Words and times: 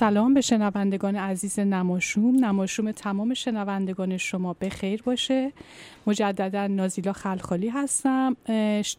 سلام 0.00 0.34
به 0.34 0.40
شنوندگان 0.40 1.16
عزیز 1.16 1.58
نماشوم. 1.58 2.44
نماشوم 2.44 2.92
تمام 2.92 3.34
شنوندگان 3.34 4.16
شما 4.16 4.52
به 4.52 4.68
خیر 4.68 5.02
باشه. 5.02 5.52
مجددا 6.06 6.66
نازیلا 6.66 7.12
خلخالی 7.12 7.68
هستم. 7.68 8.36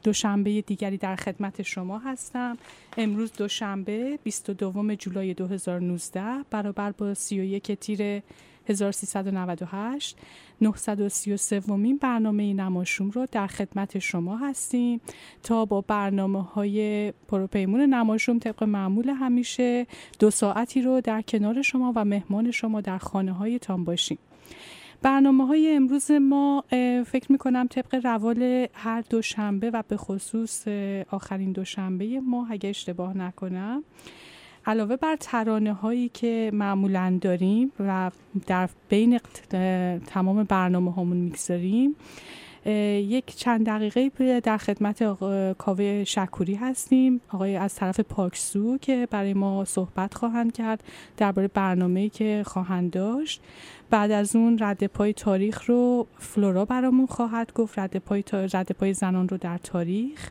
دوشنبه 0.04 0.62
دیگری 0.62 0.98
در 0.98 1.16
خدمت 1.16 1.62
شما 1.62 2.00
هستم. 2.00 2.58
امروز 2.98 3.34
دوشنبه 3.34 4.20
22 4.24 4.96
جولای 4.96 5.34
2019 5.34 6.24
برابر 6.50 6.92
با 6.92 7.14
31 7.14 7.72
تیر 7.72 8.22
1398 8.72 10.18
933 10.62 11.60
ومین 11.60 11.98
برنامه 11.98 12.54
نماشوم 12.54 13.10
رو 13.10 13.26
در 13.32 13.48
خدمت 13.48 14.00
شما 14.00 14.38
هستیم. 14.38 15.02
تا 15.44 15.66
با 15.66 15.82
برنامه 15.82 16.44
های 16.44 17.12
پروپیمون 17.28 17.82
نماشوم 17.82 18.40
طبق 18.40 18.64
معمول 18.64 19.10
همیشه 19.10 19.88
دو 20.20 20.32
ساعتی 20.32 20.82
رو 20.82 21.02
در 21.02 21.22
کنار 21.22 21.62
شما 21.62 21.94
و 21.96 22.06
مهمان 22.06 22.52
شما 22.52 22.82
در 22.82 22.98
خانه 22.98 23.32
هایتان 23.32 23.84
باشیم. 23.84 24.18
برنامه 25.02 25.48
های 25.48 25.76
امروز 25.76 26.12
ما 26.12 26.64
فکر 27.06 27.32
می 27.32 27.38
کنم 27.38 27.68
طبق 27.68 28.06
روال 28.06 28.68
هر 28.74 29.04
دوشنبه 29.10 29.70
و 29.70 29.84
به 29.88 29.98
خصوص 29.98 30.68
آخرین 31.10 31.52
دوشنبه 31.52 32.20
ما 32.20 32.48
اگه 32.50 32.70
اشتباه 32.70 33.18
نکنم 33.18 33.84
علاوه 34.66 34.96
بر 34.96 35.16
ترانه 35.20 35.74
هایی 35.74 36.10
که 36.10 36.52
معمولا 36.54 37.18
داریم 37.22 37.72
و 37.80 38.12
در 38.48 38.70
بین 38.90 39.20
تمام 40.08 40.44
برنامه 40.44 40.92
هامون 40.94 41.18
می‌گذاریم 41.18 41.96
یک 42.66 43.36
چند 43.36 43.66
دقیقه 43.66 44.40
در 44.40 44.58
خدمت 44.58 45.04
کاوه 45.58 46.04
شکوری 46.04 46.56
هستیم 46.56 47.22
آقای 47.30 47.56
از 47.56 47.76
طرف 47.76 48.00
پاکسو 48.00 48.78
که 48.78 49.08
برای 49.12 49.34
ما 49.34 49.66
صحبت 49.66 50.14
خواهند 50.14 50.52
کرد 50.52 50.84
درباره 51.18 51.48
برنامه‌ای 51.48 52.10
که 52.10 52.44
خواهند 52.46 52.92
داشت. 52.92 53.42
بعد 53.90 54.12
از 54.12 54.36
اون 54.36 54.58
رد 54.60 54.84
پای 54.88 55.14
تاریخ 55.14 55.66
رو 55.66 56.08
فلورا 56.18 56.66
برامون 56.66 57.06
خواهد 57.06 57.54
گفت 57.54 57.80
رد 57.80 57.98
پای, 57.98 58.24
تا... 58.24 58.40
رد 58.40 58.72
پای 58.72 58.94
زنان 58.94 59.30
رو 59.30 59.38
در 59.38 59.58
تاریخ. 59.58 60.30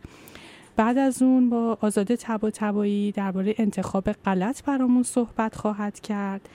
بعد 0.80 0.98
از 0.98 1.22
اون 1.22 1.50
با 1.50 1.78
آزاده 1.80 2.16
تبا 2.16 2.50
تبایی 2.50 3.12
درباره 3.12 3.54
انتخاب 3.58 4.12
غلط 4.12 4.64
برامون 4.64 5.02
صحبت 5.02 5.54
خواهد 5.54 6.00
کرد. 6.00 6.48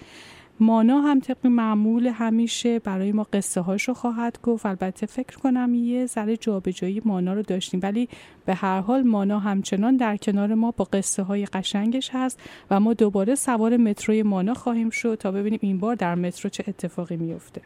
مانا 0.59 1.01
هم 1.01 1.19
طبق 1.19 1.47
معمول 1.47 2.07
همیشه 2.07 2.79
برای 2.79 3.11
ما 3.11 3.23
قصه 3.33 3.61
هاشو 3.61 3.93
خواهد 3.93 4.39
گفت. 4.43 4.65
البته 4.65 5.05
فکر 5.05 5.37
کنم 5.37 5.73
یه 5.73 6.05
ذره 6.05 6.37
جابجایی 6.37 7.01
مانا 7.05 7.33
رو 7.33 7.41
داشتیم 7.41 7.79
ولی 7.83 8.09
به 8.45 8.53
هر 8.55 8.79
حال 8.79 9.03
مانا 9.03 9.39
همچنان 9.39 9.97
در 9.97 10.17
کنار 10.17 10.53
ما 10.53 10.71
با 10.71 10.85
قصه 10.85 11.23
های 11.23 11.45
قشنگش 11.45 12.09
هست 12.13 12.39
و 12.71 12.79
ما 12.79 12.93
دوباره 12.93 13.35
سوار 13.35 13.77
متروی 13.77 14.23
مانا 14.23 14.53
خواهیم 14.53 14.89
شد 14.89 15.15
تا 15.15 15.31
ببینیم 15.31 15.59
این 15.61 15.77
بار 15.77 15.95
در 15.95 16.15
مترو 16.15 16.49
چه 16.49 16.63
اتفاقی 16.67 17.17
میفته 17.17 17.61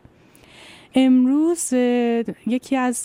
امروز 0.96 1.74
یکی 2.48 2.76
از 2.76 3.04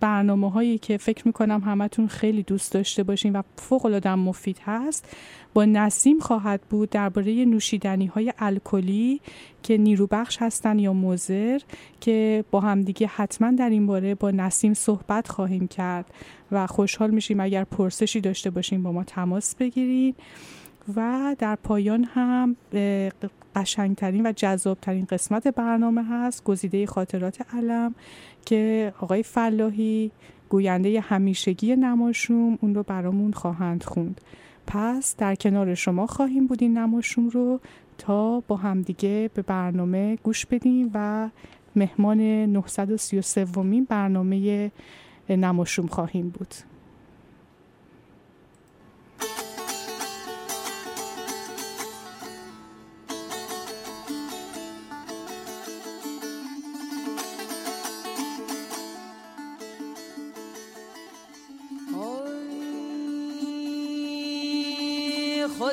برنامه 0.00 0.50
هایی 0.50 0.78
که 0.78 0.96
فکر 0.96 1.26
می‌کنم 1.26 1.60
همتون 1.60 2.06
خیلی 2.06 2.42
دوست 2.42 2.72
داشته 2.72 3.02
باشین 3.02 3.32
و 3.32 3.42
فوق 3.56 3.86
العاده 3.86 4.14
مفید 4.14 4.58
هست 4.64 5.08
با 5.54 5.64
نسیم 5.64 6.18
خواهد 6.18 6.60
بود 6.70 6.90
درباره 6.90 7.44
نوشیدنی 7.44 8.06
های 8.06 8.32
الکلی 8.38 9.20
که 9.62 9.78
نیروبخش 9.78 10.36
هستن 10.40 10.78
یا 10.78 10.92
مضر 10.92 11.60
که 12.00 12.44
با 12.50 12.60
همدیگه 12.60 13.06
حتما 13.06 13.50
در 13.50 13.70
این 13.70 13.86
باره 13.86 14.14
با 14.14 14.30
نسیم 14.30 14.74
صحبت 14.74 15.28
خواهیم 15.28 15.68
کرد 15.68 16.06
و 16.52 16.66
خوشحال 16.66 17.10
میشیم 17.10 17.40
اگر 17.40 17.64
پرسشی 17.64 18.20
داشته 18.20 18.50
باشیم 18.50 18.82
با 18.82 18.92
ما 18.92 19.04
تماس 19.04 19.54
بگیرید. 19.54 20.16
و 20.96 21.36
در 21.38 21.56
پایان 21.56 22.04
هم 22.04 22.56
قشنگترین 23.56 24.26
و 24.26 24.32
جذابترین 24.32 25.04
قسمت 25.04 25.48
برنامه 25.48 26.04
هست 26.04 26.44
گزیده 26.44 26.86
خاطرات 26.86 27.54
علم 27.54 27.94
که 28.44 28.92
آقای 29.00 29.22
فلاحی 29.22 30.10
گوینده 30.48 31.00
همیشگی 31.00 31.76
نماشوم 31.76 32.58
اون 32.60 32.74
رو 32.74 32.82
برامون 32.82 33.32
خواهند 33.32 33.82
خوند. 33.82 34.20
پس 34.66 35.16
در 35.16 35.34
کنار 35.34 35.74
شما 35.74 36.06
خواهیم 36.06 36.46
بود 36.46 36.62
این 36.62 36.78
نماشوم 36.78 37.28
رو 37.28 37.60
تا 37.98 38.40
با 38.40 38.56
همدیگه 38.56 39.30
به 39.34 39.42
برنامه 39.42 40.16
گوش 40.22 40.46
بدیم 40.46 40.90
و 40.94 41.28
مهمان 41.76 42.20
933 42.20 43.44
ومین 43.44 43.84
برنامه 43.84 44.70
نماشوم 45.28 45.86
خواهیم 45.86 46.28
بود. 46.28 46.54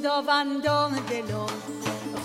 خداوندان 0.03 0.91
دلم 0.91 1.47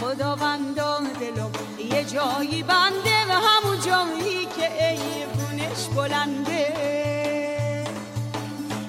خداوندم 0.01 1.05
دلم 1.21 1.51
یه 1.79 2.05
جایی 2.05 2.63
بنده 2.63 3.27
و 3.29 3.33
همون 3.33 3.81
جایی 3.81 4.47
که 4.47 4.89
ایوونش 4.89 5.89
بلنده. 5.97 6.67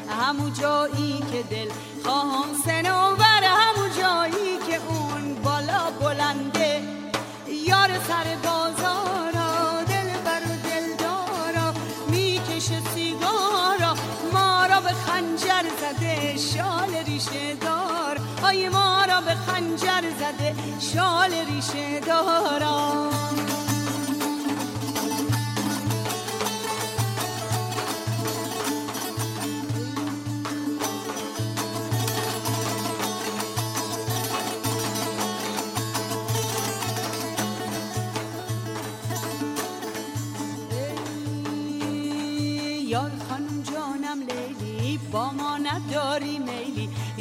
همون 0.10 0.54
جایی 0.54 1.24
که 1.32 1.44
دل 1.44 1.70
خواهم 2.04 2.54
سنوبر 2.66 3.44
همون 3.44 3.90
جایی 4.02 4.58
که 4.68 4.80
اون 4.88 5.36
بالا 5.44 5.92
بلنده. 6.02 6.82
یار 7.68 7.90
سر 8.08 8.36
بازارا 8.44 9.84
دل 9.88 10.10
بر 10.26 10.42
و 10.42 10.56
دلدارا 10.70 11.74
می‌کشه 12.08 12.82
سیگارا 12.96 13.96
ما 14.34 14.66
را 14.66 14.80
به 14.80 14.90
خنجر 14.90 15.66
زده 15.82 16.38
شال 16.38 16.96
ریشه 17.06 17.56
دار 17.56 18.09
آی 18.50 18.70
ما 18.70 19.06
را 19.06 19.22
به 19.22 19.36
خنجر 19.36 20.04
زده 20.20 20.56
شال 20.80 21.32
ریشه 21.32 22.00
دارا. 22.00 23.10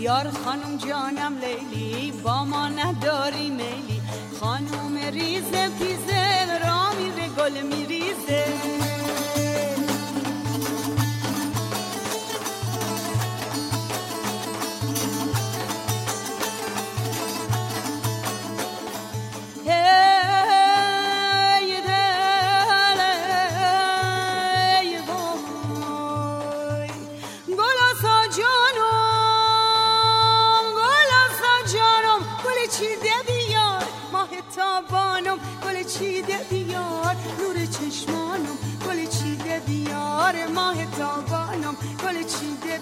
یار 0.08 0.30
خانم 0.44 0.76
جانم 0.76 1.38
لیلی 1.38 2.12
با 2.24 2.44
ما 2.44 2.68
نداری 2.68 3.50
میلی. 3.50 4.00
خانم 4.40 4.96
ریزه 5.12 5.68
پیزه 5.78 6.58
را 6.64 6.92
میره 7.00 7.28
گل 7.28 7.62
میریزه. 7.62 8.44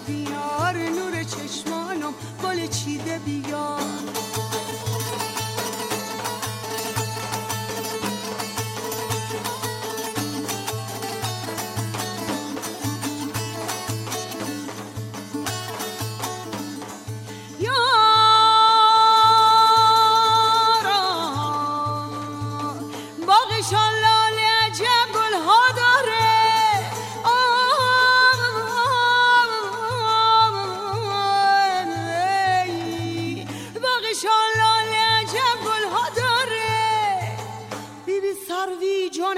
بیار 0.07 0.77
نور 0.77 1.23
چشمانم 1.23 2.13
گل 2.43 2.67
چیده 2.67 3.19
بیار. 3.19 4.16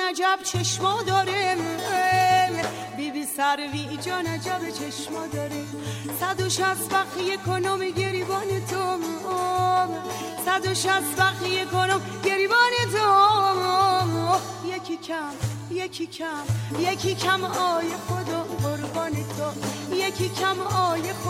عجب 0.10 0.40
چشما 0.44 1.02
داره 1.08 1.58
بیبی 2.98 3.26
سروی 3.26 3.98
جان 3.98 4.26
عجب 4.26 4.70
چشما 4.70 5.28
داره. 5.34 5.64
صد 6.20 6.42
و 6.42 6.50
شست 6.50 6.90
بخیه 6.94 7.38
کنم 7.38 7.80
گریبان 7.80 8.66
تو. 8.70 8.98
صد 10.46 10.68
و 10.68 10.74
شست 10.74 11.16
بخیه 11.20 11.66
کنم 11.66 12.02
گریبان 12.24 12.74
تو. 12.92 13.08
یکی 14.68 14.98
کم 14.98 15.34
یکی 15.72 16.08
کم 16.08 16.44
یکی 16.80 17.16
کم 17.16 17.44
آی 17.44 17.88
خدا 18.08 18.44
قربان 18.44 19.12
تو. 19.12 19.96
یکی 19.96 20.30
کم 20.30 20.60
آی 20.62 21.14
خدا 21.14 21.29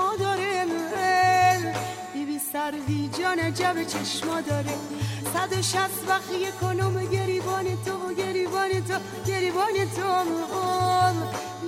چشما 0.00 0.16
داره 0.16 0.66
بیبی 2.14 2.38
سروی 2.38 3.10
جان 3.18 3.38
عجب 3.38 3.82
چشما 3.82 4.40
داره. 4.40 4.74
صد 5.34 5.52
و 5.58 5.62
شست 5.62 6.06
بخیه 6.08 6.50
کنم 6.60 7.04
گریبان 7.04 7.64
تو 7.64 8.14
گریبان 8.14 8.68
تو 8.68 8.94
گریبان 9.26 9.72
تو 9.96 10.24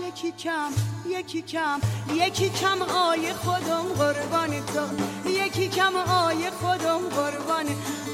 یکی 0.06 0.32
کم 0.32 0.72
یکی 1.06 1.42
کم 1.42 1.80
یکی 2.14 2.50
کم 2.50 2.82
آی 2.82 3.32
خودم 3.32 3.82
قربان 3.98 4.50
تو. 4.50 5.30
یکی 5.30 5.68
کم 5.68 5.96
آی 5.96 6.50
خودم 6.50 6.98
قربان. 6.98 7.66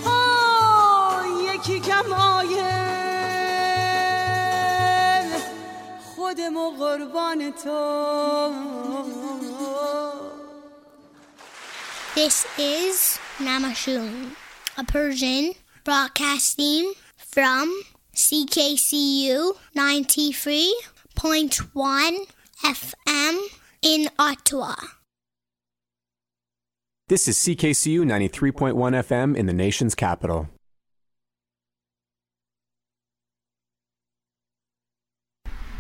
آی 0.07 1.55
یکی 1.55 1.81
کم 1.81 2.13
آی 2.13 2.63
خودم 6.17 6.55
قربان 6.79 7.53
تو. 7.65 9.08
This 12.19 12.43
is 12.59 13.19
Namashun, 13.39 14.35
a 14.77 14.83
Persian 14.83 15.53
broadcasting 15.85 16.93
from 17.17 17.73
CKCU 18.13 19.53
93.1 19.77 22.17
FM 22.65 23.39
in 23.83 24.09
Ottawa. 24.19 24.75
This 27.07 27.29
is 27.29 27.39
CKCU 27.39 28.01
93.1 28.01 28.75
FM 28.75 29.37
in 29.37 29.47
the 29.47 29.53
nation's 29.53 29.95
capital. 29.95 30.49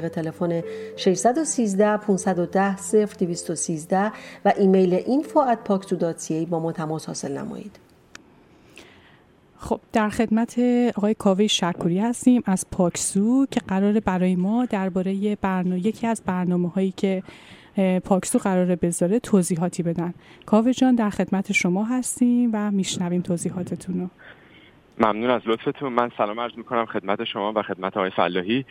تلفن 0.00 0.62
613 0.96 1.96
510 1.96 2.76
0213 3.20 4.12
و 4.44 4.52
ایمیل 4.56 4.98
info@paksu.ca 4.98 6.46
با 6.50 6.60
ما 6.60 6.72
تماس 6.72 7.06
حاصل 7.06 7.38
نمایید. 7.38 7.80
خب 9.58 9.80
در 9.92 10.08
خدمت 10.08 10.58
آقای 10.96 11.14
کاوه 11.14 11.46
شکوری 11.46 11.98
هستیم 11.98 12.42
از 12.46 12.66
پاکسو 12.70 13.46
که 13.50 13.60
قرار 13.68 14.00
برای 14.00 14.36
ما 14.36 14.64
درباره 14.64 15.36
برنامه 15.36 15.86
یکی 15.86 16.06
از 16.06 16.22
برنامه 16.26 16.68
هایی 16.68 16.94
که 16.96 17.22
پاکسو 18.04 18.38
قراره 18.38 18.76
بذاره 18.76 19.18
توضیحاتی 19.18 19.82
بدن. 19.82 20.14
کاوه 20.46 20.72
جان 20.72 20.94
در 20.94 21.10
خدمت 21.10 21.52
شما 21.52 21.84
هستیم 21.84 22.50
و 22.52 22.70
میشنویم 22.70 23.22
توضیحاتتون 23.22 24.00
رو. 24.00 24.08
ممنون 24.98 25.30
از 25.30 25.42
لطفتون. 25.46 25.92
من 25.92 26.10
سلام 26.18 26.40
عرض 26.40 26.52
می‌کنم 26.56 26.86
خدمت 26.86 27.24
شما 27.24 27.52
و 27.56 27.62
خدمت 27.62 27.96
آقای 27.96 28.10
فلاحی. 28.10 28.64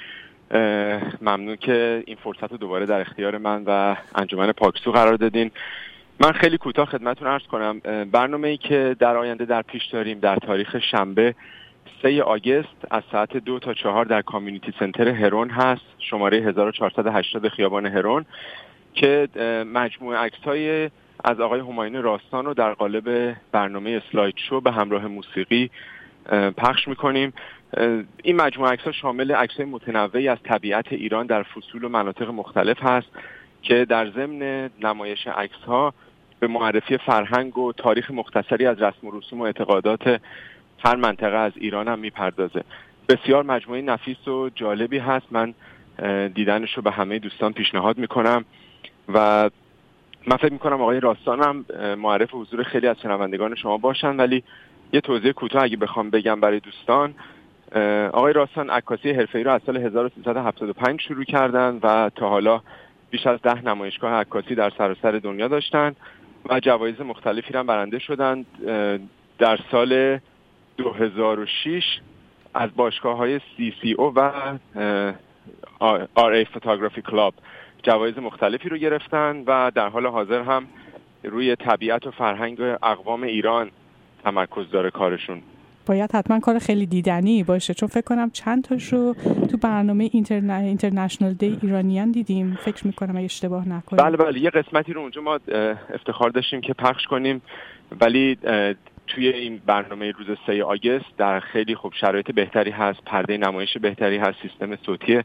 ممنون 1.22 1.56
که 1.56 2.04
این 2.08 2.18
فرصت 2.24 2.52
رو 2.52 2.58
دوباره 2.58 2.86
در 2.86 3.02
اختیار 3.02 3.38
من 3.38 3.64
و 3.68 3.96
انجمن 4.16 4.52
پاکسو 4.52 4.92
قرار 4.92 5.16
دادین. 5.16 5.52
من 6.20 6.32
خیلی 6.32 6.58
کوتاه 6.58 6.86
خدمتتون 6.86 7.28
ارز 7.28 7.44
کنم. 7.44 7.80
برنامه 8.12 8.48
ای 8.48 8.58
که 8.58 8.96
در 9.00 9.18
آینده 9.18 9.46
در 9.46 9.62
پیش 9.62 9.86
داریم 9.86 10.20
در 10.20 10.36
تاریخ 10.36 10.80
شنبه 10.92 11.36
3 12.02 12.24
آگست 12.24 12.88
از 12.92 13.04
ساعت 13.12 13.38
دو 13.38 13.60
تا 13.60 13.74
چهار 13.74 14.06
در 14.06 14.22
کامیونیتی 14.22 14.74
سنتر 14.80 15.08
هرون 15.08 15.50
هست 15.50 15.86
شماره 16.00 16.38
1480 16.38 17.48
خیابان 17.48 17.86
هرون 17.86 18.26
که 18.94 19.28
مجموعه 19.74 20.18
عکس 20.18 20.40
های 20.46 20.90
از 21.24 21.40
آقای 21.40 21.60
هماین 21.60 22.02
راستان 22.02 22.46
رو 22.46 22.54
در 22.54 22.74
قالب 22.74 23.36
برنامه 23.52 24.02
اسلاید 24.06 24.36
شو 24.50 24.62
به 24.62 24.72
همراه 24.72 25.08
موسیقی 25.08 25.70
پخش 26.58 26.88
می‌کنیم. 26.88 27.34
این 28.24 28.36
مجموعه 28.36 28.72
عکس 28.72 28.84
ها 28.84 28.92
شامل 28.92 29.32
عکس 29.32 29.60
متنوعی 29.60 30.28
از 30.28 30.38
طبیعت 30.44 30.94
ایران 30.94 31.26
در 31.26 31.44
فصول 31.44 31.84
و 31.84 31.90
مناطق 31.90 32.30
مختلف 32.30 32.84
هست 32.84 33.08
که 33.62 33.86
در 33.86 34.10
ضمن 34.10 34.70
نمایش 34.82 35.28
عکس 35.28 35.58
ها 35.68 35.94
به 36.40 36.48
معرفی 36.48 36.98
فرهنگ 36.98 37.58
و 37.58 37.74
تاریخ 37.74 38.12
مختصری 38.12 38.66
از 38.66 38.82
رسم 38.82 39.08
و 39.08 39.12
رسوم 39.20 39.40
و 39.40 39.44
اعتقادات 39.44 40.22
هر 40.86 40.96
منطقه 40.96 41.38
از 41.38 41.52
ایران 41.56 41.88
هم 41.88 42.00
می‌پردازه. 42.00 42.64
بسیار 43.10 43.44
مجموعه 43.44 43.82
نفیس 43.82 44.28
و 44.28 44.50
جالبی 44.56 44.98
هست. 44.98 45.26
من 45.32 45.54
دیدنش 46.28 46.74
رو 46.74 46.82
به 46.82 46.92
همه 46.92 47.20
دوستان 47.20 47.54
پیشنهاد 47.54 47.98
می‌کنم 47.98 48.46
و 49.14 49.50
من 50.28 50.38
فکر 50.38 50.54
می‌کنم 50.54 50.82
آقای 50.82 51.00
راستان 51.00 51.44
هم 51.44 51.66
معرف 51.96 52.30
حضور 52.34 52.64
خیلی 52.64 52.88
از 52.88 53.02
شنوندگان 53.02 53.56
شما 53.56 53.78
باشن 53.78 54.16
ولی 54.16 54.44
یه 54.94 55.02
توضیح 55.02 55.32
کوتاه 55.32 55.64
اگه 55.64 55.78
بخوام 55.78 56.10
بگم 56.10 56.40
برای 56.40 56.60
دوستان. 56.60 57.14
آقای 58.14 58.34
راستان 58.34 58.70
عکاسی 58.70 59.12
حرفه‌ای 59.12 59.44
را 59.44 59.54
از 59.54 59.62
سال 59.66 59.78
1375 59.78 61.02
شروع 61.02 61.24
کردند 61.24 61.80
و 61.84 62.12
تا 62.16 62.30
حالا 62.30 62.62
بیش 63.10 63.28
از 63.28 63.42
ده 63.42 63.66
نمایشگاه 63.66 64.14
عکاسی 64.14 64.56
در 64.56 64.70
سراسر 64.78 65.12
دنیا 65.12 65.48
داشتند 65.48 65.96
و 66.50 66.60
جوایز 66.60 67.02
مختلفی 67.02 67.54
هم 67.54 67.68
برنده 67.68 68.00
شدند 68.00 68.46
در 69.40 69.60
سال 69.72 70.20
2006 70.78 71.84
از 72.54 72.70
باشگاه 72.76 73.18
های 73.18 73.40
CCO 73.40 74.12
و 74.16 74.32
RA 76.18 76.46
Photography 76.54 77.02
Club 77.12 77.34
جوایز 77.84 78.18
مختلفی 78.18 78.70
رو 78.70 78.78
گرفتن 78.78 79.44
و 79.48 79.72
در 79.76 79.90
حال 79.90 80.08
حاضر 80.08 80.42
هم 80.42 80.68
روی 81.24 81.56
طبیعت 81.56 82.08
و 82.08 82.12
فرهنگ 82.12 82.62
اقوام 82.62 83.24
ایران 83.24 83.72
تمرکز 84.24 84.70
داره 84.72 84.92
کارشون. 84.92 85.42
باید 85.86 86.16
حتما 86.16 86.40
کار 86.40 86.60
خیلی 86.60 86.86
دیدنی 86.86 87.44
باشه. 87.44 87.74
چون 87.74 87.90
فکر 87.90 88.02
کنم 88.02 88.30
چند 88.30 88.64
تاش 88.64 88.94
رو 88.94 89.16
تو 89.52 89.58
برنامه 89.58 90.10
اینترنشنال 90.14 91.34
دی 91.34 91.60
ایرانیان 91.62 92.12
دیدیم. 92.12 92.58
فکر 92.66 92.88
می‌کنم 92.88 93.16
اگه 93.16 93.26
اشتباه 93.26 93.70
نکنیم 93.70 94.06
بله 94.06 94.18
بله. 94.18 94.40
یه 94.40 94.50
قسمتی 94.50 94.94
رو 94.94 95.02
اونجا 95.02 95.22
ما 95.22 95.40
افتخار 95.94 96.30
داشتیم 96.30 96.62
که 96.62 96.74
پخش 96.74 97.06
کنیم. 97.06 97.42
ولی 98.02 98.38
توی 99.08 99.28
این 99.28 99.62
برنامه 99.66 100.12
روز 100.12 100.38
3 100.46 100.64
آگست 100.64 101.18
در 101.18 101.40
خیلی 101.40 101.76
خوب 101.76 101.94
شرایط 101.94 102.32
بهتری 102.32 102.72
هست. 102.72 103.00
پرده 103.06 103.38
نمایش 103.38 103.78
بهتری 103.78 104.18
هست. 104.18 104.38
سیستم 104.42 104.76
صوتی 104.76 105.22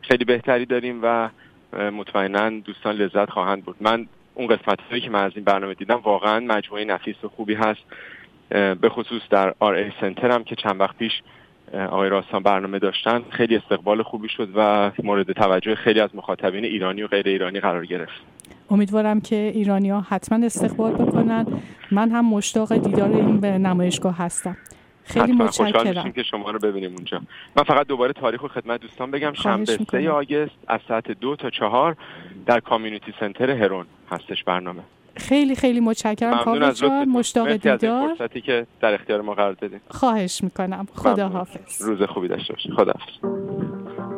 خیلی 0.00 0.24
بهتری 0.24 0.66
داریم 0.66 1.00
و 1.02 1.28
مطمئنا 1.72 2.50
دوستان 2.50 2.94
لذت 2.94 3.30
خواهند 3.30 3.64
بود 3.64 3.76
من 3.80 4.06
اون 4.34 4.46
قسمت 4.46 4.80
هایی 4.90 5.02
که 5.02 5.10
من 5.10 5.22
از 5.22 5.32
این 5.34 5.44
برنامه 5.44 5.74
دیدم 5.74 6.00
واقعا 6.04 6.40
مجموعه 6.40 6.84
نفیس 6.84 7.24
و 7.24 7.28
خوبی 7.28 7.54
هست. 7.54 7.80
به 8.50 8.88
خصوص 8.88 9.22
در 9.30 9.54
آر 9.58 9.74
ای 9.74 9.92
سنتر 10.00 10.30
هم 10.30 10.44
که 10.44 10.56
چند 10.56 10.80
وقت 10.80 10.96
پیش 10.96 11.12
آقای 11.72 12.08
راستان 12.08 12.42
برنامه 12.42 12.78
داشتن 12.78 13.22
خیلی 13.30 13.56
استقبال 13.56 14.02
خوبی 14.02 14.28
شد 14.28 14.48
و 14.54 14.90
مورد 15.02 15.32
توجه 15.32 15.74
خیلی 15.74 16.00
از 16.00 16.10
مخاطبین 16.14 16.64
ایرانی 16.64 17.02
و 17.02 17.06
غیر 17.06 17.28
ایرانی 17.28 17.60
قرار 17.60 17.86
گرفت. 17.86 18.20
امیدوارم 18.70 19.20
که 19.20 19.36
ایرانی 19.36 19.90
ها 19.90 20.00
حتما 20.00 20.46
استقبال 20.46 20.92
بکنن. 20.92 21.46
من 21.90 22.10
هم 22.10 22.24
مشتاق 22.24 22.76
دیدار 22.76 23.10
این 23.10 23.40
به 23.40 23.58
نمایشگاه 23.58 24.18
هستم. 24.18 24.56
خیلی 25.04 25.32
متشکرم. 25.32 26.12
که 26.12 26.22
شما 26.22 26.50
رو 26.50 26.58
ببینیم 26.58 26.94
اونجا. 26.94 27.20
من 27.56 27.62
فقط 27.62 27.86
دوباره 27.86 28.12
تاریخ 28.12 28.42
و 28.42 28.48
خدمت 28.48 28.80
دوستان 28.80 29.10
بگم. 29.10 29.32
شنبه 29.32 29.78
3 29.90 30.10
آگست 30.10 30.58
از 30.68 30.80
ساعت 30.88 31.10
دو 31.10 31.36
تا 31.36 31.50
چهار 31.50 31.96
در 32.46 32.60
کامیونیتی 32.60 33.14
سنتر 33.20 33.50
هرون 33.50 33.86
هستش 34.10 34.44
برنامه. 34.44 34.82
خیلی 35.18 35.54
خیلی 35.54 35.80
متشکرم. 35.80 36.44
کاوه 36.44 36.72
جان 36.72 37.08
مشتاق 37.08 37.52
دیدار. 37.52 38.14
فرصتی 38.14 38.40
که 38.40 38.66
در 38.80 38.94
اختیار 38.94 39.20
ما 39.20 39.34
قرار 39.34 39.52
دادید 39.52 39.80
خواهش 39.88 40.44
می‌کنم. 40.44 40.86
خدا 40.94 41.28
حافظ 41.28 41.82
روز 41.82 42.02
خوبی 42.02 42.28
داشته 42.28 42.52
باشید 42.52 42.72
خدا 42.72 42.92
حافظ 42.92 44.17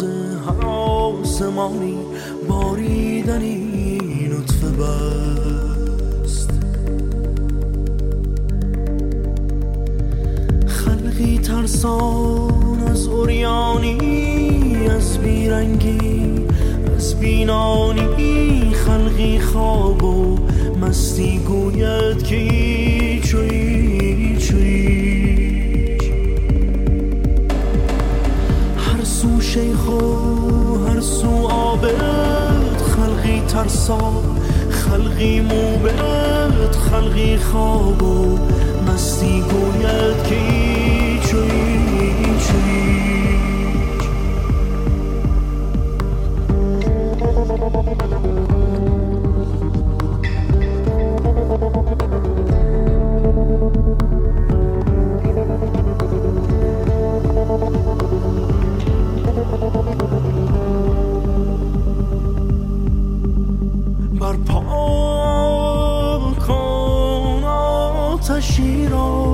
روز 0.00 0.10
هر 0.46 0.66
آسمانی 0.66 1.96
باریدنی 2.48 3.98
نطفه 4.28 4.66
بست. 4.66 6.50
خلقی 10.66 11.38
ترسان 11.38 12.82
از 12.90 13.06
اوریانی 13.06 13.98
از 14.90 15.18
بیرنگی 15.18 16.32
از 16.96 17.20
بینانی. 17.20 18.74
خلقی 18.74 19.38
خواب 19.38 20.04
و 20.04 20.38
مستی 20.80 21.38
گوید 21.38 22.22
که 22.22 23.20
چوی 23.22 24.36
چوی 24.38 25.23
خو 29.84 29.98
هر 30.86 31.00
سو 31.00 31.48
آبد 31.48 32.76
خلقی 32.96 33.42
ترسا 33.48 34.22
خلقی 34.70 35.40
موبد 35.40 36.72
خلقی 36.90 37.36
خواب 37.36 38.02
و 38.02 38.38
مستی 38.88 39.40
گوید 39.40 40.22
که 40.28 40.64
Thank 48.04 48.24
you. 48.24 48.33
she 68.54 68.86
don't 68.86 69.33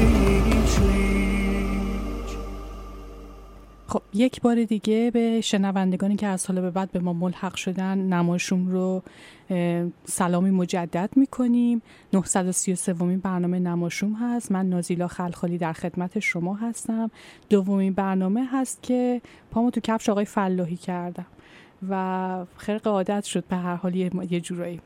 چوی 3.91 4.01
یک 4.13 4.41
بار 4.41 4.63
دیگه 4.63 5.11
به 5.13 5.41
شنوندگانی 5.41 6.15
که 6.15 6.27
از 6.27 6.47
حالا 6.47 6.61
به 6.61 6.71
بعد 6.71 6.91
به 6.91 6.99
ما 6.99 7.13
ملحق 7.13 7.55
شدن 7.55 7.97
نماشوم 7.97 8.67
رو 8.67 9.03
سلامی 10.05 10.51
مجدد 10.51 11.09
می‌کنیم. 11.15 11.81
933 12.13 12.93
ومین 12.93 13.19
برنامه 13.19 13.59
نماشوم 13.59 14.13
هست. 14.13 14.51
من 14.51 14.69
نازیلا 14.69 15.07
خلخالی 15.07 15.57
در 15.57 15.73
خدمت 15.73 16.19
شما 16.19 16.55
هستم. 16.55 17.11
دومین 17.49 17.93
برنامه 17.93 18.45
هست 18.51 18.83
که 18.83 19.21
پامو 19.51 19.71
تو 19.71 19.81
کفش 19.81 20.09
آقای 20.09 20.25
فلاحی 20.25 20.75
کردم 20.75 21.25
و 21.89 22.45
خرق 22.57 22.87
عادت 22.87 23.23
شد 23.23 23.43
به 23.49 23.55
هر 23.55 23.75
حال 23.75 23.95
یه 23.95 24.39
جورایی. 24.41 24.81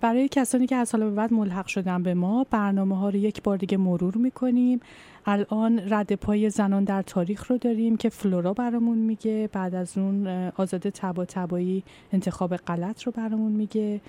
برای 0.00 0.28
کسانی 0.28 0.66
که 0.66 0.76
از 0.76 0.92
حالا 0.92 1.04
به 1.04 1.12
بعد 1.14 1.32
ملحق 1.32 1.66
شدن 1.66 2.02
به 2.02 2.14
ما 2.14 2.46
برنامه 2.50 2.98
ها 2.98 3.08
رو 3.08 3.16
یک 3.16 3.42
بار 3.42 3.56
دیگه 3.56 3.76
مرور 3.76 4.16
می‌کنیم. 4.16 4.80
الان 5.26 5.80
رد 5.88 6.14
پای 6.14 6.50
زنان 6.50 6.84
در 6.84 7.02
تاریخ 7.02 7.50
رو 7.50 7.58
داریم 7.58 7.96
که 7.96 8.08
فلورا 8.08 8.52
برامون 8.52 8.98
میگه 8.98 9.48
بعد 9.52 9.74
از 9.74 9.98
اون 9.98 10.26
آزاده 10.56 10.90
تبا 10.90 11.24
تبایی 11.24 11.84
انتخاب 12.12 12.56
غلط 12.56 13.02
رو 13.02 13.12
برامون 13.12 13.52
میگه. 13.52 14.00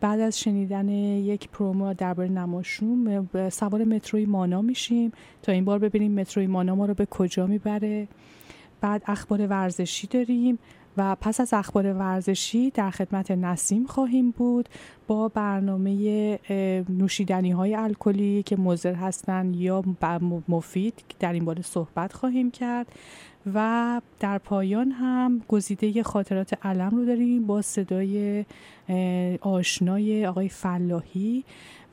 بعد 0.00 0.20
از 0.20 0.40
شنیدن 0.40 0.88
یک 0.88 1.48
پرومو 1.48 1.94
درباره 1.94 2.28
نماشوم 2.28 3.28
سوار 3.48 3.84
متروی 3.84 4.26
مانا 4.26 4.62
میشیم. 4.62 5.12
تا 5.42 5.52
این 5.52 5.64
بار 5.64 5.78
ببینیم 5.78 6.12
متروی 6.12 6.46
مانا 6.46 6.74
ما 6.74 6.86
رو 6.86 6.94
به 6.94 7.06
کجا 7.06 7.46
می‌بره. 7.46 8.08
بعد 8.80 9.02
اخبار 9.06 9.46
ورزشی 9.46 10.06
داریم. 10.06 10.58
و 10.96 11.16
پس 11.20 11.40
از 11.40 11.54
اخبار 11.54 11.92
ورزشی 11.92 12.70
در 12.70 12.90
خدمت 12.90 13.30
نسیم 13.30 13.86
خواهیم 13.86 14.30
بود 14.30 14.68
با 15.06 15.28
برنامه 15.28 16.38
نوشیدنی 16.88 17.50
های 17.50 17.74
الکلی 17.74 18.42
که 18.42 18.56
مضر 18.56 18.94
هستند 18.94 19.56
یا 19.56 19.82
مفید 20.48 20.94
در 21.20 21.32
این 21.32 21.44
باره 21.44 21.62
صحبت 21.62 22.12
خواهیم 22.12 22.50
کرد 22.50 22.86
و 23.54 24.00
در 24.20 24.38
پایان 24.38 24.90
هم 24.90 25.42
گزیده 25.48 26.02
خاطرات 26.02 26.66
علم 26.66 26.90
رو 26.90 27.04
داریم 27.04 27.46
با 27.46 27.62
صدای 27.62 28.44
آشنای 29.40 30.26
آقای 30.26 30.48
فلاحی 30.48 31.44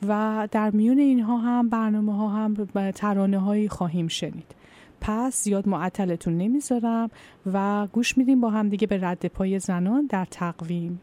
و 0.07 0.47
در 0.51 0.69
میون 0.69 0.97
اینها 0.97 1.37
هم 1.37 1.69
برنامه 1.69 2.15
ها 2.15 2.29
هم 2.29 2.67
ترانه 2.95 3.39
هایی 3.39 3.69
خواهیم 3.69 4.07
شنید. 4.07 4.60
پس 5.01 5.43
زیاد 5.43 5.67
معطلتون 5.67 6.37
نمی‌ذارم 6.37 7.09
و 7.53 7.87
گوش 7.87 8.17
میدیم 8.17 8.41
با 8.41 8.49
هم 8.49 8.69
دیگه 8.69 8.87
به 8.87 8.99
رد 9.01 9.25
پای 9.25 9.59
زنان 9.59 10.05
در 10.05 10.25
تقویم. 10.25 11.01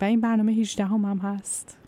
و 0.00 0.04
این 0.04 0.20
برنامه 0.20 0.52
18 0.52 0.84
هم, 0.84 1.04
هم 1.04 1.18
هست. 1.18 1.78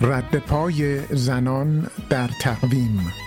رد 0.00 0.38
پای 0.38 0.98
زنان 1.16 1.86
در 2.10 2.30
تقویم. 2.40 3.25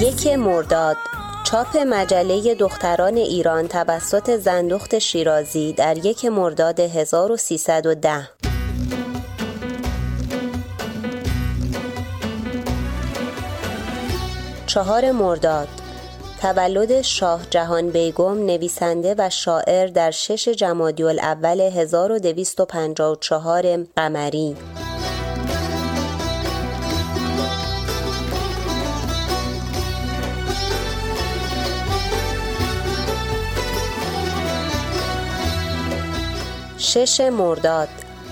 یک 0.00 0.26
مرداد. 0.26 0.96
چاپ 1.44 1.76
مجله 1.76 2.54
دختران 2.54 3.16
ایران 3.16 3.68
توسط 3.68 4.36
زندخت 4.36 4.98
شیرازی 4.98 5.72
در 5.72 6.06
یک 6.06 6.24
مرداد 6.24 6.80
1310 6.80 8.28
چهار 14.66 15.12
مرداد. 15.12 15.68
تولد 16.42 17.02
شاه 17.02 17.40
جهان 17.50 17.90
بیگم 17.90 18.46
نویسنده 18.46 19.14
و 19.18 19.30
شاعر 19.30 19.86
در 19.86 20.10
شش 20.10 20.48
جمادی 20.48 21.02
الاول 21.02 21.60
1254 21.60 23.76
قمری. 23.96 24.56
شش 36.92 37.20
مرداد. 37.20 37.88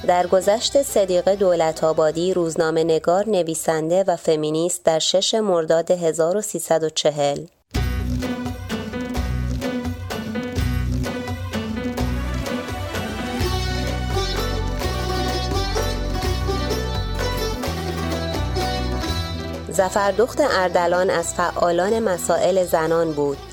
در 0.07 0.27
گذشت 0.27 0.83
صدیق 0.83 1.35
دولت 1.35 1.85
آبادی 1.85 2.35
روزنامه 2.35 2.85
نگار 2.85 3.29
نویسنده 3.29 4.05
و 4.07 4.17
فمینیست 4.17 4.85
در 4.85 4.99
شش 4.99 5.35
مرداد 5.35 5.91
1340 5.91 7.39
زفردخت 19.69 20.41
اردلان 20.41 21.11
از 21.11 21.35
فعالان 21.35 21.99
مسائل 21.99 22.65
زنان 22.65 23.13
بود. 23.13 23.50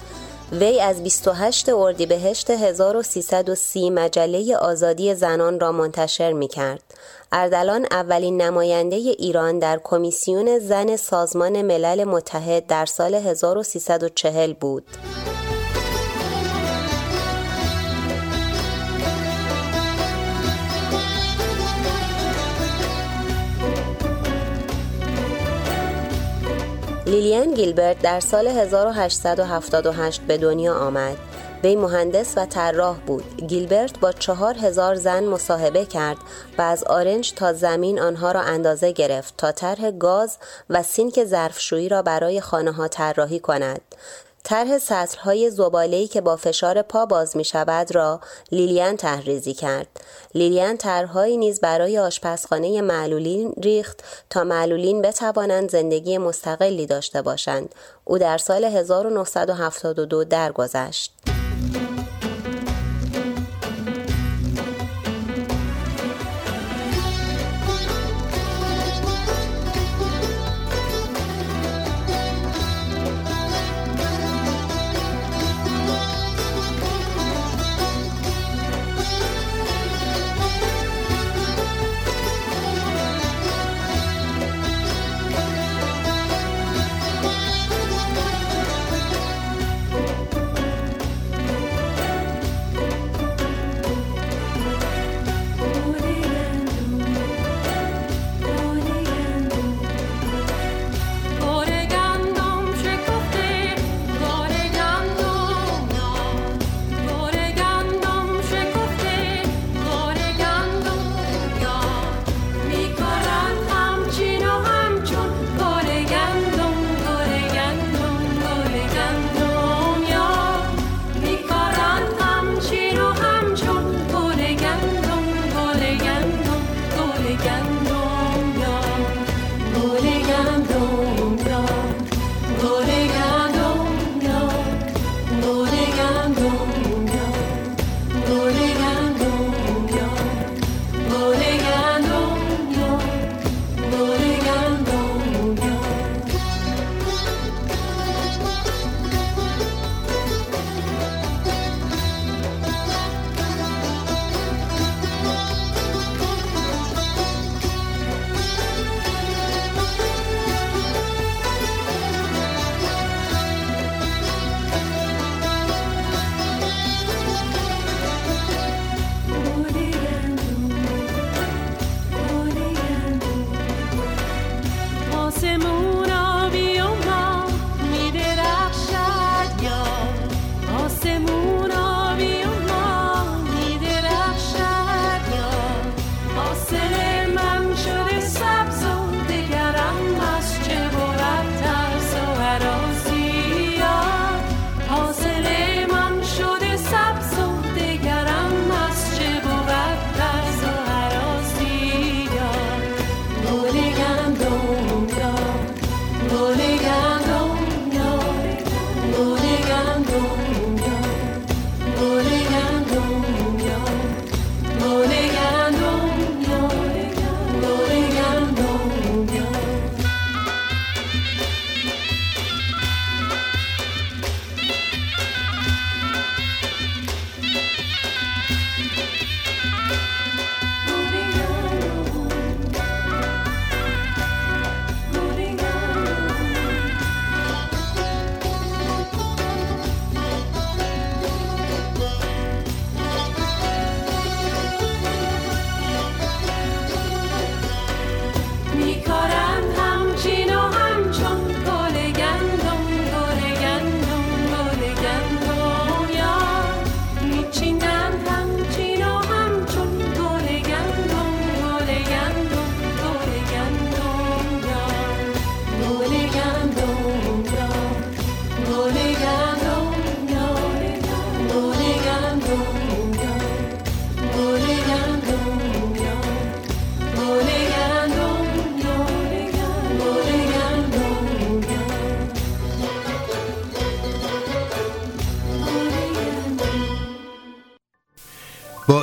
وی 0.52 0.80
از 0.82 1.04
28 1.04 1.70
اردیبهشت 1.70 2.50
1330 2.50 3.90
مجله 3.90 4.58
آزادی 4.58 5.16
زنان 5.16 5.60
را 5.60 5.72
منتشر 5.72 6.34
می 6.34 6.48
کرد. 6.48 6.84
اردلان 7.32 7.88
اولین 7.92 8.42
نماینده 8.42 8.96
ایران 8.96 9.60
در 9.60 9.80
کمیسیون 9.84 10.60
زن 10.60 10.96
سازمان 10.96 11.62
ملل 11.62 12.04
متحد 12.04 12.68
در 12.68 12.86
سال 12.86 13.16
1340 13.16 14.54
بود. 14.54 14.84
لیلیان 27.08 27.54
گیلبرت 27.54 28.02
در 28.02 28.20
سال 28.20 28.48
1878 28.48 30.22
به 30.22 30.38
دنیا 30.38 30.76
آمد. 30.76 31.18
وی 31.64 31.76
مهندس 31.76 32.34
و 32.38 32.46
طراح 32.46 32.98
بود. 32.98 33.48
گیلبرت 33.48 34.00
با 34.00 34.12
چهار 34.12 34.58
هزار 34.58 34.96
زن 34.96 35.24
مصاحبه 35.24 35.86
کرد 35.86 36.18
و 36.58 36.62
از 36.62 36.84
آرنج 36.84 37.34
تا 37.34 37.54
زمین 37.54 38.00
آنها 38.00 38.32
را 38.32 38.42
اندازه 38.42 38.92
گرفت 38.92 39.34
تا 39.38 39.52
طرح 39.52 39.92
گاز 39.92 40.38
و 40.70 40.84
سینک 40.84 41.26
ظرفشویی 41.26 41.90
را 41.90 42.02
برای 42.02 42.42
خانه 42.42 42.72
ها 42.72 42.88
طراحی 42.88 43.40
کند. 43.40 43.82
طرح 44.48 44.78
های 45.20 45.50
زباله‌ای 45.50 46.08
که 46.08 46.22
با 46.22 46.36
فشار 46.36 46.82
پا 46.82 47.06
باز 47.06 47.38
می 47.38 47.44
شود 47.44 47.96
را 47.96 48.20
لیلیان 48.52 48.98
تحریزی 48.98 49.54
کرد. 49.54 49.88
لیلیان 50.36 50.78
طرحهایی 50.78 51.38
نیز 51.38 51.60
برای 51.60 52.00
آشپزخانه 52.00 52.82
معلولین 52.82 53.54
ریخت 53.64 54.04
تا 54.30 54.44
معلولین 54.44 55.02
بتوانند 55.02 55.72
زندگی 55.72 56.18
مستقلی 56.18 56.86
داشته 56.86 57.22
باشند. 57.22 57.76
او 58.06 58.18
در 58.18 58.38
سال 58.38 58.64
1972 58.64 60.24
درگذشت. 60.24 61.14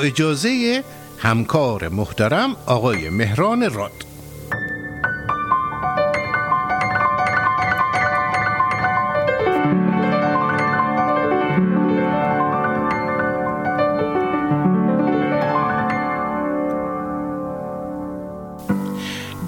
اجازه 0.04 0.84
همکار 1.18 1.88
محترم 1.88 2.56
آقای 2.66 3.08
مهران 3.08 3.70
راد. 3.70 3.90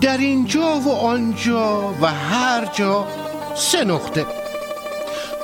در 0.01 0.19
اینجا 0.19 0.81
و 0.81 0.89
آنجا 0.93 1.95
و 2.03 2.07
هر 2.07 2.67
جا 2.75 3.07
سه 3.55 3.85
نقطه. 3.85 4.27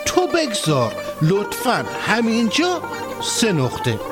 تو 0.07 0.27
بگذار 0.27 0.93
لطفا 1.23 1.85
همینجا 2.07 2.83
سه 3.23 3.53
نقطه. 3.53 4.12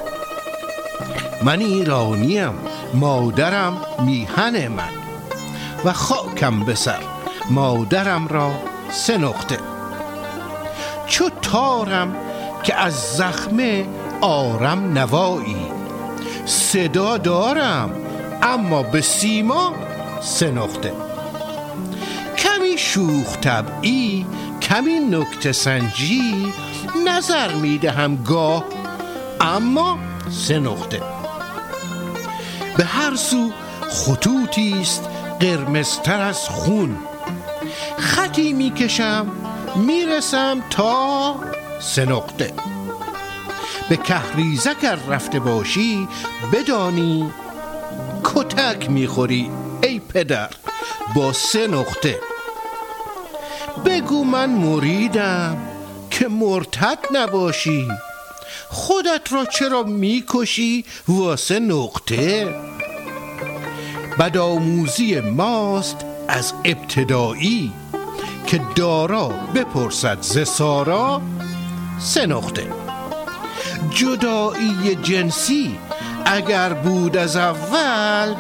من 1.42 1.61
ایرانیم 1.61 2.53
مادرم 2.94 3.81
میهن 4.05 4.68
من. 4.68 4.92
و 5.85 5.92
خاکم 5.92 6.61
به 6.61 6.74
سر 6.74 7.00
مادرم 7.50 8.29
را 8.29 8.53
سه 8.90 9.18
نقطه. 9.18 9.59
چو 11.07 11.31
تارم 11.42 12.16
که 12.62 12.74
از 12.74 12.94
زخمه 13.16 13.87
آرم 14.20 14.98
نوایی. 14.98 15.66
صدا 16.46 17.16
دارم 17.16 17.90
اما 18.42 18.83
به 18.83 19.00
سیما 19.00 19.72
سه 20.20 20.50
نقطه. 20.50 20.92
کمی 22.38 22.79
شوخ 22.79 23.37
طبعی 23.40 24.26
کمی 24.62 24.94
نکته 24.94 25.53
سنجی 25.53 26.53
نظر 27.07 27.53
می‌دهم 27.53 28.24
گاه 28.24 28.64
اما 29.40 29.98
سه 30.31 30.59
نقطه. 30.59 31.19
به 32.80 32.86
هر 32.86 33.16
سو 33.16 33.52
خطوطی 33.90 34.80
است 34.80 35.08
قرمزتر 35.40 36.20
از 36.20 36.48
خون. 36.48 36.96
خطی 37.98 38.52
می‌کشم 38.52 39.26
می‌رسم 39.76 40.62
تا 40.70 41.34
سه 41.80 42.04
نقطه. 42.04 42.52
به 43.88 43.96
کهریزک 43.96 44.76
ار 44.82 44.98
رفته 45.08 45.40
باشی 45.40 46.08
بدانی 46.52 47.30
کتک 48.24 48.90
می‌خوری 48.90 49.50
ای 49.82 49.98
پدر 49.98 50.50
با 51.14 51.32
سه 51.32 51.66
نقطه. 51.66 52.20
بگو 53.84 54.24
من 54.24 54.50
مریدم 54.50 55.56
که 56.10 56.28
مرتد 56.28 56.98
نباشی. 57.12 57.88
خودت 58.68 59.32
را 59.32 59.44
چرا 59.44 59.82
می‌کشی 59.82 60.84
واسه 61.08 61.58
نقطه؟ 61.58 62.54
بدآموزی 64.18 65.20
ماست 65.20 65.96
از 66.28 66.52
ابتدایی 66.64 67.72
که 68.46 68.60
دارا 68.76 69.28
بپرسد 69.28 70.18
ز 70.20 70.48
سارا 70.48 71.22
سه 71.98 72.26
نقطه. 72.26 72.66
جدایی 73.90 74.94
جنسی 75.02 75.78
اگر 76.24 76.72
بود 76.72 77.16
از 77.16 77.36
اول 77.36 78.34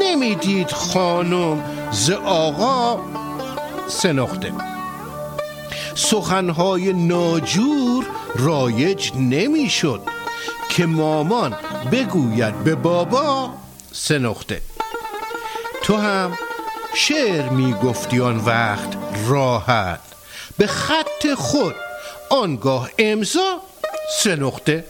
نمی‌دید 0.00 0.70
خانم 0.70 1.64
ز 1.90 2.10
آقا 2.10 3.00
سه 3.88 4.12
نقطه. 4.12 4.52
سخنهای 5.94 6.92
ناجور 6.92 8.06
رایج 8.34 9.12
نمی‌شد 9.14 10.02
که 10.68 10.86
مامان 10.86 11.56
بگوید 11.92 12.64
به 12.64 12.74
بابا 12.74 13.50
سه 13.92 14.18
نقطه. 14.18 14.62
تو 15.82 15.96
هم 15.96 16.38
شعر 16.94 17.48
می‌گفتی 17.48 18.20
آن 18.20 18.36
وقت 18.36 18.88
راحت. 19.28 20.00
به 20.58 20.66
خط 20.66 21.34
خود 21.36 21.74
آنگاه 22.30 22.90
امضا 22.98 23.60
سه 24.18 24.36
نقطه. 24.36 24.84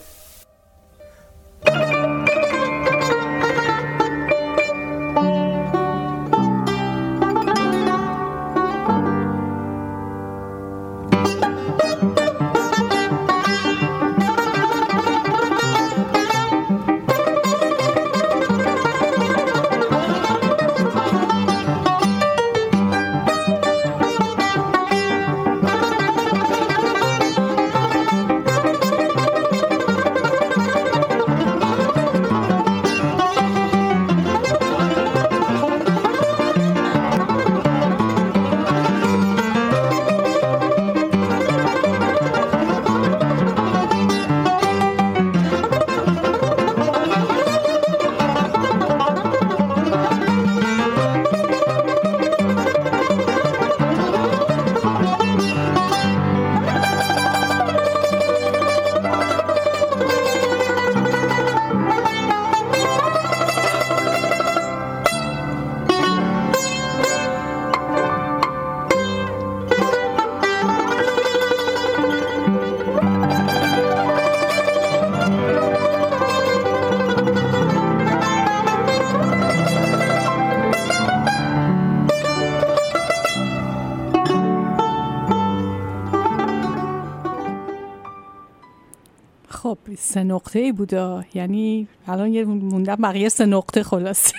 سه 90.09 90.23
نقطه 90.23 90.59
ای 90.59 90.71
بوده. 90.71 91.25
یعنی 91.33 91.87
الان 92.07 92.33
یه 92.33 92.45
موندم 92.45 92.95
بقیه 92.95 93.29
سه 93.29 93.45
نقطه 93.45 93.83
خلاصه. 93.83 94.33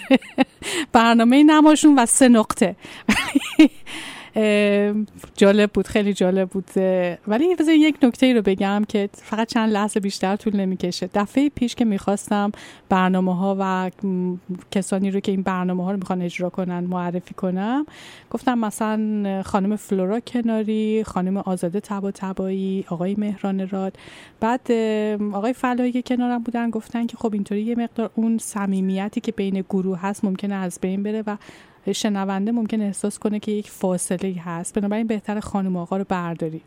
برنامه 0.93 1.43
نماشون 1.43 1.99
و 1.99 2.07
سه 2.07 2.29
نقطه. 2.29 2.77
جالب 5.37 5.71
بود 5.75 5.87
خیلی 5.87 6.13
جالب 6.13 6.49
بود. 6.49 6.71
ولی 7.27 7.55
بذار 7.55 7.75
یک 7.75 7.97
نکته 8.03 8.33
رو 8.35 8.43
بگم 8.43 8.83
که 8.89 9.09
فقط 9.13 9.49
چند 9.49 9.73
لحظه 9.73 10.01
بیشتر 10.01 10.37
طول 10.37 10.57
نمی‌کشه. 10.57 11.11
دفعه 11.15 11.49
پیش 11.49 11.75
که 11.75 11.85
می‌خواستم 11.85 12.53
برنامه 12.89 13.37
ها 13.37 13.57
و 13.61 13.91
کسانی 14.71 15.11
رو 15.11 15.21
که 15.21 15.33
این 15.33 15.43
برنامه 15.43 15.85
ها 15.85 15.91
رو 15.91 15.97
می‌خوان 15.97 16.23
اجرا 16.23 16.51
کنن 16.51 16.81
معرفی 16.81 17.35
کنم 17.35 17.87
گفتم 18.31 18.59
مثلا 18.59 19.43
خانم 19.43 19.77
فلورا 19.77 20.21
کناری 20.21 21.05
خانم 21.05 21.37
آزاده 21.37 21.81
تبا 21.81 22.11
تبایی 22.11 22.85
آقای 22.89 23.15
مهران 23.19 23.69
راد. 23.69 23.97
بعد 24.41 24.73
آقای 25.33 25.53
فلاحی 25.53 25.93
که 25.93 26.03
کنارم 26.03 26.43
بودن 26.43 26.71
گفتن 26.71 27.07
که 27.07 27.17
خب 27.17 27.33
اینطوری 27.33 27.63
یه 27.63 27.75
مقدار 27.79 28.11
اون 28.15 28.39
صمیمیتی 28.39 29.21
که 29.21 29.33
بین 29.33 29.65
گروه 29.71 29.99
هست 30.01 30.25
ممکنه 30.25 30.55
از 30.55 30.79
بین 30.83 31.03
بره 31.03 31.23
و 31.27 31.37
شنونده 31.93 32.53
ممکن 32.53 32.81
احساس 32.81 33.19
کنه 33.19 33.41
که 33.41 33.53
یک 33.53 33.71
فاصله 33.71 34.35
هست. 34.41 34.75
بنابراین 34.75 35.07
بهتر 35.07 35.41
خانم 35.41 35.77
آقا 35.77 35.97
رو 35.97 36.05
برداری 36.09 36.63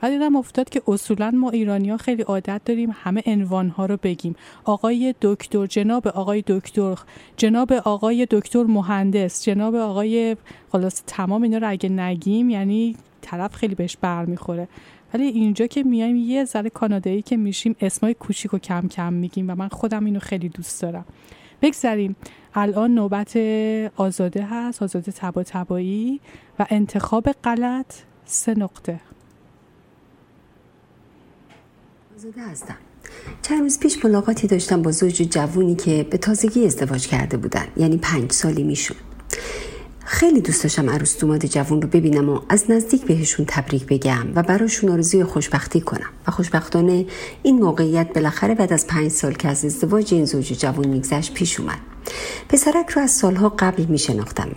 بعد 0.00 0.12
دیدم 0.12 0.36
افتاد 0.36 0.68
که 0.68 0.82
اصولا 0.88 1.30
ما 1.30 1.50
ایرانی 1.50 1.90
ها 1.90 1.96
خیلی 1.96 2.22
عادت 2.22 2.60
داریم 2.64 2.90
همه 2.94 3.22
عنوان 3.26 3.68
ها 3.68 3.86
رو 3.86 3.96
بگیم. 4.02 4.36
آقای 4.64 5.14
دکتر 5.22 5.66
جناب 5.66 6.08
آقای 6.08 6.44
دکتر 6.46 6.98
جناب 7.36 7.72
آقای 7.72 8.26
دکتر 8.30 8.62
مهندس 8.62 9.44
جناب 9.44 9.74
آقای 9.74 10.36
خلاص 10.72 11.02
تمام 11.06 11.42
اینا 11.42 11.58
رو 11.58 11.70
اگه 11.70 11.88
نگیم 11.88 12.50
یعنی 12.50 12.96
طرف 13.20 13.54
خیلی 13.54 13.74
بهش 13.74 13.96
برمیخوره. 14.00 14.68
ولی 15.14 15.24
اینجا 15.24 15.66
که 15.66 15.82
میایم 15.82 16.16
یه 16.16 16.44
ذره 16.44 16.70
کانادایی 16.70 17.22
که 17.22 17.36
میشیم 17.36 17.76
اسمای 17.80 18.14
کوچیک 18.14 18.54
و 18.54 18.58
کم 18.58 18.88
کم 18.88 19.12
میگیم 19.12 19.50
و 19.50 19.54
من 19.54 19.68
خودم 19.68 20.04
اینو 20.04 20.18
خیلی 20.18 20.48
دوست 20.48 20.82
دارم. 20.82 21.04
بگذریم 21.62 22.16
الان 22.58 22.94
نوبت 22.94 23.36
آزاده 23.96 24.46
هست 24.50 24.82
آزاده 24.82 25.12
تبا 25.12 25.42
تبایی 25.42 26.20
و 26.58 26.66
انتخاب 26.70 27.32
غلط 27.44 27.86
سه 28.24 28.54
نقطه. 28.54 29.00
آزاده 32.16 32.40
هستم. 32.42 32.76
چند 33.42 33.60
روز 33.60 33.80
پیش 33.80 34.04
ملاقاتی 34.04 34.46
داشتم 34.46 34.82
با 34.82 34.90
زوج 34.90 35.22
جوونی 35.22 35.74
که 35.74 36.06
به 36.10 36.18
تازگی 36.18 36.66
ازدواج 36.66 37.06
کرده 37.06 37.36
بودن 37.36 37.66
یعنی 37.76 37.96
پنج 37.96 38.32
سالی 38.32 38.62
می‌شد. 38.62 38.96
خیلی 40.04 40.40
دوست 40.40 40.62
داشتم 40.62 40.90
عروس 40.90 41.18
دوماد 41.18 41.46
جوون 41.46 41.82
رو 41.82 41.88
ببینم 41.88 42.28
و 42.28 42.40
از 42.48 42.70
نزدیک 42.70 43.04
بهشون 43.04 43.46
تبریک 43.48 43.86
بگم 43.86 44.26
و 44.34 44.42
براشون 44.42 44.90
آرزوی 44.90 45.24
خوشبختی 45.24 45.80
کنم. 45.80 46.10
و 46.26 46.30
خوشبختانه 46.30 47.06
این 47.42 47.58
موقعیت 47.58 48.12
بالاخره 48.14 48.54
بعد 48.54 48.72
از 48.72 48.86
پنج 48.86 49.10
سال 49.10 49.32
که 49.32 49.48
از 49.48 49.64
ازدواج 49.64 50.14
این 50.14 50.24
زوج 50.24 50.52
جوون 50.52 50.88
میگذشت 50.88 51.34
پیش 51.34 51.60
اومد. 51.60 51.78
پسرک 52.48 52.90
رو 52.90 53.02
از 53.02 53.10
سالها 53.10 53.48
قبل 53.58 53.84
می 53.84 53.98
شناختم 53.98 54.48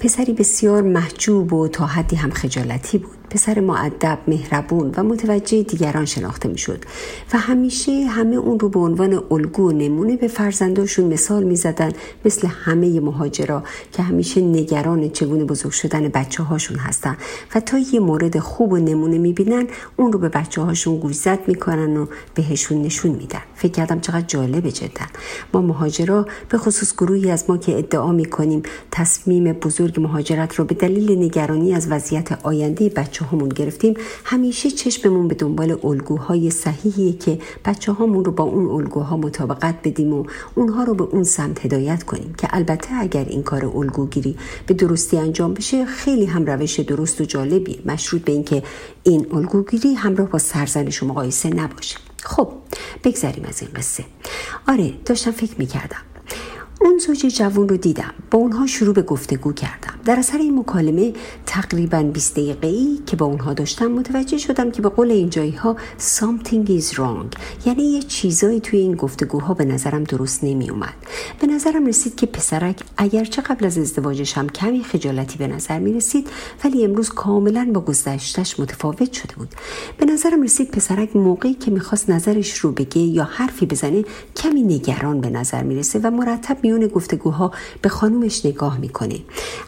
پسری 0.00 0.32
بسیار 0.32 0.82
محجوب 0.82 1.52
و 1.52 1.68
تا 1.68 1.86
حدی 1.86 2.16
هم 2.16 2.30
خجالتی 2.30 2.98
بود. 2.98 3.10
پسر 3.30 3.60
معدب 3.60 4.18
مهربون 4.28 4.94
و 4.96 5.02
متوجه 5.02 5.62
دیگران 5.62 6.04
شناخته 6.04 6.48
می‌شد 6.48 6.84
و 7.32 7.38
همیشه 7.38 7.92
همه 7.92 8.36
اون 8.36 8.60
رو 8.60 8.68
به 8.68 8.80
عنوان 8.80 9.22
الگو 9.30 9.68
و 9.68 9.72
نمونه 9.72 10.16
به 10.16 10.28
فرزنداشون 10.28 11.12
مثال 11.12 11.42
می‌زدن 11.42 11.92
مثل 12.24 12.48
همه 12.48 13.00
مهاجرا 13.00 13.62
که 13.92 14.02
همیشه 14.02 14.40
نگران 14.40 15.10
چگونه 15.10 15.44
بزرگ 15.44 15.72
شدن 15.72 16.08
بچه 16.08 16.42
هاشون 16.42 16.78
هستن. 16.78 17.16
و 17.54 17.60
تا 17.60 17.78
یه 17.78 18.00
مورد 18.00 18.38
خوب 18.38 18.72
و 18.72 18.76
نمونه 18.76 19.18
می‌بینن 19.18 19.66
اون 19.96 20.12
رو 20.12 20.18
به 20.18 20.28
بچه 20.28 20.62
هاشون 20.62 20.98
گوشزد 20.98 21.38
می‌کنن 21.46 21.96
و 21.96 22.06
بهشون 22.34 22.82
نشون 22.82 23.10
میدن. 23.10 23.42
فکر 23.54 23.72
کردم 23.72 24.00
چقدر 24.00 24.26
جالبه 24.26 24.72
جدا. 24.72 25.06
ما 25.54 25.60
مهاجرا 25.60 26.26
به 26.48 26.58
خصوص 26.58 26.87
گروهی 26.96 27.30
از 27.30 27.44
ما 27.48 27.56
که 27.56 27.78
ادعا 27.78 28.12
می‌کنیم 28.12 28.62
تصمیم 28.90 29.52
بزرگ 29.52 30.00
مهاجرت 30.00 30.54
رو 30.54 30.64
به 30.64 30.74
دلیل 30.74 31.18
نگرانی 31.18 31.74
از 31.74 31.86
وضعیت 31.90 32.32
آینده 32.42 32.88
بچه 32.88 33.24
هامون 33.24 33.48
گرفتیم 33.48 33.94
همیشه 34.24 34.70
چشممون 34.70 35.28
به 35.28 35.34
دنبال 35.34 35.78
الگوهای 35.84 36.50
صحیحیه 36.50 37.12
که 37.12 37.38
بچه 37.64 37.92
هامون 37.92 38.24
رو 38.24 38.32
با 38.32 38.44
اون 38.44 38.70
الگوها 38.70 39.16
مطابقت 39.16 39.74
بدیم 39.84 40.12
و 40.12 40.24
اونها 40.54 40.84
رو 40.84 40.94
به 40.94 41.04
اون 41.04 41.24
سمت 41.24 41.64
هدایت 41.64 42.02
کنیم 42.02 42.34
که 42.38 42.48
البته 42.50 42.88
اگر 42.92 43.24
این 43.24 43.42
کار 43.42 43.66
الگوگیری 43.66 44.36
به 44.66 44.74
درستی 44.74 45.18
انجام 45.18 45.54
بشه 45.54 45.84
خیلی 45.84 46.26
هم 46.26 46.46
روش 46.46 46.80
درست 46.80 47.20
و 47.20 47.24
جالبیه. 47.24 47.78
مشروط 47.84 48.22
به 48.22 48.32
اینکه 48.32 48.62
این 49.02 49.26
الگوگیری 49.32 49.94
همراه 49.94 50.28
با 50.28 50.38
سرزنش 50.38 51.02
و 51.02 51.06
مقایسه 51.06 51.48
نباشه. 51.48 51.96
خب 52.22 52.48
بگذریم 53.04 53.44
از 53.48 53.62
این 53.62 53.70
قصه. 53.74 54.04
آره 54.68 54.92
داشتم 55.04 55.30
فکر 55.30 55.54
می‌کردم. 55.58 56.07
اون 56.80 56.98
زوج 56.98 57.18
جوان 57.26 57.68
رو 57.68 57.76
دیدم. 57.76 58.14
با 58.30 58.38
اونها 58.38 58.66
شروع 58.66 58.94
به 58.94 59.02
گفتگو 59.02 59.52
کردم. 59.52 59.94
در 60.04 60.18
اثر 60.18 60.38
این 60.38 60.58
مکالمه 60.58 61.12
تقریبا 61.46 62.02
20 62.02 62.32
دقیقه 62.32 62.68
ای 62.68 62.98
که 63.06 63.16
با 63.16 63.26
اونها 63.26 63.54
داشتم 63.54 63.86
متوجه 63.86 64.38
شدم 64.38 64.70
که 64.70 64.82
به 64.82 64.88
قول 64.88 65.10
این 65.10 65.30
جایی 65.30 65.52
ها 65.52 65.76
something 65.98 66.68
is 66.68 66.94
wrong. 66.94 67.38
یعنی 67.66 67.82
یه 67.82 68.02
چیزایی 68.02 68.60
توی 68.60 68.78
این 68.78 68.94
گفتگوها 68.94 69.54
به 69.54 69.64
نظرم 69.64 70.04
درست 70.04 70.44
نمی 70.44 70.70
اومد 70.70 70.94
به 71.40 71.46
نظرم 71.46 71.86
رسید 71.86 72.14
که 72.14 72.26
پسرک 72.26 72.80
اگرچه 72.96 73.42
قبل 73.42 73.66
از 73.66 73.78
ازدواجش 73.78 74.38
هم 74.38 74.48
کمی 74.48 74.84
خجالتی 74.84 75.38
به 75.38 75.46
نظر 75.46 75.78
می 75.78 75.92
رسید 75.92 76.30
ولی 76.64 76.84
امروز 76.84 77.08
کاملا 77.08 77.70
با 77.74 77.80
گذشتش 77.80 78.60
متفاوت 78.60 79.12
شده 79.12 79.34
بود. 79.36 79.48
به 79.98 80.06
نظرم 80.06 80.42
رسید 80.42 80.70
پسرک 80.70 81.16
موقعی 81.16 81.54
که 81.54 81.70
می‌خواست 81.70 82.10
نظرش 82.10 82.58
رو 82.58 82.72
بگه 82.72 82.98
یا 82.98 83.24
حرفی 83.24 83.66
بزنه 83.66 84.04
کمی 84.36 84.62
نگران 84.62 85.20
به 85.20 85.30
نظر 85.30 85.62
می‌رسه 85.62 85.98
و 85.98 86.10
مرتب 86.10 86.58
میون 86.68 86.86
گفتگوها 86.86 87.52
به 87.82 87.88
خانومش 87.88 88.46
نگاه 88.46 88.78
می‌کنه. 88.78 89.18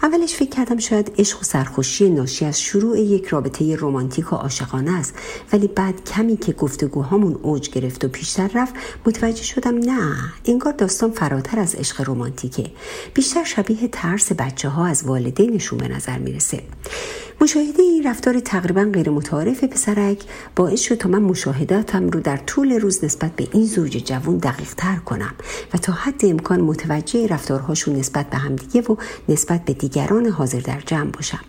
اولش 0.02 0.34
فکر 0.34 0.50
کردم 0.50 0.78
شاید 0.78 1.12
عشق 1.18 1.40
و 1.40 1.44
سرخوشی 1.44 2.10
ناشی 2.10 2.44
از 2.44 2.60
شروع 2.60 2.98
یک 3.00 3.26
رابطه 3.26 3.76
رمانتیک 3.76 4.32
و 4.32 4.36
عاشقانه 4.36 4.98
است. 4.98 5.14
ولی 5.52 5.68
بعد 5.68 6.04
کمی 6.04 6.36
که 6.36 6.52
گفتگوهامون 6.52 7.38
اوج 7.42 7.70
گرفت 7.70 8.04
و 8.04 8.08
پیشتر 8.08 8.50
رفت 8.54 8.74
متوجه 9.06 9.42
شدم 9.42 9.78
نه 9.78 10.16
انگار 10.44 10.72
داستان 10.72 11.10
فراتر 11.10 11.58
از 11.58 11.74
عشق 11.74 12.10
رمانتیکه. 12.10 12.70
بیشتر 13.14 13.44
شبیه 13.44 13.88
ترس 13.88 14.32
بچه 14.32 14.68
ها 14.68 14.86
از 14.86 15.04
والدینشون 15.04 15.78
به 15.78 15.88
نظر 15.88 16.18
می‌رسه. 16.18 16.62
مشاهده 17.42 17.82
این 17.82 18.06
رفتار 18.06 18.40
تقریبا 18.40 18.90
غیر 18.92 19.10
متعارف 19.10 19.64
پسرک 19.64 20.24
باعث 20.56 20.80
شد 20.80 20.94
تا 20.94 21.08
من 21.08 21.22
مشاهداتم 21.22 22.08
رو 22.08 22.20
در 22.20 22.36
طول 22.36 22.72
روز 22.72 23.04
نسبت 23.04 23.36
به 23.36 23.48
این 23.52 23.64
زوج 23.64 23.96
جوان 23.96 24.38
دقیق 24.38 24.74
تر 24.74 24.96
کنم 24.96 25.34
و 25.74 25.78
تا 25.78 25.92
حد 25.92 26.24
امکان 26.24 26.60
متوجه 26.60 27.26
رفتارهاشون 27.26 27.96
نسبت 27.96 28.30
به 28.30 28.36
همدیگه 28.36 28.80
و 28.80 28.96
نسبت 29.28 29.64
به 29.64 29.72
دیگران 29.72 30.26
حاضر 30.26 30.60
در 30.60 30.80
جمع 30.86 31.10
باشم. 31.10 31.40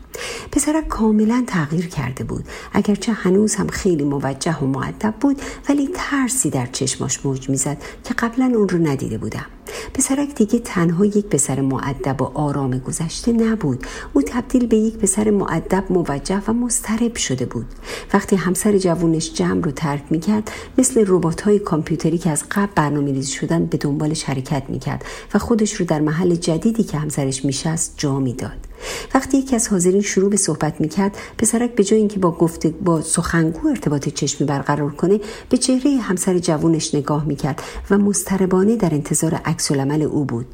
پسرک 0.51 0.87
کاملا 0.87 1.43
تغییر 1.47 1.87
کرده 1.87 2.23
بود. 2.23 2.45
اگرچه 2.73 3.11
هنوز 3.11 3.55
هم 3.55 3.67
خیلی 3.67 4.03
موجه 4.03 4.57
و 4.57 4.65
معدب 4.65 5.13
بود 5.19 5.41
ولی 5.69 5.89
ترسی 5.93 6.49
در 6.49 6.65
چشماش 6.65 7.25
موج 7.25 7.49
می‌زد 7.49 7.77
که 8.03 8.13
قبلا 8.13 8.45
اون 8.45 8.69
رو 8.69 8.77
ندیده 8.77 9.17
بودم. 9.17 9.45
پسرک 9.93 10.35
دیگه 10.35 10.59
تنها 10.59 11.05
یک 11.05 11.25
پسر 11.25 11.61
معدب 11.61 12.21
و 12.21 12.25
آرام 12.33 12.77
گذشته 12.77 13.31
نبود. 13.31 13.85
او 14.13 14.21
تبدیل 14.21 14.67
به 14.67 14.77
یک 14.77 14.97
پسر 14.97 15.29
معدب 15.29 15.83
موجه 15.89 16.41
و 16.47 16.53
مضطرب 16.53 17.15
شده 17.15 17.45
بود. 17.45 17.65
وقتی 18.13 18.35
همسر 18.35 18.77
جوونش 18.77 19.33
جمع 19.33 19.61
رو 19.61 19.71
ترک 19.71 20.03
می‌کرد 20.09 20.51
مثل 20.77 21.03
ربات 21.07 21.41
های 21.41 21.59
کامپیوتری 21.59 22.17
که 22.17 22.29
از 22.29 22.43
قبل 22.51 22.71
برنامه 22.75 23.11
ریزی 23.11 23.31
شدن 23.31 23.65
به 23.65 23.77
دنبالش 23.77 24.23
حرکت 24.23 24.63
می‌کرد 24.69 25.05
و 25.33 25.39
خودش 25.39 25.73
رو 25.73 25.85
در 25.85 25.99
محل 25.99 26.35
جدیدی 26.35 26.83
که 26.83 26.97
همسرش 26.97 27.45
میشست 27.45 27.93
جا 27.97 28.19
می‌داد. 28.19 28.70
وقتی 29.13 29.37
یکی 29.37 29.55
از 29.55 29.67
حاضرین 29.67 30.01
شروع 30.01 30.29
به 30.29 30.37
صحبت 30.37 30.81
می‌کرد 30.81 31.17
پسرک 31.37 31.75
به 31.75 31.83
جای 31.83 31.99
اینکه 31.99 32.19
با 32.19 32.31
گفته 32.31 32.69
با 32.69 33.01
سخنگو 33.01 33.67
ارتباط 33.67 34.09
چشمی 34.09 34.47
برقرار 34.47 34.91
کنه 34.91 35.19
به 35.49 35.57
چهره 35.57 35.97
همسر 35.97 36.37
جوونش 36.37 36.95
نگاه 36.95 37.25
می‌کرد 37.25 37.61
و 37.89 37.97
مضطربانه 37.97 38.75
در 38.75 38.93
انتظار 38.93 39.33
عکس 39.33 39.71
او 39.71 40.25
بود. 40.25 40.45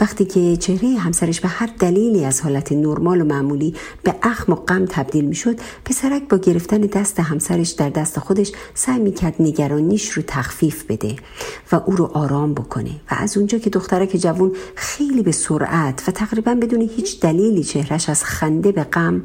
وقتی 0.00 0.24
که 0.24 0.56
چهره 0.56 0.88
همسرش 0.98 1.40
به 1.40 1.48
هر 1.48 1.70
دلیلی 1.78 2.24
از 2.24 2.40
حالت 2.40 2.72
نرمال 2.72 3.20
و 3.20 3.24
معمولی 3.24 3.74
به 4.02 4.14
اخم 4.22 4.52
و 4.52 4.56
غم 4.56 4.86
تبدیل 4.86 5.24
می‌شد 5.24 5.56
پسرک 5.84 6.28
با 6.28 6.36
گرفتن 6.36 6.80
دست 6.80 7.20
همسرش 7.20 7.70
در 7.70 7.90
دست 7.90 8.18
خودش 8.18 8.52
سعی 8.74 8.98
می‌کرد 8.98 9.34
نگرانیش 9.40 10.10
رو 10.10 10.22
تخفیف 10.26 10.84
بده 10.84 11.16
و 11.72 11.80
او 11.86 11.96
رو 11.96 12.04
آرام 12.04 12.54
بکنه 12.54 12.90
و 12.90 13.14
از 13.18 13.36
اونجا 13.36 13.58
که 13.58 13.70
دخترک 13.70 14.16
جوون 14.16 14.52
خیلی 14.74 15.22
به 15.22 15.32
سرعت 15.32 16.08
و 16.08 16.12
تقریبا 16.12 16.54
بدون 16.54 16.80
هیچ 16.96 17.20
دلیلی 17.20 17.64
چهرش 17.64 18.08
از 18.08 18.24
خنده 18.24 18.72
به 18.72 18.84
غم 18.84 19.22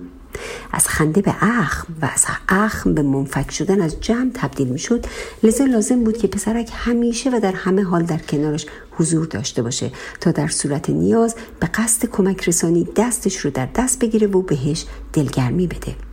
از 0.71 0.87
خنده 0.87 1.21
به 1.21 1.35
اخم 1.41 1.93
و 2.01 2.09
از 2.13 2.25
اخم 2.49 2.93
به 2.93 3.01
منفک 3.01 3.51
شدن 3.51 3.81
از 3.81 4.01
جمع 4.01 4.31
تبدیل 4.33 4.67
می 4.67 4.79
شد 4.79 5.05
لذا 5.43 5.65
لازم 5.65 6.03
بود 6.03 6.17
که 6.17 6.27
پسرک 6.27 6.69
همیشه 6.73 7.29
و 7.29 7.39
در 7.39 7.51
همه 7.51 7.83
حال 7.83 8.03
در 8.03 8.17
کنارش 8.17 8.65
حضور 8.91 9.25
داشته 9.25 9.61
باشه 9.61 9.91
تا 10.21 10.31
در 10.31 10.47
صورت 10.47 10.89
نیاز 10.89 11.35
به 11.59 11.67
قصد 11.67 12.09
کمک 12.09 12.47
رسانی 12.47 12.87
دستش 12.95 13.37
رو 13.37 13.51
در 13.51 13.67
دست 13.75 13.99
بگیره 13.99 14.27
و 14.27 14.41
بهش 14.41 14.85
دلگرمی 15.13 15.67
بده. 15.67 16.06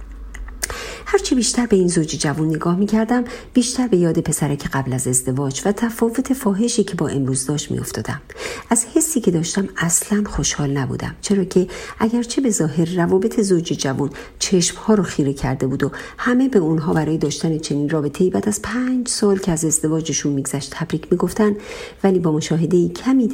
هرچی 1.06 1.34
بیشتر 1.34 1.66
به 1.66 1.76
این 1.76 1.88
زوج 1.88 2.16
جوان 2.16 2.48
نگاه 2.48 2.76
می 2.76 2.86
کردم 2.86 3.24
بیشتر 3.54 3.88
به 3.88 3.96
یاد 3.96 4.20
پسرک 4.20 4.68
قبل 4.72 4.92
از 4.92 5.08
ازدواج 5.08 5.62
و 5.64 5.72
تفاوت 5.72 6.32
فاحشی 6.32 6.84
که 6.84 6.94
با 6.94 7.08
امروز 7.08 7.46
داشت 7.46 7.70
می 7.70 7.78
افتادم. 7.78 8.22
از 8.70 8.86
حسی 8.94 9.20
که 9.20 9.30
داشتم 9.30 9.68
اصلا 9.76 10.24
خوشحال 10.26 10.70
نبودم 10.70 11.14
چرا 11.20 11.44
که 11.44 11.66
اگرچه 11.98 12.40
به 12.40 12.50
ظاهر 12.50 12.88
روابط 12.96 13.40
زوج 13.40 13.72
جوان 13.72 14.10
چشم 14.38 14.76
ها 14.76 14.94
رو 14.94 15.02
خیره 15.02 15.32
کرده 15.32 15.66
بود 15.66 15.84
و 15.84 15.90
همه 16.18 16.48
به 16.48 16.58
اونها 16.58 16.92
برای 16.92 17.18
داشتن 17.18 17.58
چنین 17.58 17.88
رابطه 17.88 18.24
ای 18.24 18.30
بعد 18.30 18.48
از 18.48 18.62
پنج 18.62 19.08
سال 19.08 19.38
که 19.38 19.52
از 19.52 19.64
ازدواجشون 19.64 20.32
میگذشت 20.32 20.70
تبریک 20.70 21.06
می‌گفتن 21.10 21.56
ولی 22.04 22.18
با 22.18 22.32
مشاهده 22.32 22.88
کمی 22.88 23.28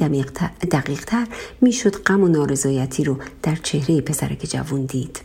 دقیق 0.71 1.03
تر 1.05 1.27
می‌شد 1.61 1.95
غم 1.95 2.23
و 2.23 2.27
نارضایتی 2.27 3.03
رو 3.03 3.17
در 3.43 3.55
چهره 3.55 4.01
پسرک 4.01 4.45
جوان 4.49 4.85
دید 4.85 5.21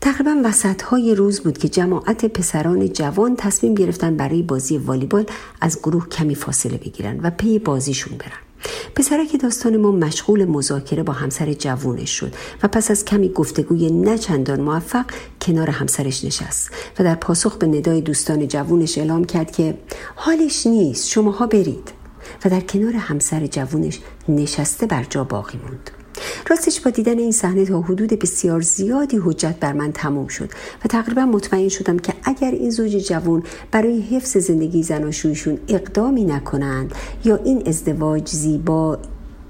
تقریبا 0.00 0.40
وسط 0.44 0.82
های 0.82 1.14
روز 1.14 1.40
بود 1.40 1.58
که 1.58 1.68
جماعت 1.68 2.24
پسران 2.24 2.88
جوان 2.88 3.36
تصمیم 3.36 3.74
گرفتن 3.74 4.16
برای 4.16 4.42
بازی 4.42 4.78
والیبال 4.78 5.26
از 5.60 5.78
گروه 5.78 6.08
کمی 6.08 6.34
فاصله 6.34 6.78
بگیرن 6.78 7.20
و 7.22 7.30
پی 7.30 7.58
بازیشون 7.58 8.18
برن. 8.18 8.46
پسرک 8.94 9.40
داستان 9.40 9.76
ما 9.76 9.92
مشغول 9.92 10.44
مذاکره 10.44 11.02
با 11.02 11.12
همسر 11.12 11.52
جوونش 11.52 12.10
شد 12.10 12.34
و 12.62 12.68
پس 12.68 12.90
از 12.90 13.04
کمی 13.04 13.28
گفتگوی 13.28 13.90
نچندان 13.90 14.60
موفق 14.60 15.04
کنار 15.42 15.70
همسرش 15.70 16.24
نشست 16.24 16.70
و 16.98 17.04
در 17.04 17.14
پاسخ 17.14 17.56
به 17.56 17.66
ندای 17.66 18.00
دوستان 18.00 18.48
جوونش 18.48 18.98
اعلام 18.98 19.24
کرد 19.24 19.50
که 19.50 19.78
حالش 20.14 20.66
نیست 20.66 21.08
شماها 21.08 21.46
برید 21.46 21.92
و 22.44 22.48
در 22.48 22.60
کنار 22.60 22.92
همسر 22.92 23.46
جوونش 23.46 24.00
نشسته 24.28 24.86
بر 24.86 25.04
جا 25.10 25.24
باقی 25.24 25.58
موند. 25.58 25.90
راستش 26.48 26.80
با 26.80 26.90
دیدن 26.90 27.18
این 27.18 27.32
صحنه 27.32 27.64
تا 27.64 27.80
حدود 27.80 28.08
بسیار 28.08 28.60
زیادی 28.60 29.20
حجت 29.24 29.56
بر 29.60 29.72
من 29.72 29.92
تموم 29.92 30.26
شد 30.26 30.50
و 30.84 30.88
تقریبا 30.88 31.26
مطمئن 31.26 31.68
شدم 31.68 31.98
که 31.98 32.14
اگر 32.24 32.50
این 32.50 32.70
زوج 32.70 32.96
جوان 32.96 33.42
برای 33.70 34.00
حفظ 34.00 34.36
زندگی 34.36 34.82
زناشویشون 34.82 35.58
اقدامی 35.68 36.24
نکنند 36.24 36.94
یا 37.24 37.36
این 37.36 37.62
ازدواج 37.66 38.28
زیبا 38.28 38.98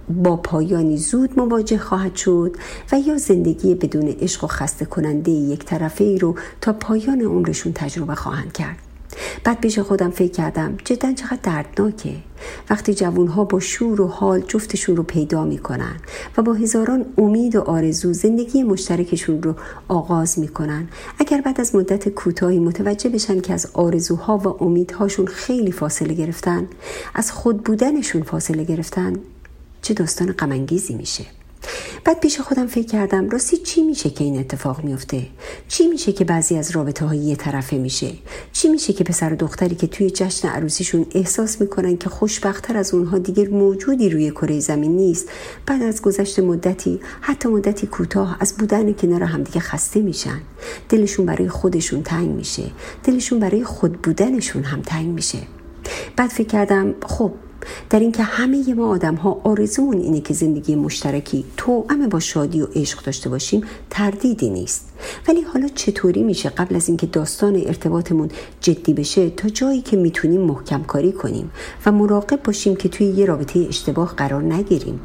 با 0.08 0.36
پایانی 0.36 0.96
زود 0.96 1.38
مواجه 1.38 1.78
خواهد 1.78 2.16
شد 2.16 2.56
و 2.92 2.98
یا 2.98 3.18
زندگی 3.18 3.74
بدون 3.74 4.08
عشق 4.08 4.44
و 4.44 4.46
خسته 4.46 4.84
کننده 4.84 5.30
یک 5.30 5.64
طرفه 5.64 6.04
ای 6.04 6.18
رو 6.18 6.34
تا 6.60 6.72
پایان 6.72 7.20
عمرشون 7.20 7.72
تجربه 7.72 8.14
خواهند 8.14 8.52
کرد. 8.52 8.85
بعد 9.44 9.60
پیش 9.60 9.78
خودم 9.78 10.10
فکر 10.10 10.32
کردم 10.32 10.76
جدا 10.84 11.12
چقدر 11.12 11.38
دردناکه. 11.42 12.14
وقتی 12.70 12.94
جوانها 12.94 13.44
با 13.44 13.60
شور 13.60 14.00
و 14.00 14.06
حال 14.06 14.40
جفتشون 14.40 14.96
رو 14.96 15.02
پیدا 15.02 15.44
می‌کنن 15.44 15.96
و 16.36 16.42
با 16.42 16.52
هزاران 16.52 17.06
امید 17.18 17.56
و 17.56 17.60
آرزو 17.60 18.12
زندگی 18.12 18.62
مشترکشون 18.62 19.42
رو 19.42 19.54
آغاز 19.88 20.38
می‌کنن 20.38 20.88
اگر 21.18 21.40
بعد 21.40 21.60
از 21.60 21.74
مدت 21.74 22.08
کوتاهی 22.08 22.58
متوجه 22.58 23.10
بشن 23.10 23.40
که 23.40 23.52
از 23.52 23.70
آرزوها 23.74 24.38
و 24.38 24.64
امیدهاشون 24.64 25.26
خیلی 25.26 25.72
فاصله 25.72 26.14
گرفتن 26.14 26.68
از 27.14 27.32
خود 27.32 27.62
بودنشون 27.62 28.22
فاصله 28.22 28.64
گرفتن 28.64 29.12
چه 29.82 29.94
داستان 29.94 30.32
غمانگیزی 30.32 30.94
میشه. 30.94 31.24
بعد 32.04 32.20
پیش 32.20 32.40
خودم 32.40 32.66
فکر 32.66 32.86
کردم 32.86 33.30
راستی 33.30 33.56
چی 33.56 33.82
میشه 33.82 34.10
که 34.10 34.24
این 34.24 34.38
اتفاق 34.38 34.84
میفته؟ 34.84 35.26
چی 35.68 35.86
میشه 35.86 36.12
که 36.12 36.24
بعضی 36.24 36.56
از 36.56 36.70
رابطه 36.70 37.06
های 37.06 37.18
یه 37.18 37.36
طرفه 37.36 37.76
میشه؟ 37.76 38.12
چی 38.52 38.68
میشه 38.68 38.92
که 38.92 39.04
پسر 39.04 39.32
و 39.32 39.36
دختری 39.36 39.74
که 39.74 39.86
توی 39.86 40.10
جشن 40.10 40.48
عروسیشون 40.48 41.06
احساس 41.14 41.60
می‌کنن 41.60 41.96
که 41.96 42.08
خوشبختتر 42.08 42.76
از 42.76 42.94
اونها 42.94 43.18
دیگر 43.18 43.48
موجودی 43.48 44.08
روی 44.08 44.30
کره 44.30 44.60
زمین 44.60 44.96
نیست؟ 44.96 45.28
بعد 45.66 45.82
از 45.82 46.02
گذشت 46.02 46.38
مدتی 46.38 47.00
حتی 47.20 47.48
مدتی 47.48 47.86
کوتاه 47.86 48.36
از 48.40 48.56
بودن 48.56 48.92
کنار 48.92 49.22
همدیگه 49.22 49.60
خسته 49.60 50.00
میشن. 50.00 50.40
دلشون 50.88 51.26
برای 51.26 51.48
خودشون 51.48 52.02
تنگ 52.02 52.30
میشه. 52.30 52.62
دلشون 53.04 53.40
برای 53.40 53.64
خود 53.64 54.02
بودنشون 54.02 54.62
هم 54.62 54.82
تنگ 54.82 55.06
میشه. 55.06 55.38
بعد 56.16 56.30
فکر 56.30 56.48
کردم 56.48 56.94
خب 57.06 57.32
در 57.90 58.00
اینکه 58.00 58.22
همه 58.22 58.74
ما 58.74 58.88
آدم 58.88 59.14
ها 59.14 59.40
آرزومون 59.44 59.98
اینه 59.98 60.20
که 60.20 60.34
زندگی 60.34 60.76
مشترکی 60.76 61.44
توأم 61.56 62.08
با 62.08 62.20
شادی 62.20 62.62
و 62.62 62.66
عشق 62.74 63.04
داشته 63.04 63.28
باشیم 63.28 63.62
تردیدی 63.90 64.50
نیست. 64.50 64.88
ولی 65.28 65.40
حالا 65.40 65.68
چطوری 65.74 66.22
میشه 66.22 66.48
قبل 66.48 66.76
از 66.76 66.88
اینکه 66.88 67.06
داستان 67.06 67.56
ارتباطمون 67.56 68.28
جدی 68.60 68.94
بشه 68.94 69.30
تا 69.30 69.48
جایی 69.48 69.80
که 69.80 69.96
می‌تونیم 69.96 70.40
محکم 70.40 70.82
کاری 70.82 71.12
کنیم 71.12 71.50
و 71.86 71.92
مراقب 71.92 72.42
باشیم 72.42 72.76
که 72.76 72.88
توی 72.88 73.06
یه 73.06 73.26
رابطه 73.26 73.66
اشتباه 73.68 74.14
قرار 74.16 74.42
نگیریم؟ 74.42 75.00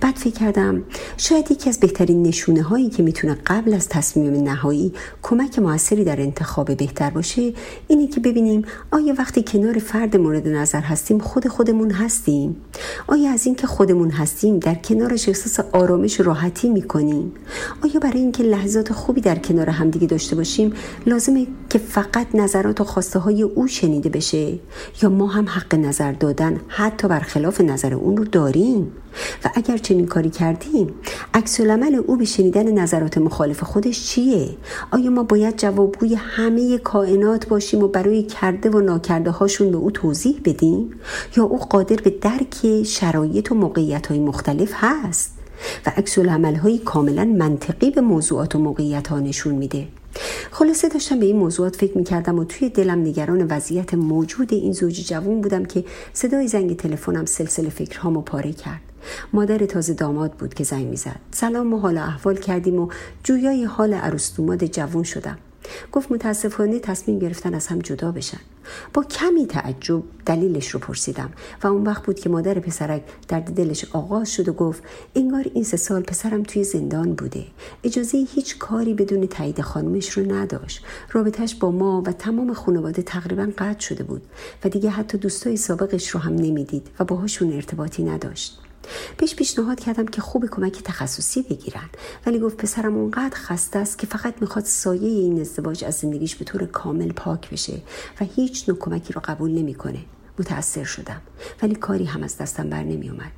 بعد 0.00 0.16
فکر 0.16 0.34
کردم 0.34 0.82
شاید 1.16 1.50
یکی 1.50 1.68
از 1.68 1.80
بهترین 1.80 2.22
نشونه 2.22 2.62
هایی 2.62 2.88
که 2.88 3.02
می‌تونه 3.02 3.38
قبل 3.46 3.74
از 3.74 3.88
تصمیم 3.88 4.42
نهایی 4.42 4.92
کمک 5.22 5.58
موثری 5.58 6.04
در 6.04 6.20
انتخاب 6.20 6.76
بهتر 6.76 7.10
باشه 7.10 7.52
اینه 7.88 8.06
که 8.06 8.20
ببینیم 8.20 8.62
آیا 8.90 9.14
وقتی 9.18 9.42
کنار 9.42 9.78
فرد 9.78 10.16
مورد 10.16 10.48
نظر 10.48 10.80
هستیم 10.80 11.18
خود 11.18 11.48
خودمون 11.48 11.90
هستیم؟ 11.90 12.56
آیا 13.06 13.30
از 13.30 13.46
اینکه 13.46 13.66
خودمون 13.66 14.10
هستیم 14.10 14.58
در 14.58 14.74
کنارش 14.74 15.28
احساس 15.28 15.66
آرامش 15.72 16.20
و 16.20 16.22
راحتی 16.22 16.68
می‌کنیم؟ 16.68 17.32
آیا 17.84 18.00
برای 18.00 18.20
اینکه 18.20 18.42
لحظات 18.42 18.92
خوبی 18.92 19.20
در 19.20 19.38
کنار 19.38 19.70
همدیگه 19.70 20.06
داشته 20.06 20.36
باشیم 20.36 20.72
لازمه 21.06 21.46
که 21.70 21.78
فقط 21.78 22.26
نظرات 22.34 22.80
و 22.80 22.84
خواسته 22.84 23.18
های 23.18 23.42
او 23.42 23.66
شنیده 23.66 24.08
بشه؟ 24.08 24.58
یا 25.02 25.08
ما 25.08 25.26
هم 25.26 25.48
حق 25.48 25.74
نظر 25.74 26.12
دادن 26.12 26.60
حتی 26.68 27.08
برخلاف 27.08 27.60
نظر 27.60 27.94
اون 27.94 28.16
رو 28.16 28.24
داریم؟ 28.24 28.92
و 29.44 29.50
اگر 29.54 29.76
چنین 29.76 30.06
کاری 30.06 30.30
کردیم 30.30 30.94
عکس 31.34 31.60
او 32.06 32.16
به 32.16 32.24
شنیدن 32.24 32.72
نظرات 32.72 33.18
مخالف 33.18 33.62
خودش 33.62 34.06
چیه؟ 34.06 34.48
آیا 34.90 35.10
ما 35.10 35.22
باید 35.22 35.56
جوابگوی 35.56 36.14
همه 36.14 36.78
کائنات 36.78 37.48
باشیم 37.48 37.82
و 37.82 37.88
برای 37.88 38.22
کرده 38.22 38.70
و 38.70 38.80
ناکرده 38.80 39.30
هاشون 39.30 39.70
به 39.70 39.76
او 39.76 39.90
توضیح 39.90 40.40
بدیم؟ 40.44 40.90
یا 41.36 41.44
او 41.44 41.58
قادر 41.58 41.96
به 41.96 42.10
درک 42.10 42.82
شرایط 42.82 43.52
و 43.52 43.54
موقعیت 43.54 44.06
های 44.06 44.18
مختلف 44.18 44.72
هست؟ 44.74 45.38
و 45.86 45.92
عکس 45.96 46.18
های 46.18 46.78
کاملا 46.78 47.24
منطقی 47.24 47.90
به 47.90 48.00
موضوعات 48.00 48.54
و 48.54 48.58
موقعیت 48.58 49.08
ها 49.08 49.20
نشون 49.20 49.54
میده. 49.54 49.88
خلاصه 50.50 50.88
داشتم 50.88 51.20
به 51.20 51.26
این 51.26 51.36
موضوعات 51.36 51.76
فکر 51.76 51.98
می‌کردم 51.98 52.38
و 52.38 52.44
توی 52.44 52.68
دلم 52.68 52.98
نگران 52.98 53.46
وضعیت 53.50 53.94
موجود 53.94 54.54
این 54.54 54.72
زوج 54.72 55.06
جوون 55.08 55.40
بودم 55.40 55.64
که 55.64 55.84
صدای 56.12 56.48
زنگ 56.48 56.76
تلفنم 56.76 57.24
سلسله 57.24 57.68
فکرهامو 57.68 58.20
پاره 58.20 58.52
کرد. 58.52 58.87
مادر 59.32 59.66
تازه 59.66 59.94
داماد 59.94 60.32
بود 60.32 60.54
که 60.54 60.64
زنگ 60.64 60.86
می‌زد. 60.86 61.20
سلام 61.30 61.74
و 61.74 61.78
حال 61.78 61.98
احوال 61.98 62.36
کردیم 62.36 62.78
و 62.78 62.88
جویای 63.24 63.64
حال 63.64 63.94
عروس 63.94 64.36
دوماد 64.36 64.64
جوون 64.64 65.02
شدم. 65.02 65.38
گفت 65.92 66.12
متاسفانه 66.12 66.78
تصمیم 66.78 67.18
گرفتن 67.18 67.54
از 67.54 67.66
هم 67.66 67.78
جدا 67.78 68.12
بشن. 68.12 68.40
با 68.94 69.04
کمی 69.04 69.46
تعجب 69.46 70.02
دلیلش 70.26 70.70
رو 70.70 70.80
پرسیدم 70.80 71.30
و 71.62 71.66
اون 71.66 71.82
وقت 71.82 72.02
بود 72.06 72.20
که 72.20 72.28
مادر 72.28 72.54
پسرک 72.54 73.02
درد 73.28 73.54
دلش 73.54 73.84
آغاز 73.92 74.32
شد 74.32 74.48
و 74.48 74.52
گفت 74.52 74.82
انگار 75.14 75.44
این 75.54 75.64
سه 75.64 75.76
سال 75.76 76.02
پسرم 76.02 76.42
توی 76.42 76.64
زندان 76.64 77.14
بوده. 77.14 77.44
اجازه 77.84 78.26
هیچ 78.34 78.58
کاری 78.58 78.94
بدون 78.94 79.26
تایید 79.26 79.60
خانمش 79.60 80.10
رو 80.10 80.32
نداشت. 80.32 80.84
رابطش 81.12 81.54
با 81.54 81.70
ما 81.70 82.02
و 82.06 82.12
تمام 82.12 82.52
خانواده 82.52 83.02
تقریبا 83.02 83.48
قطع 83.58 83.80
شده 83.80 84.04
بود 84.04 84.22
و 84.64 84.68
دیگه 84.68 84.90
حتی 84.90 85.18
دوستای 85.18 85.56
سابقش 85.56 86.08
رو 86.08 86.20
هم 86.20 86.34
نمی‌دید 86.34 86.86
و 87.00 87.04
باهاشون 87.04 87.52
ارتباطی 87.52 88.04
نداشت. 88.04 88.60
بهش 89.16 89.34
پیشنهاد 89.34 89.80
کردم 89.80 90.06
که 90.06 90.20
خوب 90.20 90.46
کمک 90.46 90.82
تخصصی 90.82 91.42
بگیرن. 91.42 91.88
ولی 92.26 92.38
گفت 92.38 92.56
پسرم 92.56 92.96
اونقدر 92.96 93.36
خسته 93.36 93.78
است 93.78 93.98
که 93.98 94.06
فقط 94.06 94.34
می‌خواد 94.40 94.64
سایه 94.64 95.08
این 95.08 95.40
ازدواج 95.40 95.84
از 95.84 95.94
زندگیش 95.94 96.34
به 96.34 96.44
طور 96.44 96.66
کامل 96.66 97.12
پاک 97.12 97.50
بشه 97.50 97.82
و 98.20 98.24
هیچ 98.36 98.68
نوع 98.68 98.78
کمکی 98.78 99.12
رو 99.12 99.20
قبول 99.24 99.50
نمی‌کنه. 99.50 100.00
متأثر 100.38 100.84
شدم. 100.84 101.20
ولی 101.62 101.74
کاری 101.74 102.04
هم 102.04 102.22
از 102.22 102.38
دستم 102.38 102.70
بر 102.70 102.82
نمی 102.82 103.08
اومد 103.08 103.32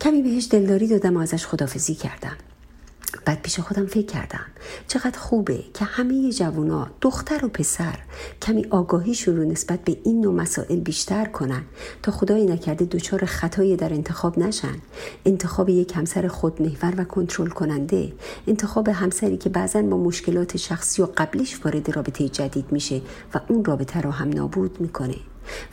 کمی 0.00 0.22
بهش 0.22 0.48
دلداری 0.50 0.86
دادم 0.86 1.16
و 1.16 1.20
ازش 1.20 1.46
خدافزی 1.46 1.94
کردم. 1.94 2.36
بعد 3.24 3.42
پیش 3.42 3.60
خودم 3.60 3.86
فکر 3.86 4.06
کردم. 4.06 4.46
چقدر 4.88 5.18
خوبه 5.18 5.64
که 5.74 5.84
همه 5.84 6.32
جوونا 6.32 6.90
دختر 7.00 7.44
و 7.44 7.48
پسر 7.48 7.98
کمی 8.42 8.66
آگاهیشون 8.70 9.36
رو 9.36 9.44
نسبت 9.44 9.84
به 9.84 9.96
این 10.04 10.20
نوع 10.20 10.34
مسائل 10.34 10.80
بیشتر 10.80 11.24
کنن 11.24 11.62
تا 12.02 12.12
خدایی 12.12 12.46
نکرده 12.46 12.84
دچار 12.84 13.24
خطایی 13.24 13.76
در 13.76 13.92
انتخاب 13.92 14.38
نشن. 14.38 14.74
انتخاب 15.24 15.68
یک 15.68 15.96
همسر 15.96 16.28
خودمحور 16.28 16.94
و 16.96 17.04
کنترل 17.04 17.48
کننده. 17.48 18.12
انتخاب 18.46 18.88
همسری 18.88 19.36
که 19.36 19.48
بعضا 19.48 19.82
با 19.82 19.96
مشکلات 19.96 20.56
شخصی 20.56 21.02
و 21.02 21.08
قبلیش 21.16 21.60
وارد 21.64 21.96
رابطه 21.96 22.28
جدید 22.28 22.72
میشه 22.72 23.02
و 23.34 23.40
اون 23.48 23.64
رابطه 23.64 24.00
رو 24.00 24.10
هم 24.10 24.28
نابود 24.28 24.80
می‌کنه. 24.80 25.16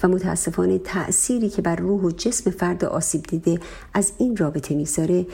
و 0.04 0.08
متاسفانه 0.08 0.80
تأثیری 0.80 1.50
که 1.50 1.62
بر 1.62 1.76
روح 1.76 2.02
و 2.02 2.12
جسم 2.12 2.52
فرد 2.52 2.86
آسیب 2.86 3.24
دیده 3.24 3.60
از 3.94 4.12
این 4.18 4.38
رابطه 4.38 4.76
می‌ذاره 4.76 5.26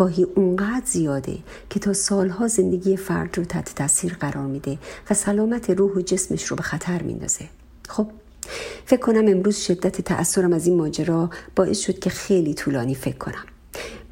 گاهی 0.00 0.22
اونقدر 0.22 0.86
زیاده 0.86 1.38
که 1.70 1.80
تا 1.80 1.92
سالها 1.92 2.48
زندگی 2.48 2.96
فرد 2.96 3.38
رو 3.38 3.44
تحت 3.44 3.74
تاثیر 3.74 4.16
قرار 4.20 4.46
میده 4.46 4.78
و 5.10 5.14
سلامت 5.14 5.70
روح 5.70 5.92
و 5.92 6.00
جسمش 6.00 6.44
رو 6.44 6.56
به 6.56 6.62
خطر 6.62 7.02
میندازه. 7.02 7.44
خب 7.88 8.06
فکر 8.86 9.00
کنم 9.00 9.24
امروز 9.28 9.56
شدت 9.56 10.00
تأثیرم 10.00 10.52
از 10.52 10.66
این 10.66 10.76
ماجرا 10.76 11.30
باعث 11.56 11.78
شد 11.78 11.98
که 11.98 12.10
خیلی 12.10 12.54
طولانی 12.54 12.94
فکر 12.94 13.16
کنم. 13.16 13.44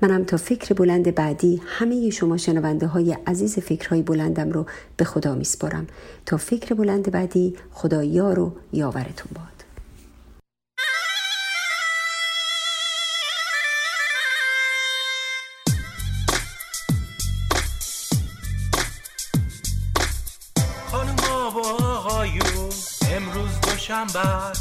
منم 0.02 0.24
تا 0.24 0.36
فکر 0.36 0.74
بلند 0.74 1.14
بعدی 1.14 1.62
همه 1.66 2.10
شما 2.10 2.36
شنونده 2.36 2.86
های 2.86 3.16
عزیز 3.26 3.58
فکرهای 3.58 4.02
بلندم 4.02 4.50
رو 4.50 4.66
به 4.96 5.04
خدا 5.04 5.34
میسپارم. 5.34 5.86
تا 6.26 6.36
فکر 6.36 6.74
بلند 6.74 7.10
بعدی 7.10 7.56
خدا 7.72 8.04
یار 8.04 8.38
و 8.38 8.52
یاورتون 8.72 9.32
باد. 9.34 9.57
شنبه 23.88 24.52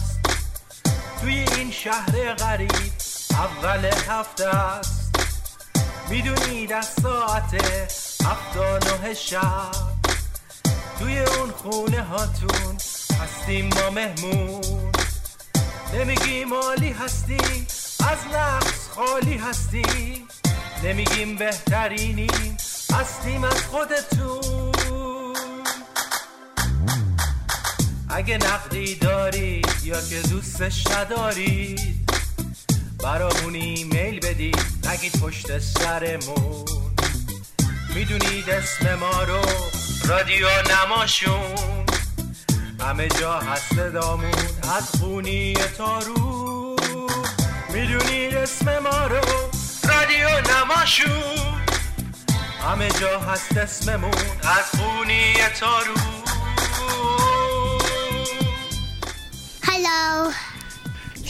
توی 1.21 1.33
این 1.33 1.71
شهر 1.71 2.33
غریب 2.33 2.91
اول 3.31 3.85
هفته 3.85 4.47
است. 4.47 5.15
می‌دونید 6.09 6.73
از 6.73 6.87
ساعت 7.03 7.53
هفتا 8.25 8.77
نه 8.77 9.13
شب. 9.13 9.71
توی 10.99 11.19
اون 11.19 11.51
خونه 11.51 12.03
هاتون 12.03 12.77
هستیم 13.21 13.69
ما 13.75 13.89
مهمون. 13.89 14.91
نمیگیم 15.93 16.47
مالی 16.47 16.91
هستی 16.91 17.67
از 17.99 18.19
نقص 18.33 18.89
خالی 18.95 19.37
هستی. 19.37 20.27
نمیگیم 20.83 21.35
بهترینیم 21.35 22.57
هستیم 22.93 23.43
از 23.43 23.61
خودتون. 23.61 24.76
اگه 28.17 28.37
نقدی 28.37 28.95
دارید 28.95 29.69
یا 29.83 30.01
که 30.01 30.19
دوستش 30.29 30.87
ندارید 30.87 32.09
برامون 33.03 33.55
ایمیل 33.55 34.19
بدید 34.19 34.87
نگید 34.87 35.19
پشت 35.21 35.59
سرمون. 35.59 36.65
می‌دونید 37.95 38.49
اسم 38.49 38.95
ما 38.95 39.23
رو 39.23 39.41
رادیو 40.05 40.47
نماشون. 40.71 41.85
همه 42.79 43.07
جا 43.07 43.39
هست 43.39 43.73
دامون 43.73 44.31
از 44.77 44.89
خونی 44.99 45.53
تارو 45.53 46.75
می‌دونید 47.69 48.35
اسم 48.35 48.79
ما 48.79 49.07
رو 49.07 49.21
رادیو 49.89 50.29
نماشون. 50.55 51.61
همه 52.61 52.89
جا 52.91 53.19
هست 53.19 53.57
اسممون 53.57 54.13
از 54.43 54.79
خونی 54.79 55.33
تارو 55.59 55.93
Hello. 59.89 60.31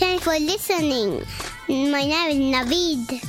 Thanks 0.02 0.24
for 0.24 0.34
listening. 0.40 1.22
My 1.70 2.06
name 2.06 2.42
is 2.42 2.56
Navid. 2.56 3.22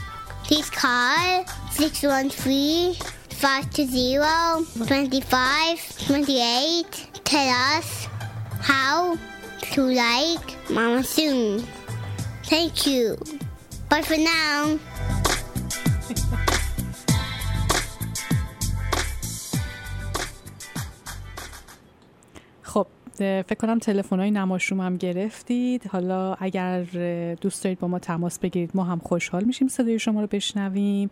Please 0.44 0.70
call 0.70 1.44
613 1.70 2.94
520 3.36 4.86
25 4.86 6.06
28. 6.06 7.10
Tell 7.24 7.76
us 7.76 8.08
how 8.60 9.18
to 9.72 9.82
like 9.82 10.70
Mama 10.70 11.04
Soon. 11.04 11.62
Thank 12.44 12.86
you. 12.86 13.18
Bye 13.90 14.00
for 14.00 14.16
now. 14.16 14.78
فکر 23.18 23.54
کنم 23.54 23.78
تلفن 23.78 24.20
های 24.20 24.30
نماشوم 24.30 24.80
هم 24.80 24.96
گرفتید. 24.96 25.86
حالا 25.86 26.34
اگر 26.34 26.82
دوست 27.40 27.64
دارید 27.64 27.78
با 27.78 27.88
ما 27.88 27.98
تماس 27.98 28.38
بگیرید 28.38 28.70
ما 28.74 28.84
هم 28.84 28.98
خوشحال 28.98 29.44
میشیم 29.44 29.68
صدای 29.68 29.98
شما 29.98 30.20
رو 30.20 30.26
بشنویم. 30.26 31.10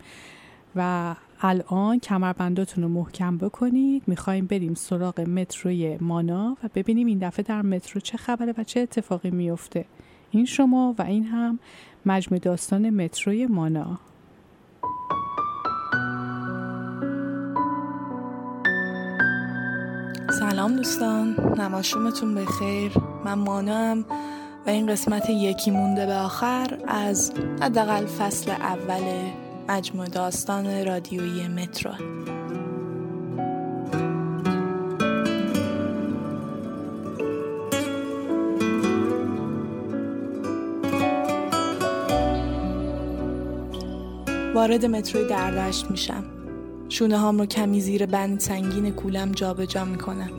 و 0.77 1.15
الان 1.41 1.99
کمربنداتون 1.99 2.85
رو 2.85 2.91
محکم 2.91 3.39
بکنید. 3.39 4.03
می‌خوایم 4.07 4.47
بریم 4.47 4.75
سراغ 4.75 5.21
متروی 5.21 5.99
مانا 6.01 6.57
و 6.65 6.69
ببینیم 6.75 7.07
این 7.07 7.19
دفعه 7.19 7.43
در 7.43 7.63
مترو 7.63 8.01
چه 8.01 8.17
خبره 8.19 8.55
و 8.59 8.65
چه 8.65 8.81
اتفاقی 8.81 9.31
میفته 9.31 9.85
این 10.31 10.45
شما 10.45 10.95
و 10.99 11.03
این 11.03 11.25
هم 11.25 11.59
مجموع 12.07 12.41
داستان 12.41 12.91
متروی 12.91 13.47
مانا. 13.47 13.99
سلام 20.39 20.77
دوستان. 20.77 21.37
نماشومتون 21.59 22.35
بخیر. 22.35 22.93
من 23.25 23.35
مانم 23.35 24.05
و 24.67 24.71
این 24.71 24.87
قسمت 24.87 25.31
یکی 25.31 25.71
مونده 25.71 26.07
به 26.07 26.15
آخر 26.15 26.79
از 26.89 27.33
حداقل 27.63 28.07
فصل 28.07 28.51
اول 28.51 29.03
مجموع 29.69 30.07
داستان 30.07 30.87
رادیویی 30.87 31.49
مترو. 31.49 31.91
وارد 44.55 44.87
متروی 44.87 45.29
دردشت 45.29 45.91
میشم. 45.91 46.36
شونه 46.89 47.19
هام 47.19 47.39
رو 47.39 47.47
کمی 47.47 47.81
زیر 47.81 48.07
بند 48.07 48.41
سنگین 48.41 48.91
کولم 48.91 49.33
جابجا 49.33 49.85
می‌کنم. 49.85 50.31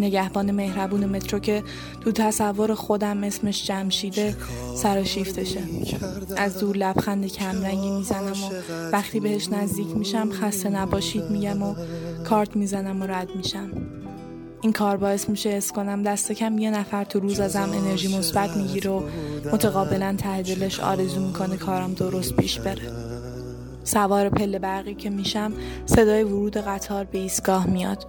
نگهبان 0.00 0.50
مهربون 0.50 1.06
مترو 1.06 1.38
که 1.38 1.62
تو 2.00 2.12
تصور 2.12 2.74
خودم 2.74 3.24
اسمش 3.24 3.66
جمشیده 3.66 4.36
سر 4.76 5.04
شیفتشه. 5.04 5.60
از 6.36 6.58
دور 6.58 6.76
لبخند 6.76 7.26
کمرنگی 7.26 7.90
می‌زنم 7.90 8.44
و 8.44 8.50
وقتی 8.92 9.20
بهش 9.20 9.48
نزدیک 9.48 9.96
میشم 9.96 10.30
خسته 10.32 10.68
نباشید 10.68 11.24
میگم 11.30 11.62
و 11.62 11.74
کارت 12.24 12.56
می‌زنم 12.56 13.02
و 13.02 13.06
رد 13.06 13.28
میشم. 13.36 13.70
این 14.62 14.72
کار 14.72 14.96
باعث 14.96 15.28
میشه 15.28 15.50
اس 15.50 15.72
کنم 15.72 16.02
دست 16.02 16.32
کم 16.32 16.58
یه 16.58 16.70
نفر 16.70 17.04
تو 17.04 17.20
روز 17.20 17.40
ازم 17.40 17.70
انرژی 17.74 18.18
مثبت 18.18 18.56
می‌گیره 18.56 18.90
و 18.90 19.02
متقابلا 19.52 20.16
ته 20.18 20.42
دلش 20.42 20.80
آرزو 20.80 21.20
می‌کنه 21.20 21.56
کارم 21.56 21.94
درست 21.94 22.36
پیش 22.36 22.58
بره. 22.58 22.99
سوار 23.84 24.28
پله 24.28 24.58
برقی 24.58 24.94
که 24.94 25.10
میشم 25.10 25.52
صدای 25.86 26.22
ورود 26.22 26.56
قطار 26.56 27.04
به 27.04 27.18
ایستگاه 27.18 27.66
میاد. 27.66 28.06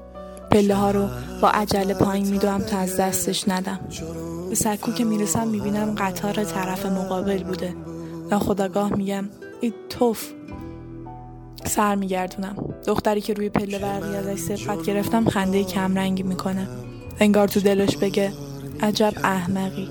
پله 0.51 0.75
ها 0.75 0.91
رو 0.91 1.07
با 1.41 1.49
عجله 1.49 1.93
پایین 1.93 2.27
میدوم 2.27 2.59
تا 2.59 2.77
از 2.77 2.97
دستش 2.97 3.49
ندم. 3.49 3.79
به 4.49 4.55
سکو 4.55 4.91
که 4.91 5.03
می‌رسم 5.03 5.47
می‌بینم 5.47 5.95
قطار 5.97 6.43
طرف 6.43 6.85
مقابل 6.85 7.43
بوده. 7.43 7.75
ناخداگاه 8.31 8.93
میگم 8.93 9.29
ای 9.61 9.73
توف. 9.89 10.31
سر 11.65 11.95
میگردونم. 11.95 12.55
دختری 12.85 13.21
که 13.21 13.33
روی 13.33 13.49
پله 13.49 13.79
برقی 13.79 14.15
ازش 14.15 14.39
سرقت 14.39 14.83
گرفتم 14.83 15.25
خنده 15.25 15.63
کمرنگی 15.63 16.23
می‌کنه. 16.23 16.67
انگار 17.19 17.47
تو 17.47 17.59
دلش 17.59 17.97
بگه 17.97 18.33
عجب 18.81 19.13
احمقی. 19.23 19.89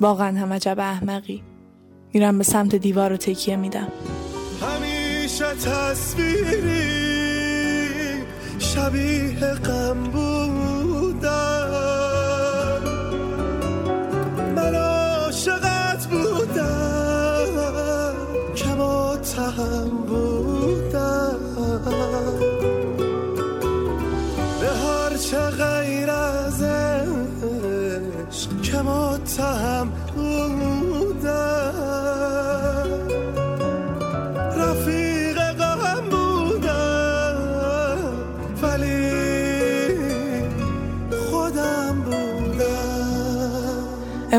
واقعا 0.00 0.38
هم 0.38 0.52
عجب 0.52 0.76
احمقی. 0.78 1.42
میرم 2.12 2.38
به 2.38 2.44
سمت 2.44 2.74
دیوار 2.74 3.10
رو 3.10 3.16
تکیه 3.16 3.56
میدم. 3.56 3.88
همیشه 5.30 5.54
تصویری 5.54 6.90
شبیه 8.58 9.54
غم 9.54 10.02
بودم 10.04 10.69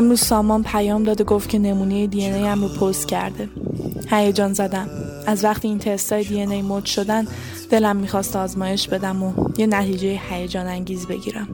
امروز 0.02 0.20
سامان 0.20 0.62
پیام 0.62 1.02
داد 1.02 1.20
و 1.20 1.24
گفت 1.24 1.48
که 1.48 1.58
نمونه 1.58 2.06
دی 2.06 2.26
هم 2.26 2.62
رو 2.62 2.68
پست 2.68 3.08
کرده. 3.08 3.48
هیجان 4.10 4.52
زدم. 4.52 4.88
از 5.26 5.44
وقتی 5.44 5.68
این 5.68 5.78
تستای 5.78 6.24
دی 6.24 6.40
ای 6.40 6.62
مد 6.62 6.84
شدن 6.84 7.26
دلم 7.70 7.96
می‌خواست 7.96 8.36
آزمایش 8.36 8.88
بدم 8.88 9.22
و 9.22 9.32
یه 9.58 9.66
نتیجه 9.66 10.20
هیجان 10.30 10.66
انگیز 10.66 11.06
بگیرم. 11.06 11.48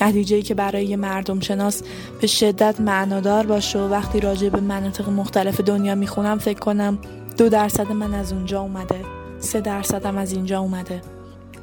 نتیجه 0.00 0.42
که 0.42 0.54
برای 0.54 0.84
یه 0.84 0.96
مردم 0.96 1.40
شناس 1.40 1.82
به 2.20 2.26
شدت 2.26 2.80
معنادار 2.80 3.46
باشه 3.46 3.78
و 3.78 3.88
وقتی 3.88 4.20
راجع 4.20 4.48
به 4.48 4.60
مناطق 4.60 5.08
مختلف 5.08 5.60
دنیا 5.60 5.94
می‌خونم 5.94 6.38
فکر 6.38 6.58
کنم 6.58 6.98
دو 7.36 7.48
درصد 7.48 7.92
من 7.92 8.14
از 8.14 8.32
اونجا 8.32 8.60
اومده. 8.60 9.00
سه 9.38 9.60
درصدم 9.60 10.18
از 10.18 10.32
اینجا 10.32 10.60
اومده. 10.60 11.02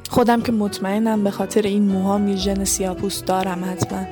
خودم 0.10 0.42
که 0.42 0.52
مطمئنم 0.52 1.24
به 1.24 1.32
خاطر 1.32 1.62
این 1.62 1.84
موهام 1.84 2.28
یه 2.28 2.36
ژن 2.36 2.64
سیاپوست 2.64 3.26
دارم 3.26 3.66
حتما. 3.72 4.06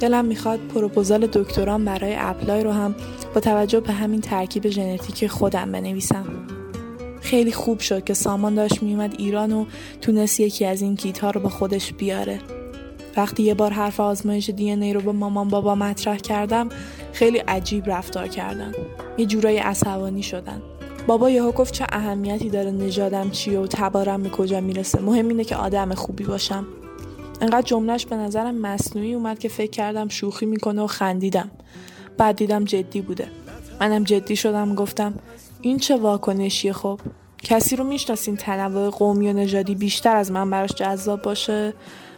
دلم 0.00 0.24
می‌خواد 0.24 0.60
پروپوزال 0.74 1.26
دکترام 1.26 1.84
برای 1.84 2.14
اپلای 2.18 2.62
رو 2.64 2.72
هم 2.72 2.94
با 3.34 3.40
توجه 3.40 3.80
به 3.80 3.92
همین 3.92 4.20
ترکیب 4.20 4.68
ژنتیک 4.68 5.26
خودم 5.26 5.72
بنویسم. 5.72 6.26
خیلی 7.20 7.52
خوب 7.52 7.80
شد 7.80 8.04
که 8.04 8.14
سامان 8.14 8.54
داشت 8.54 8.82
میومد 8.82 9.14
ایران 9.18 9.52
و 9.52 9.64
تونست 10.00 10.40
یکی 10.40 10.64
از 10.64 10.82
این 10.82 10.96
کیت 10.96 11.18
ها 11.18 11.30
رو 11.30 11.40
با 11.40 11.48
خودش 11.48 11.92
بیاره. 11.92 12.38
وقتی 13.16 13.42
یه 13.42 13.54
بار 13.54 13.70
حرف 13.70 14.00
آزمایش 14.00 14.50
دی 14.50 14.70
ای 14.70 14.92
رو 14.92 15.00
به 15.00 15.12
مامان 15.12 15.48
بابا 15.48 15.74
مطرح 15.74 16.16
کردم 16.16 16.68
خیلی 17.12 17.38
عجیب 17.38 17.90
رفتار 17.90 18.28
کردن. 18.28 18.72
یه 19.18 19.26
جورایی 19.26 19.58
عصبانی 19.58 20.22
شدن. 20.22 20.62
بابا 21.06 21.30
یهو 21.30 21.52
گفت 21.52 21.74
چه 21.74 21.86
اهمیتی 21.92 22.50
داره 22.50 22.70
نژادم 22.70 23.30
چیه 23.30 23.60
و 23.60 23.66
تبارم 23.66 24.22
به 24.22 24.28
کجا 24.28 24.60
می‌رسه. 24.60 25.00
مهم 25.00 25.28
اینه 25.28 25.44
که 25.44 25.56
آدم 25.56 25.94
خوبی 25.94 26.24
باشم. 26.24 26.66
انقدر 27.40 27.62
جملهش 27.62 28.06
به 28.06 28.16
نظرم 28.16 28.54
مصنوعی 28.54 29.14
اومد 29.14 29.38
که 29.38 29.48
فکر 29.48 29.70
کردم 29.70 30.08
شوخی 30.08 30.46
می‌کنه 30.46 30.82
و 30.82 30.86
خندیدم. 30.86 31.50
بعد 32.18 32.36
دیدم 32.36 32.64
جدی 32.64 33.00
بوده. 33.00 33.28
منم 33.80 34.04
جدی 34.04 34.36
شدم 34.36 34.74
گفتم 34.74 35.14
این 35.60 35.78
چه 35.78 35.96
واکنشیه 35.96 36.72
خب؟ 36.72 37.00
کسی 37.42 37.76
رو 37.76 37.84
می‌شناسین 37.84 38.36
تنوع 38.36 38.90
قومی 38.90 39.30
و 39.30 39.32
نژادی 39.32 39.74
بیشتر 39.74 40.16
از 40.16 40.30
من 40.30 40.50
براش 40.50 40.70
جذاب 40.70 41.22
باشه؟ 41.22 41.74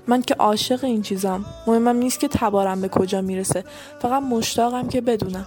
من 0.06 0.22
که 0.22 0.34
عاشق 0.34 0.84
این 0.84 1.02
چیزام. 1.02 1.44
مهمم 1.66 1.96
نیست 1.96 2.20
که 2.20 2.28
تبارم 2.28 2.80
به 2.80 2.88
کجا 2.88 3.20
می‌رسه. 3.20 3.64
فقط 4.02 4.22
مشتاقم 4.22 4.88
که 4.88 5.00
بدونم. 5.00 5.46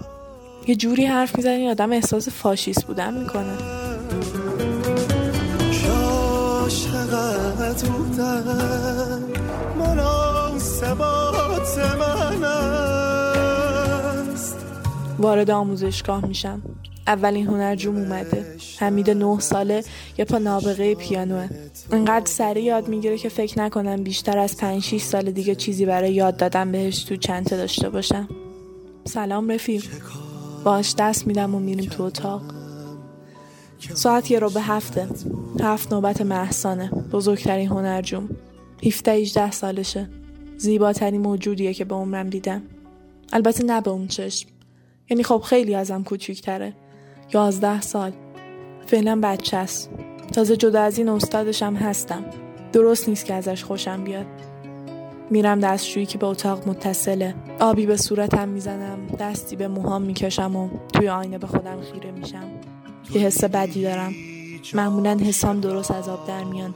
یه 0.67 0.75
جوری 0.75 1.05
حرف 1.05 1.35
می‌زنه 1.35 1.53
این 1.53 1.69
آدم 1.69 1.91
احساس 1.91 2.29
فاشیست 2.29 2.85
بودن 2.85 3.19
می‌کنه. 3.19 3.57
وارد 15.21 15.49
آموزشگاه 15.49 16.25
میشم. 16.25 16.61
اولین 17.07 17.47
هنرجوم 17.47 17.95
اومده. 17.95 18.45
حمید 18.77 19.09
نه 19.09 19.39
ساله 19.39 19.83
یه 20.17 20.25
پا 20.25 20.37
نابغه 20.37 20.95
پیانوه. 20.95 21.49
انقدر 21.91 22.25
سریع 22.25 22.63
یاد 22.63 22.87
می‌گیره 22.87 23.17
که 23.17 23.29
فکر 23.29 23.59
نکنم 23.59 24.03
بیشتر 24.03 24.37
از 24.37 24.57
5 24.57 24.83
6 24.83 25.01
سال 25.01 25.31
دیگه 25.31 25.55
چیزی 25.55 25.85
برای 25.85 26.13
یاد 26.13 26.37
دادن 26.37 26.71
بهش 26.71 27.03
تو 27.03 27.15
چنته 27.15 27.57
داشته 27.57 27.89
باشم. 27.89 28.27
سلام 29.05 29.51
رفیق. 29.51 29.85
باش 30.63 30.95
دست 30.97 31.27
میدم 31.27 31.55
و 31.55 31.59
میریم 31.59 31.89
تو 31.89 32.03
اتاق. 32.03 32.41
ساعت 33.93 34.31
یه 34.31 34.39
رو 34.39 34.49
به 34.49 34.61
هفته. 34.61 35.07
هفت 35.61 35.93
نوبت 35.93 36.21
محسانه. 36.21 36.89
بزرگترین 37.11 37.67
هنرجوم. 37.67 38.29
17 38.83 39.11
18 39.11 39.51
سالشه. 39.51 40.09
زیباترین 40.57 41.21
موجودیه 41.21 41.73
که 41.73 41.85
به 41.85 41.95
عمرم 41.95 42.29
دیدم. 42.29 42.61
البته 43.33 43.63
نه 43.63 43.81
به 43.81 43.91
اون 43.91 44.07
چشم. 44.07 44.49
یعنی 45.11 45.23
خب 45.23 45.41
خیلی 45.45 45.75
ازم 45.75 46.03
کوچیکتره. 46.03 46.73
یازده 47.33 47.81
سال. 47.81 48.11
فعلا 48.85 49.19
بچه 49.23 49.57
است. 49.57 49.89
تازه 50.33 50.57
جدا 50.57 50.81
از 50.81 50.97
این 50.97 51.09
استادشم 51.09 51.73
هستم. 51.73 52.25
درست 52.73 53.09
نیست 53.09 53.25
که 53.25 53.33
ازش 53.33 53.63
خوشم 53.63 54.03
بیاد. 54.03 54.25
میرم 55.29 55.59
دستشویی 55.59 56.05
که 56.05 56.17
به 56.17 56.25
اتاق 56.25 56.67
متصله. 56.67 57.35
آبی 57.59 57.85
به 57.85 57.97
صورتم 57.97 58.49
می‌زنم 58.49 59.07
دستی 59.19 59.55
به 59.55 59.67
موهام 59.67 60.01
می‌کشم 60.01 60.55
و 60.55 60.69
توی 60.93 61.09
آینه 61.09 61.37
به 61.37 61.47
خودم 61.47 61.81
خیره 61.93 62.11
میشم. 62.11 62.43
یه 63.13 63.21
حس 63.21 63.43
بدی 63.43 63.83
دارم. 63.83 64.13
معمولا 64.73 65.17
حسام 65.17 65.59
درست 65.59 65.91
از 65.91 66.09
آب 66.09 66.27
در 66.27 66.43
میان. 66.43 66.75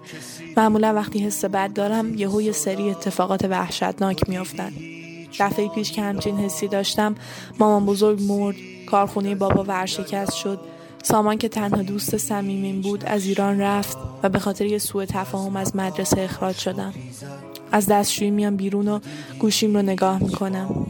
معمولا 0.58 0.94
وقتی 0.94 1.20
حس 1.20 1.46
بد 1.46 1.74
دارم 1.74 2.16
یهو 2.16 2.42
یه 2.42 2.52
سری 2.52 2.90
اتفاقات 2.90 3.46
وحشتناک 3.46 4.30
میافتن. 4.30 4.72
دفعه 5.40 5.68
پیش 5.68 5.92
که 5.92 6.02
همچین 6.02 6.38
حسی 6.38 6.68
داشتم 6.68 7.16
مامان 7.60 7.86
بزرگ 7.86 8.22
مرد 8.24 8.56
کارخونه 8.86 9.36
بابا 9.36 9.64
ورشکست 9.64 10.34
شد. 10.34 10.60
سامان 11.04 11.38
که 11.38 11.50
تنها 11.50 11.82
دوست 11.82 12.18
صمیمیم 12.18 12.82
بود 12.82 13.06
از 13.06 13.26
ایران 13.26 13.60
رفت 13.60 13.98
و 14.24 14.30
به 14.30 14.40
خاطر 14.40 14.66
یه 14.66 14.78
سوء 14.78 15.06
تفاهم 15.06 15.56
از 15.56 15.76
مدرسه 15.76 16.22
اخراج 16.22 16.58
شدم. 16.58 16.94
از 17.72 17.88
دستشویی 17.88 18.32
میام 18.32 18.56
بیرون 18.56 18.88
و 18.88 19.00
گوشیم 19.40 19.76
رو 19.76 19.82
نگاه 19.82 20.24
می‌کنم. 20.24 20.86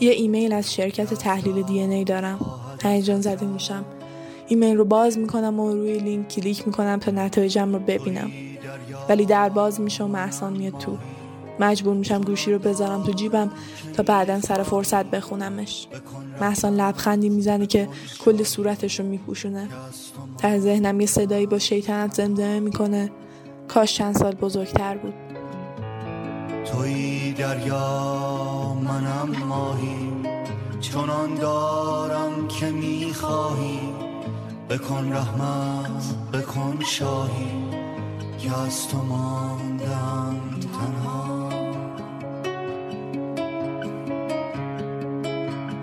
یه 0.00 0.10
ایمیل 0.10 0.52
از 0.52 0.74
شرکت 0.74 1.14
تحلیل 1.14 1.62
دی 1.62 1.80
ای 1.80 2.04
دارم. 2.04 2.38
هیجان 2.82 3.20
زده 3.20 3.46
میشم. 3.46 3.84
ایمیل 4.48 4.76
رو 4.76 4.84
باز 4.84 5.18
می‌کنم 5.18 5.60
و 5.60 5.72
روی 5.72 5.98
لینک 5.98 6.28
کلیک 6.28 6.66
می‌کنم 6.66 6.98
تا 6.98 7.10
نتایجم 7.10 7.72
رو 7.72 7.78
ببینم. 7.78 8.30
ولی 9.08 9.24
در 9.24 9.48
باز 9.48 9.80
میشه 9.80 10.04
و 10.04 10.06
محسان 10.06 10.52
میاد 10.52 10.78
تو. 10.78 10.96
مجبور 11.60 11.94
میشم 11.94 12.20
گوشی 12.20 12.52
رو 12.52 12.58
بذارم 12.58 13.02
تو 13.02 13.12
جیبم 13.12 13.50
تا 13.94 14.02
بعدا 14.02 14.40
سر 14.40 14.62
فرصت 14.62 15.06
بخونمش. 15.06 15.88
محسان 16.40 16.74
لبخندی 16.74 17.28
می‌زنه 17.28 17.66
که 17.66 17.88
کل 18.24 18.42
صورتش 18.42 19.00
رو 19.00 19.06
میپوشونه. 19.06 19.68
در 20.38 20.58
ذهنم 20.58 21.00
یه 21.00 21.06
صدایی 21.06 21.46
با 21.46 21.58
شیطنت 21.58 22.14
زمزمه 22.14 22.60
می‌کنه. 22.60 23.10
کاش 23.68 23.94
چند 23.94 24.16
سال 24.16 24.34
بزرگتر 24.34 24.96
بود. 24.96 25.14
توی 26.64 27.32
دریا 27.32 28.76
منم 28.84 29.46
ماهی. 29.48 30.12
چنان 30.80 31.34
دارم 31.34 32.48
که 32.48 32.70
می‌خواهی. 32.70 33.80
بکن 34.70 35.12
رحمت 35.12 36.14
بکن 36.32 36.78
شاهی. 36.86 37.72
که 38.38 38.58
از 38.58 38.88
تو 38.88 38.98
ماندم 38.98 40.40
تنها. 40.60 41.41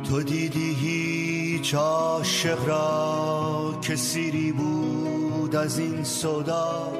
تو 0.10 0.24
دیدی 0.24 0.74
هیچ 0.74 1.76
عاشق 1.76 2.68
را 2.68 3.76
که 3.82 3.95
سیری 3.95 4.51
بود 4.51 5.55
از 5.55 5.80
این 5.80 6.03
صدا؟ 6.03 6.93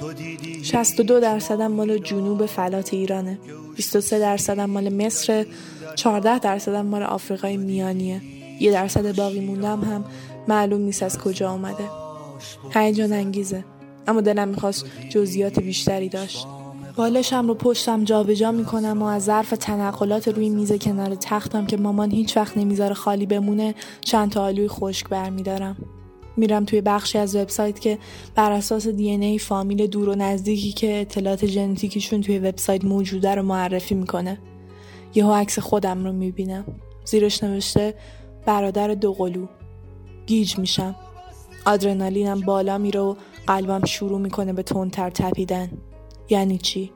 تو 0.00 0.12
دیدی 0.12 0.64
62 0.64 1.20
درصدم 1.20 1.72
مال 1.72 1.98
جنوب 1.98 2.46
فلات 2.46 2.94
ایرانه. 2.94 3.38
23 3.76 4.18
درصدم 4.18 4.70
مال 4.70 4.88
مصر. 4.88 5.46
14 5.96 6.38
درصدم 6.38 6.86
مال 6.86 7.02
آفریقای 7.02 7.56
میانیه. 7.56 8.20
یه 8.60 8.72
درصد 8.72 9.16
باقی 9.16 9.40
موندم 9.40 9.80
هم 9.80 10.04
معلوم 10.48 10.80
نیست 10.80 11.02
از 11.02 11.18
کجا 11.18 11.50
آمده. 11.50 11.88
هیجان 12.74 13.12
انگیزه. 13.12 13.64
اما 14.06 14.20
دلم 14.20 14.48
می‌خواست 14.48 14.86
جزئیات 15.10 15.60
بیشتری 15.60 16.08
داشت. 16.08 16.46
بالشم 16.96 17.48
رو 17.48 17.54
پشتم 17.54 18.04
جابجا 18.04 18.52
می‌کنم 18.52 19.02
و 19.02 19.04
از 19.04 19.24
ظرف 19.24 19.50
تنقلات 19.50 20.28
روی 20.28 20.48
میز 20.48 20.72
کنار 20.72 21.14
تختم 21.14 21.66
که 21.66 21.76
مامان 21.76 22.10
هیچ 22.10 22.36
وقت 22.36 22.58
نمی‌ذاره 22.58 22.94
خالی 22.94 23.26
بمونه 23.26 23.74
چند 24.00 24.30
تا 24.30 24.44
آلوی 24.44 24.68
خشک 24.68 25.08
برمیدارم. 25.08 25.76
میرم 26.36 26.64
توی 26.64 26.80
بخشی 26.80 27.18
از 27.18 27.36
وبسایت 27.36 27.80
که 27.80 27.98
بر 28.34 28.52
اساس 28.52 28.88
دی 28.88 29.10
ای 29.10 29.38
فامیل 29.38 29.86
دور 29.86 30.08
و 30.08 30.14
نزدیکی 30.14 30.72
که 30.72 31.00
اطلاعات 31.00 31.46
ژنتیکیشون 31.46 32.20
توی 32.20 32.38
وبسایت 32.38 32.84
موجوده 32.84 33.34
رو 33.34 33.42
معرفی 33.42 33.94
می‌کنه. 33.94 34.38
یهو 35.14 35.32
عکس 35.32 35.58
خودم 35.58 36.04
رو 36.04 36.12
می‌بینم. 36.12 36.64
زیرش 37.04 37.44
نوشته 37.44 37.94
برادر 38.46 38.88
دوقلو. 38.94 39.46
گیج 40.26 40.58
میشم. 40.58 40.94
آدرنالینم 41.66 42.40
بالا 42.40 42.78
میره 42.78 43.00
و 43.00 43.14
قلبم 43.46 43.84
شروع 43.84 44.20
می‌کنه 44.20 44.52
به 44.52 44.62
تندتر 44.62 45.10
تپیدن. 45.10 45.70
یعنی 46.32 46.58
چی؟ 46.58 46.92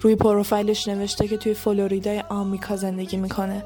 روی 0.00 0.16
پروفایلش 0.16 0.88
نوشته 0.88 1.28
که 1.28 1.36
توی 1.36 1.54
فلوریدای 1.54 2.22
آمریکا 2.28 2.76
زندگی 2.76 3.16
می‌کنه. 3.16 3.64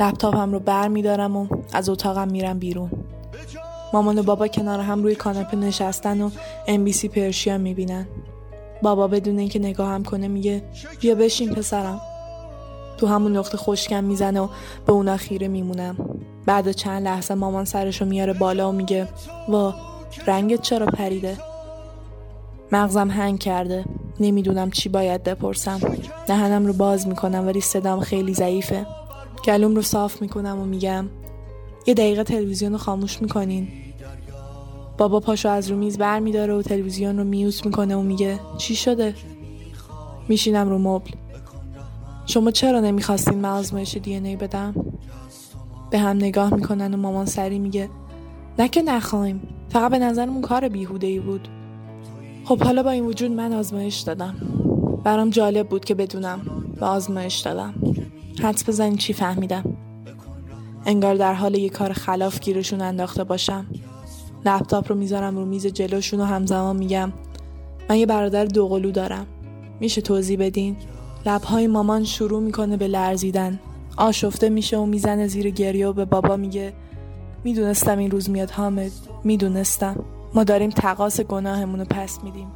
لپتاپم 0.00 0.52
رو 0.52 0.58
بر 0.58 0.88
میدارم 0.88 1.36
و 1.36 1.46
از 1.72 1.88
اتاقم 1.88 2.28
میرم 2.28 2.58
بیرون. 2.58 2.90
مامان 3.92 4.18
و 4.18 4.22
بابا 4.22 4.48
کنار 4.48 4.80
هم 4.80 5.02
روی 5.02 5.14
کاناپه 5.14 5.56
نشستن 5.56 6.20
و 6.20 6.30
ام 6.66 6.84
پرشیا 7.14 7.58
می‌بینن. 7.58 8.06
بابا 8.82 9.08
بدون 9.08 9.38
اینکه 9.38 9.58
نگاهم 9.58 10.02
کنه 10.02 10.28
میگه 10.28 10.62
بیا 11.00 11.14
بشین 11.14 11.54
پسرم. 11.54 12.00
تو 12.98 13.06
همون 13.06 13.36
نقطه 13.36 13.58
خشکم 13.58 14.04
می‌زنه 14.04 14.40
و 14.40 14.48
به 14.86 14.92
اونا 14.92 15.16
خیره 15.16 15.48
میمونم. 15.48 15.96
بعد 16.46 16.72
چند 16.72 17.02
لحظه 17.02 17.34
مامان 17.34 17.64
سرشو 17.64 18.04
میاره 18.04 18.32
بالا 18.32 18.68
و 18.68 18.72
میگه 18.72 19.08
وا 19.48 19.74
رنگت 20.26 20.62
چرا 20.62 20.86
پریده؟ 20.86 21.36
مغزم 22.72 23.10
هنگ 23.10 23.38
کرده. 23.38 23.84
نمی‌دونم 24.20 24.70
چی 24.70 24.88
باید 24.88 25.22
بپرسم. 25.22 25.80
دهنم 26.26 26.66
رو 26.66 26.72
باز 26.72 27.08
می‌کنم 27.08 27.46
ولی 27.46 27.60
صدام 27.60 28.00
خیلی 28.00 28.34
ضعیفه. 28.34 28.86
گلوم 29.44 29.76
رو 29.76 29.82
صاف 29.82 30.22
می‌کنم 30.22 30.60
و 30.60 30.64
میگم 30.64 31.08
یه 31.86 31.94
دقیقه 31.94 32.24
تلویزیون 32.24 32.72
رو 32.72 32.78
خاموش 32.78 33.22
می‌کنین. 33.22 33.68
بابا 34.98 35.20
پاشو 35.20 35.48
از 35.48 35.70
رو 35.70 35.76
میز 35.76 35.98
بر 35.98 36.18
میداره 36.18 36.54
و 36.54 36.62
تلویزیون 36.62 37.18
رو 37.18 37.24
میوس 37.24 37.64
می‌کنه 37.64 37.96
و 37.96 38.02
میگه 38.02 38.40
چی 38.58 38.76
شده؟ 38.76 39.14
میشینم 40.28 40.68
رو 40.68 40.78
مبل. 40.78 41.10
شما 42.26 42.50
چرا 42.50 42.80
نمی‌خواستین 42.80 43.38
من 43.38 43.48
آزمایش 43.48 43.96
دی 43.96 44.14
ای 44.14 44.36
بدم؟ 44.36 44.74
به 45.90 45.98
هم 45.98 46.16
نگاه 46.16 46.54
می‌کنن 46.54 46.94
و 46.94 46.96
مامان 46.96 47.26
سری 47.26 47.58
میگه 47.58 47.88
نه 48.58 48.68
که 48.68 48.82
نخواهیم 48.82 49.48
فقط 49.68 49.90
به 49.90 49.98
نظرمون 49.98 50.42
کار 50.42 50.68
بیهوده 50.68 51.20
بود. 51.20 51.48
خب 52.44 52.62
حالا 52.62 52.82
با 52.82 52.90
این 52.90 53.06
وجود 53.06 53.30
من 53.30 53.52
آزمایش 53.52 54.00
دادم. 54.00 54.34
برام 55.04 55.30
جالب 55.30 55.68
بود 55.68 55.84
که 55.84 55.94
بدونم 55.94 56.40
و 56.80 56.84
آزمایش 56.84 57.38
دادم. 57.38 57.74
حدس 58.42 58.68
بزنین 58.68 58.96
چی 58.96 59.12
فهمیدم. 59.12 59.76
انگار 60.86 61.14
در 61.14 61.34
حال 61.34 61.54
یه 61.54 61.68
کار 61.68 61.92
خلاف 61.92 62.40
گیرشون 62.40 62.80
انداخته 62.80 63.24
باشم. 63.24 63.66
لپتاپ 64.44 64.92
رو 64.92 64.98
می‌ذارم 64.98 65.36
رو 65.36 65.44
میز 65.44 65.66
جلوشون 65.66 66.20
و 66.20 66.24
همزمان 66.24 66.76
میگم 66.76 67.12
من 67.90 67.96
یه 67.96 68.06
برادر 68.06 68.44
دوقلو 68.44 68.90
دارم. 68.90 69.26
میشه 69.80 70.00
توضیح 70.00 70.38
بدین؟ 70.38 70.76
لبهای 71.26 71.66
مامان 71.66 72.04
شروع 72.04 72.40
می‌کنه 72.42 72.76
به 72.76 72.88
لرزیدن. 72.88 73.60
آشفته 73.96 74.48
میشه 74.48 74.78
و 74.78 74.86
می‌زنه 74.86 75.26
زیر 75.26 75.50
گریه 75.50 75.88
و 75.88 75.92
به 75.92 76.04
بابا 76.04 76.36
میگه 76.36 76.72
می‌دونستم 77.44 77.98
این 77.98 78.10
روز 78.10 78.30
میاد 78.30 78.50
حامد 78.50 78.92
می‌دونستم. 79.24 80.04
ما 80.34 80.44
داریم 80.44 80.70
تقاس 80.70 81.20
گناهمون 81.20 81.78
رو 81.78 81.84
پس 81.84 82.24
میدیم. 82.24 82.48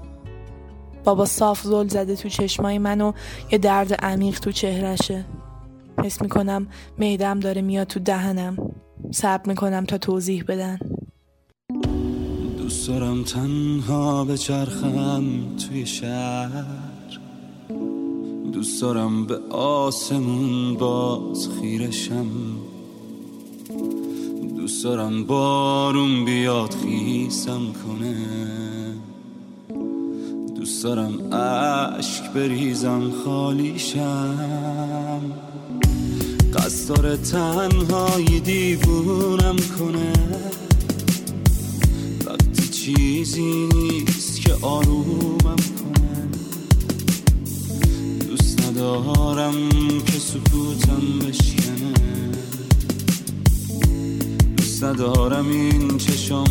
بابا 1.04 1.24
صاف 1.24 1.62
زل 1.62 1.88
زده 1.88 2.16
تو 2.16 2.28
چشمای 2.28 2.78
من 2.78 3.00
و 3.00 3.12
یه 3.52 3.58
درد 3.58 3.92
عمیق 3.92 4.40
تو 4.40 4.52
چهرشه. 4.52 5.24
حس 6.04 6.22
می‌کنم 6.22 6.66
میدم 6.98 7.40
داره 7.40 7.62
میاد 7.62 7.86
تو 7.86 8.00
دهنم. 8.00 8.56
صبر 9.10 9.48
می‌کنم 9.48 9.84
تا 9.84 9.98
توضیح 9.98 10.44
بدن. 10.48 10.78
دوست 12.58 12.88
دارم 12.88 13.22
تنها 13.22 14.24
به 14.24 14.36
چرخم 14.36 15.24
توی 15.56 15.86
شهر. 15.86 16.64
دوست 18.52 18.82
دارم 18.82 19.26
به 19.26 19.38
آسمون 19.50 20.74
باز 20.74 21.48
خیرشم. 21.48 22.26
دوست 24.66 24.84
دارم 24.84 25.24
بارون 25.24 26.24
بیاد 26.24 26.74
خیسم 26.74 27.60
کنه. 27.72 28.16
دوست 30.56 30.84
دارم 30.84 31.32
اشک 31.32 32.32
بریزم 32.32 33.12
خالیشم. 33.24 35.20
داره 36.88 37.16
تنهایی 37.16 38.40
دیوونم 38.40 39.56
کنه. 39.78 40.12
وقتی 42.26 42.68
چیزی 42.68 43.68
نیست 43.74 44.40
که 44.40 44.54
آرومم 44.62 45.56
کنه. 45.78 46.28
دوست 48.28 48.60
ندارم 48.60 49.68
که 50.06 50.18
سکوتم 50.18 51.18
بشکنه. 51.18 51.96
دوست 54.76 54.84
ندارم 54.84 55.50
این 55.50 55.98
چشم 55.98 56.44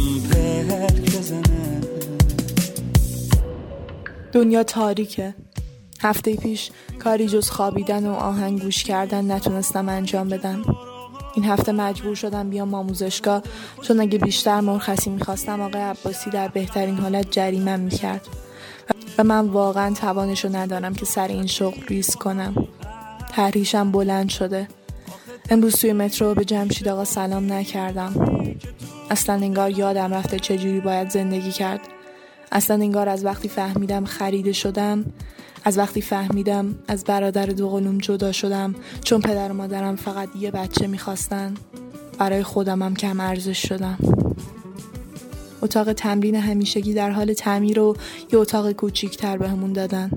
بزنه 1.06 1.82
دنیا 4.32 4.64
تاریکه. 4.64 5.36
هفته 6.02 6.36
پیش 6.36 6.70
کاری 7.00 7.28
جز 7.28 7.50
خوابیدن 7.50 8.06
و 8.06 8.14
آهنگ 8.14 8.62
گوش 8.62 8.84
کردن 8.84 9.32
نتونستم 9.32 9.90
انجام 9.90 10.30
بدم. 10.30 10.62
این 11.36 11.46
هفته 11.46 11.72
مجبور 11.72 12.16
شدم 12.16 12.50
بیام 12.50 12.74
آموزشگاه 12.74 13.44
چون 13.82 14.00
اگه 14.00 14.18
بیشتر 14.18 14.60
مرخصی 14.60 15.10
می‌خواستم 15.10 15.62
آقای 15.62 15.82
عباسی 15.82 16.30
در 16.30 16.48
بهترین 16.48 16.98
حالت 16.98 17.32
جریمم 17.32 17.80
می‌کرد. 17.80 18.28
و 19.18 19.24
من 19.24 19.48
واقعا 19.48 19.94
توانشو 19.94 20.56
ندارم 20.56 20.94
که 20.94 21.06
سر 21.06 21.28
این 21.28 21.48
شغل 21.48 21.82
ریس 21.88 22.16
کنم. 22.16 22.68
تحریشم 23.32 23.92
بلند 23.92 24.30
شده. 24.30 24.68
امروز 25.50 25.76
توی 25.76 25.94
مترو 25.94 26.34
به 26.34 26.46
جمشید 26.46 26.88
آقا 26.88 27.06
سلام 27.06 27.54
نکردم. 27.54 28.14
اصلا 29.10 29.36
انگار 29.36 29.72
یادم 29.72 30.14
رفته 30.14 30.40
چجوری 30.40 30.80
باید 30.80 31.10
زندگی 31.10 31.52
کرد. 31.52 31.80
اصلا 32.52 32.76
انگار 32.76 33.10
از 33.10 33.26
وقتی 33.26 33.48
فهمیدم 33.48 34.06
خریده 34.06 34.52
شدم 34.52 35.06
از 35.64 35.78
وقتی 35.78 36.02
فهمیدم 36.02 36.76
از 36.88 37.04
برادر 37.04 37.46
دو 37.46 37.70
قلوم 37.70 37.98
جدا 37.98 38.32
شدم 38.32 38.76
چون 39.04 39.22
پدر 39.22 39.52
و 39.52 39.54
مادرم 39.54 39.96
فقط 39.96 40.30
یه 40.40 40.52
بچه 40.52 40.88
می‌خواستن. 40.88 41.54
برای 42.18 42.44
خودمم 42.44 42.96
کم 42.96 43.20
ارزش 43.20 43.68
شدم. 43.68 43.98
اتاق 45.62 45.94
تمرین 45.94 46.36
همیشگی 46.36 46.94
در 46.94 47.10
حال 47.12 47.34
تعمیر 47.34 47.80
و 47.80 47.96
یه 48.34 48.40
اتاق 48.40 48.72
کوچیکتر 48.72 49.38
بهمون 49.38 49.74
دادن. 49.74 50.12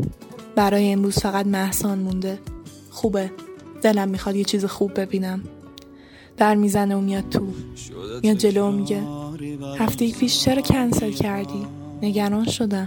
برای 0.57 0.93
امروز 0.93 1.19
فقط 1.19 1.47
محسان 1.47 1.99
مونده. 1.99 2.39
خوبه. 2.91 3.31
دلم 3.83 4.09
می‌خواد 4.09 4.37
یه 4.37 4.45
چیز 4.45 4.65
خوب 4.65 5.01
ببینم. 5.01 5.45
در 6.37 6.55
می‌زنه 6.55 6.97
و 6.97 7.01
میاد 7.01 7.29
تو. 7.29 7.49
میاد 8.23 8.37
جلو 8.37 8.69
و 8.69 8.71
میگه 8.71 9.03
هفته 9.79 10.13
پیش 10.13 10.41
چرا 10.41 10.63
کنسل 10.63 11.11
کردی؟ 11.11 11.67
نگران 12.03 12.45
شدم. 12.45 12.87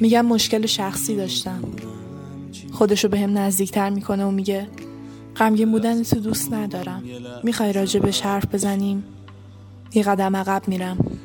میگم 0.00 0.26
مشکل 0.26 0.66
شخصی 0.66 1.16
داشتم. 1.16 1.62
خودشو 2.72 3.08
به 3.08 3.20
هم 3.20 3.38
نزدیکتر 3.38 3.90
می‌کنه 3.90 4.24
و 4.24 4.30
میگه 4.30 4.68
غمگین 5.36 5.72
بودن 5.72 6.02
تو 6.02 6.20
دوست 6.20 6.52
ندارم. 6.52 7.02
می‌خوای 7.42 7.72
راجبش 7.72 8.20
حرف 8.20 8.44
بزنیم؟ 8.54 9.04
یه 9.94 10.02
قدم 10.02 10.36
عقب 10.36 10.62
میرم. 10.68 11.18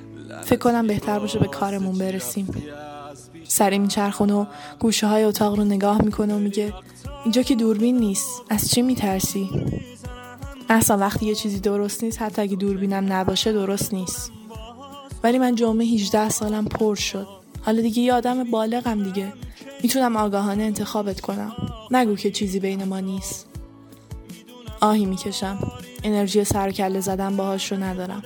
فکر 0.43 0.59
کنم 0.59 0.87
بهتر 0.87 1.19
باشه 1.19 1.39
به 1.39 1.47
کارمون 1.47 1.97
برسیم. 1.97 2.47
سری 3.43 3.79
میچرخونه 3.79 4.33
و 4.33 4.45
گوشه 4.79 5.07
های 5.07 5.23
اتاق 5.23 5.55
رو 5.55 5.63
نگاه 5.63 6.01
می‌کنه 6.01 6.35
و 6.35 6.39
میگه 6.39 6.73
اینجا 7.27 7.41
که 7.41 7.55
دوربین 7.55 7.97
نیست. 7.97 8.41
از 8.49 8.71
چی 8.71 8.81
میترسی؟ 8.81 9.49
اصلا 10.69 10.97
وقتی 10.97 11.25
یه 11.25 11.35
چیزی 11.35 11.59
درست 11.59 12.03
نیست 12.03 12.21
حتی 12.21 12.41
اگه 12.41 12.55
دوربینم 12.55 13.13
نباشه 13.13 13.53
درست 13.53 13.93
نیست. 13.93 14.31
ولی 15.23 15.37
من 15.37 15.55
جمعه 15.55 15.85
18 15.85 16.29
سالم 16.29 16.65
پر 16.65 16.95
شد. 16.95 17.27
حالا 17.61 17.81
دیگه 17.81 18.01
یه 18.01 18.13
آدم 18.13 18.43
بالغم 18.43 19.03
دیگه. 19.03 19.33
می‌تونم 19.83 20.15
آگاهانه 20.15 20.63
انتخابت 20.63 21.21
کنم. 21.21 21.51
نگو 21.91 22.15
که 22.15 22.31
چیزی 22.31 22.59
بین 22.59 22.83
ما 22.83 22.99
نیست. 22.99 23.47
آهی 24.81 25.05
می‌کشم. 25.05 25.71
انرژی 26.03 26.43
سر 26.43 26.71
کله 26.71 26.99
زدن 26.99 27.37
باهاش 27.37 27.71
رو 27.71 27.83
ندارم. 27.83 28.23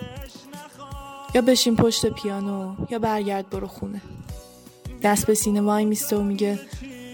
یا 1.36 1.41
بشین 1.41 1.76
پشت 1.76 2.06
پیانو 2.06 2.76
یا 2.89 2.99
برگرد 2.99 3.49
برو 3.49 3.68
خونه. 3.68 4.02
دست 5.04 5.28
به 5.28 5.34
سینه 5.34 5.62
وای 5.62 5.86
میسته 5.86 6.18
و 6.18 6.22
میگه 6.22 6.60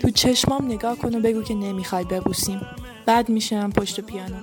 تو 0.02 0.10
چشمام 0.10 0.66
نگاه 0.66 0.98
کن 0.98 1.16
و 1.16 1.20
بگو 1.20 1.44
که 1.44 1.54
نمی‌خوای 1.54 2.04
ببوسیم. 2.04 2.62
بعد 3.06 3.30
میشنم 3.30 3.72
پشت 3.72 4.00
پیانو. 4.00 4.36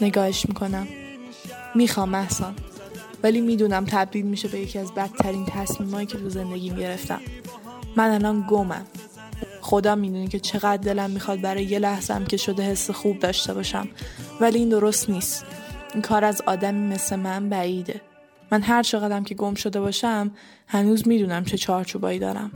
نگاهش 0.00 0.46
می‌کنم. 0.48 0.88
می‌خوام 1.74 2.08
محسان. 2.08 2.54
ولی 3.22 3.40
می‌دونم 3.40 3.84
تبدیل 3.84 4.26
میشه 4.26 4.48
به 4.48 4.58
یکی 4.58 4.78
از 4.78 4.94
بدترین 4.94 5.46
تصمیمایی 5.46 6.06
که 6.06 6.18
تو 6.18 6.28
زندگیم 6.28 6.76
گرفتم. 6.76 7.20
من 7.96 8.10
الان 8.10 8.46
گمم. 8.48 8.86
خدا 9.60 9.94
می‌دونی 9.94 10.28
که 10.28 10.40
چقدر 10.40 10.76
دلم 10.76 11.10
می‌خواد 11.10 11.40
برای 11.40 11.64
یه 11.64 11.78
لحظم 11.78 12.24
که 12.24 12.36
شده 12.36 12.62
حس 12.62 12.90
خوب 12.90 13.18
داشته 13.18 13.54
باشم. 13.54 13.88
ولی 14.40 14.58
این 14.58 14.68
درست 14.68 15.10
نیست. 15.10 15.44
این 15.94 16.02
کار 16.02 16.24
از 16.24 16.42
آدمی 16.46 16.94
مثل 16.94 17.16
من 17.16 17.48
بعیده. 17.48 18.00
من 18.50 18.62
هر 18.62 18.82
چقدرم 18.82 19.24
که 19.24 19.34
گم 19.34 19.54
شده 19.54 19.80
باشم 19.80 20.30
هنوز 20.66 21.08
می‌دونم 21.08 21.44
چه 21.44 21.58
چارچوبایی 21.58 22.18
دارم. 22.18 22.50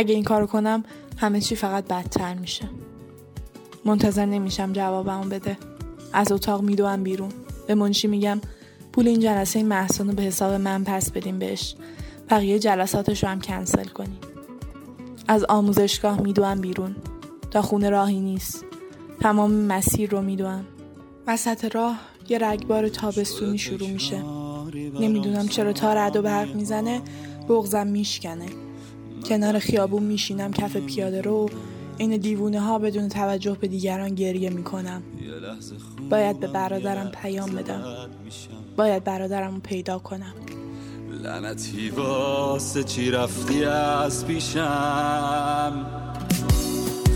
اگه 0.00 0.14
این 0.14 0.24
کارو 0.24 0.46
کنم 0.46 0.84
همه 1.16 1.40
چی 1.40 1.56
فقط 1.56 1.84
بدتر 1.84 2.34
میشه. 2.34 2.68
منتظر 3.84 4.26
نمیشم 4.26 4.72
جوابمو 4.72 5.24
بده. 5.24 5.58
از 6.12 6.32
اتاق 6.32 6.62
میدوم 6.62 7.02
بیرون. 7.02 7.30
به 7.66 7.74
منشی 7.74 8.08
میگم 8.08 8.40
پول 8.92 9.08
این 9.08 9.20
جلسه 9.20 9.62
محسن 9.62 10.06
رو 10.06 10.12
به 10.14 10.22
حساب 10.22 10.52
من 10.52 10.84
پس 10.84 11.10
بدیم 11.10 11.38
بهش. 11.38 11.74
بقیه 12.30 12.58
جلساتش 12.58 13.22
رو 13.22 13.28
هم 13.28 13.40
کنسل 13.40 13.84
کنیم. 13.84 14.18
از 15.28 15.44
آموزشگاه 15.44 16.20
میدوم 16.20 16.60
بیرون. 16.60 16.96
تا 17.50 17.62
خونه 17.62 17.90
راهی 17.90 18.20
نیست. 18.20 18.64
تمام 19.20 19.52
مسیر 19.52 20.10
رو 20.10 20.22
میدوم. 20.22 20.64
وسط 21.26 21.74
راه 21.74 22.00
یه 22.28 22.38
رگبار 22.38 22.88
تابستونی 22.88 23.58
شروع 23.58 23.88
میشه. 23.88 24.22
نمی‌دونم 25.00 25.48
چرا 25.48 25.72
تا 25.72 25.94
رد 25.94 26.16
و 26.16 26.22
برق 26.22 26.54
می‌زنه 26.54 27.02
بغزم 27.48 27.86
میشکنه. 27.86 28.46
کنار 29.30 29.58
خیابون 29.58 30.02
میشینم 30.02 30.52
کف 30.52 30.76
پیاده 30.76 31.20
رو 31.20 31.50
این 31.98 32.16
دیوونه 32.16 32.60
ها 32.60 32.78
بدون 32.78 33.08
توجه 33.08 33.56
به 33.60 33.68
دیگران 33.68 34.14
گریه 34.14 34.50
می‌کنم. 34.50 35.02
باید 36.10 36.40
به 36.40 36.46
برادرم 36.46 37.10
پیام 37.22 37.50
بدم. 37.50 37.82
باید 38.76 39.04
برادرم 39.04 39.54
رو 39.54 39.60
پیدا 39.60 39.98
کنم. 39.98 40.34
لعنتی 41.22 41.90
واسه 41.90 42.84
چی 42.84 43.10
رفتی 43.10 43.64
از 43.64 44.26
پیشم؟ 44.26 45.86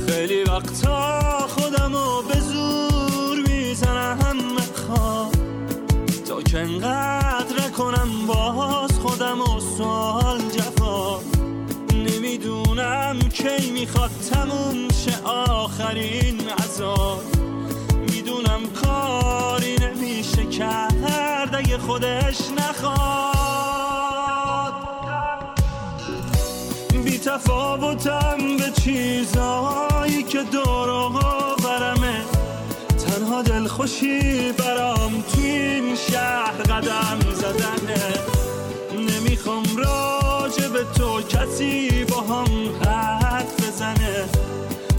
خیلی 0.09 0.43
وقتا 0.43 1.21
خودم 1.49 1.93
رو 1.93 2.23
به 2.29 2.41
زور 2.41 3.49
می‌زنم 3.49 4.37
می‌خوام 4.55 5.31
تا 6.29 6.43
که 6.43 6.59
انقدر 6.59 7.71
کنم 7.79 8.09
باز 8.27 8.93
خودم 8.93 9.41
و 9.41 9.61
سوال 9.61 10.41
جفا 10.41 11.34
نمی‌دونم 12.35 13.19
کی 13.19 13.71
می‌خواد 13.71 14.11
تموم 14.33 14.89
شه 14.89 15.23
آخرین 15.25 16.41
عذاب. 16.51 17.23
می‌دونم 18.11 18.61
کاری 18.83 19.77
نمیشه 19.77 20.45
کرد 20.45 21.55
اگه 21.55 21.79
خودش 21.79 22.39
نخواد. 22.59 23.05
بی 27.05 27.19
تفاوتم 27.19 28.57
به 28.57 28.71
چیزایی 28.83 30.23
که 30.23 30.43
دور 30.43 31.13
برمه 31.65 32.25
تنها 33.07 33.43
دلخوشی 33.43 34.53
برام 34.53 35.25
تو 35.33 35.41
این 35.41 35.97
شهر 35.97 36.63
قدم 36.63 37.19
زدنه. 37.35 38.15
نمی‌خوام 38.93 39.65
راجع 39.77 40.24
به 40.75 40.85
تو 40.85 41.23
کسی 41.23 42.05
با 42.05 42.21
هم 42.21 42.69
حرف 42.85 43.67
بزنه. 43.67 44.25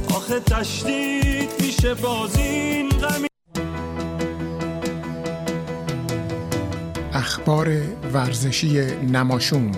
آخه 0.09 0.39
تشدید 0.39 1.49
میشه 1.59 1.93
بازین 1.93 2.89
غمی 2.89 3.27
اخبار 7.13 7.67
ورزشی 8.13 8.81
نماشوم 9.11 9.71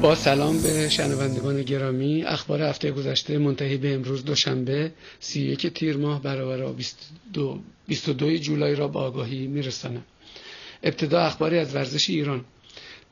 با 0.00 0.14
سلام 0.14 0.62
به 0.62 0.88
شنوندگان 0.88 1.62
گرامی. 1.62 2.24
اخبار 2.24 2.62
هفته 2.62 2.90
گذشته 2.90 3.38
منتهی 3.38 3.76
به 3.76 3.94
امروز 3.94 4.24
دوشنبه 4.24 4.92
31 5.20 5.66
تیر 5.66 5.96
ماه 5.96 6.22
برابر 6.22 6.72
22, 6.72 7.60
22 7.88 8.36
جولای 8.36 8.74
را 8.74 8.88
با 8.88 9.00
آگاهی 9.00 9.46
میرسانم. 9.46 10.04
ابتدا 10.82 11.20
اخباری 11.20 11.58
از 11.58 11.74
ورزش 11.74 12.10
ایران. 12.10 12.44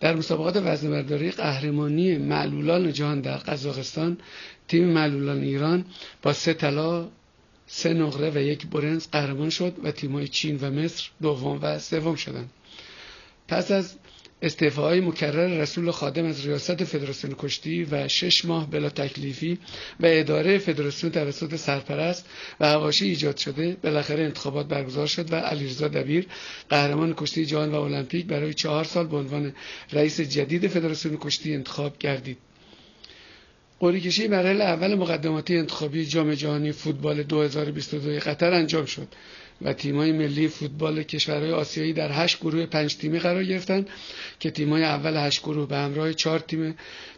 در 0.01 0.14
مسابقات 0.14 0.57
وزنه‌برداری 0.57 1.30
قهرمانی 1.30 2.18
معلولان 2.18 2.93
جهان 2.93 3.20
در 3.20 3.37
قزاقستان 3.37 4.18
تیم 4.68 4.85
معلولان 4.85 5.43
ایران 5.43 5.85
با 6.22 6.32
سه 6.32 6.55
طلا 6.55 7.09
سه 7.66 7.93
نقره 7.95 8.30
و 8.30 8.39
یک 8.39 8.66
برنز 8.66 9.07
قهرمان 9.12 9.51
شد 9.51 9.72
و 9.85 9.91
تیم‌های 9.91 10.28
چین 10.28 10.59
و 10.62 10.70
مصر 10.70 11.11
دوم 11.22 11.59
و 11.62 11.78
سوم 11.78 12.14
شدند. 12.14 12.51
پس 13.49 13.70
از 13.70 13.95
استعفاهای 14.45 15.01
مکرر 15.01 15.47
رسول 15.61 15.91
خادم 15.91 16.25
از 16.25 16.47
ریاست 16.47 16.85
فدراسیون 16.85 17.35
کشتی 17.39 17.85
و 17.85 18.09
شش 18.09 18.45
ماه 18.45 18.71
بلا 18.71 18.89
تکلیفی 18.89 19.59
و 20.01 20.07
اداره 20.07 20.59
فدراسیون 20.59 21.13
توسط 21.13 21.57
سرپرست 21.57 22.27
و 22.61 22.67
هواشی 22.69 23.09
ایجاد 23.09 23.37
شده 23.37 23.77
بالاخره 23.83 24.25
انتخابات 24.25 24.67
برگزار 24.69 25.07
شد 25.07 25.33
و 25.33 25.37
علیرضا 25.37 25.89
دبیر 25.89 26.27
قهرمان 26.69 27.15
کشتی 27.17 27.47
جهان 27.47 27.73
و 27.73 27.81
المپیک 27.81 28.27
برای 28.27 28.55
چهار 28.55 28.85
سال 28.85 29.07
به 29.07 29.17
عنوان 29.17 29.53
رئیس 29.93 30.21
جدید 30.21 30.67
فدراسیون 30.69 31.17
کشتی 31.21 31.55
انتخاب 31.55 31.99
گردید. 31.99 32.39
قرعه 33.81 34.01
کشی 34.01 34.29
مراحل 34.29 34.61
اول 34.61 34.95
مقدماتی 34.95 35.57
انتخابی 35.57 36.07
جام 36.07 36.35
جهانی 36.35 36.73
فوتبال 36.73 37.23
2022 37.23 38.19
قطر 38.19 38.53
انجام 38.53 38.85
شد. 38.85 39.09
و 39.63 39.73
تیمای 39.73 40.13
ملی 40.13 40.49
فوتبال 40.49 41.03
کشورهای 41.03 41.53
آسیایی 41.53 41.93
در 41.93 42.13
هشت 42.13 42.41
گروه 42.41 42.67
پنج 42.67 42.97
تیمی 42.97 43.19
قرار 43.19 43.45
گرفتن 43.45 43.87
که 44.41 44.51
تیمای 44.51 44.83
اول 44.85 45.17
هشت 45.17 45.43
گروه 45.43 45.69
به 45.69 45.77
همراه 45.77 46.13
چهار 46.13 46.39
تیم 46.39 46.77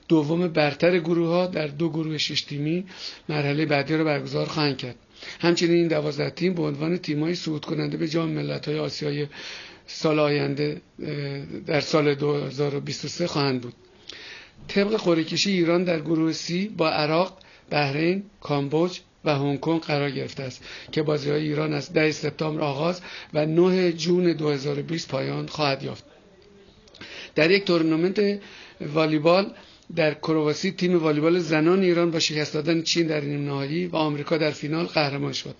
دوم 0.08 0.48
برتر 0.48 0.98
گروه 0.98 1.28
ها 1.28 1.46
در 1.46 1.66
دو 1.66 1.88
گروه 1.88 2.18
شش 2.18 2.42
تیمی 2.42 2.84
مرحله 3.28 3.66
بعدی 3.66 3.96
را 3.96 4.04
برگزار 4.04 4.46
خواهند 4.46 4.76
کرد. 4.76 4.96
همچنین 5.40 5.74
این 5.74 5.88
دوازده 5.88 6.30
تیم 6.30 6.54
به 6.54 6.62
عنوان 6.62 6.96
تیمای 6.96 7.34
صعود 7.34 7.64
کننده 7.64 7.96
به 7.96 8.08
جام 8.08 8.30
ملت‌های 8.30 8.78
آسیای 8.78 9.26
سال 9.86 10.18
آینده 10.18 10.80
در 11.66 11.80
سال 11.80 12.14
2023 12.14 13.26
خواهند 13.26 13.60
بود. 13.60 13.74
طبق 14.68 14.96
قرعه 14.96 15.26
ایران 15.46 15.84
در 15.84 16.00
گروه 16.00 16.32
سی 16.32 16.68
با 16.68 16.90
عراق، 16.90 17.38
بحرین، 17.70 18.22
کامبوج 18.40 19.00
و 19.26 19.34
هنگ 19.34 19.60
کنگ 19.60 19.80
قرار 19.80 20.10
گرفته 20.10 20.42
است 20.42 20.64
که 20.92 21.02
بازی 21.02 21.30
های 21.30 21.42
ایران 21.42 21.72
از 21.74 21.92
10 21.92 22.12
سپتامبر 22.12 22.62
آغاز 22.62 23.00
و 23.34 23.46
9 23.46 23.92
جون 23.92 24.32
2020 24.32 25.08
پایان 25.08 25.46
خواهد 25.46 25.82
یافت. 25.82 26.04
در 27.34 27.50
یک 27.50 27.64
تورنمنت 27.64 28.40
والیبال 28.80 29.52
در 29.96 30.14
کرواسی 30.14 30.70
تیم 30.70 30.98
والیبال 30.98 31.38
زنان 31.38 31.82
ایران 31.82 32.10
با 32.10 32.18
شکست 32.18 32.54
دادن 32.54 32.82
چین 32.82 33.06
در 33.06 33.20
نیم 33.20 33.44
نهایی 33.44 33.86
و 33.86 33.96
آمریکا 33.96 34.36
در 34.36 34.50
فینال 34.50 34.86
قهرمان 34.86 35.32
شد. 35.32 35.54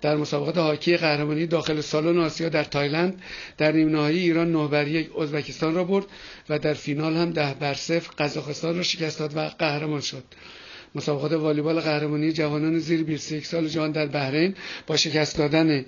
در 0.00 0.16
مسابقات 0.16 0.58
هاکی 0.58 0.96
قهرمانی 0.96 1.46
داخل 1.46 1.80
سالن 1.80 2.18
آسیا 2.18 2.48
در 2.48 2.64
تایلند 2.64 3.22
در 3.58 3.72
نیم 3.72 3.88
نهایی 3.88 4.18
ایران 4.18 4.52
9 4.52 4.68
بر 4.68 4.88
1 4.88 5.10
ازبکستان 5.18 5.74
را 5.74 5.84
برد 5.84 6.04
و 6.48 6.58
در 6.58 6.74
فینال 6.74 7.16
هم 7.16 7.30
10 7.30 7.54
بر 7.54 7.74
0 7.74 8.00
قزاقستان 8.18 8.76
را 8.76 8.82
شکست 8.82 9.18
داد 9.18 9.36
و 9.36 9.48
قهرمان 9.48 10.00
شد. 10.00 10.24
مسابقات 10.94 11.32
والیبال 11.32 11.80
قهرمانی 11.80 12.32
جوانان 12.32 12.78
زیر 12.78 13.02
21 13.02 13.46
سال 13.46 13.68
جهان 13.68 13.92
در 13.92 14.06
بحرین 14.06 14.54
با 14.86 14.96
شکست 14.96 15.38
دادن 15.38 15.84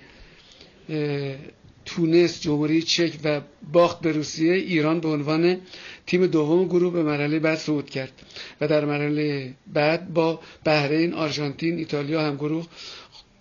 تونس 1.85 2.41
جمهوری 2.41 2.83
چک 2.83 3.13
و 3.25 3.41
باخت 3.73 4.01
به 4.01 4.13
روسیه 4.13 4.55
ایران 4.55 5.01
به 5.01 5.09
عنوان 5.09 5.61
تیم 6.07 6.27
دوم 6.27 6.65
گروه 6.65 6.93
به 6.93 7.03
مرحله 7.03 7.39
بعد 7.39 7.59
صعود 7.59 7.91
کرد 7.91 8.13
و 8.61 8.69
در 8.69 8.85
مرحله 8.85 9.55
بعد 9.73 10.13
با 10.15 10.41
بحرین، 10.65 11.15
آرژانتین، 11.15 11.79
ایتالیا 11.79 12.23
هم 12.23 12.37
گروه 12.37 12.67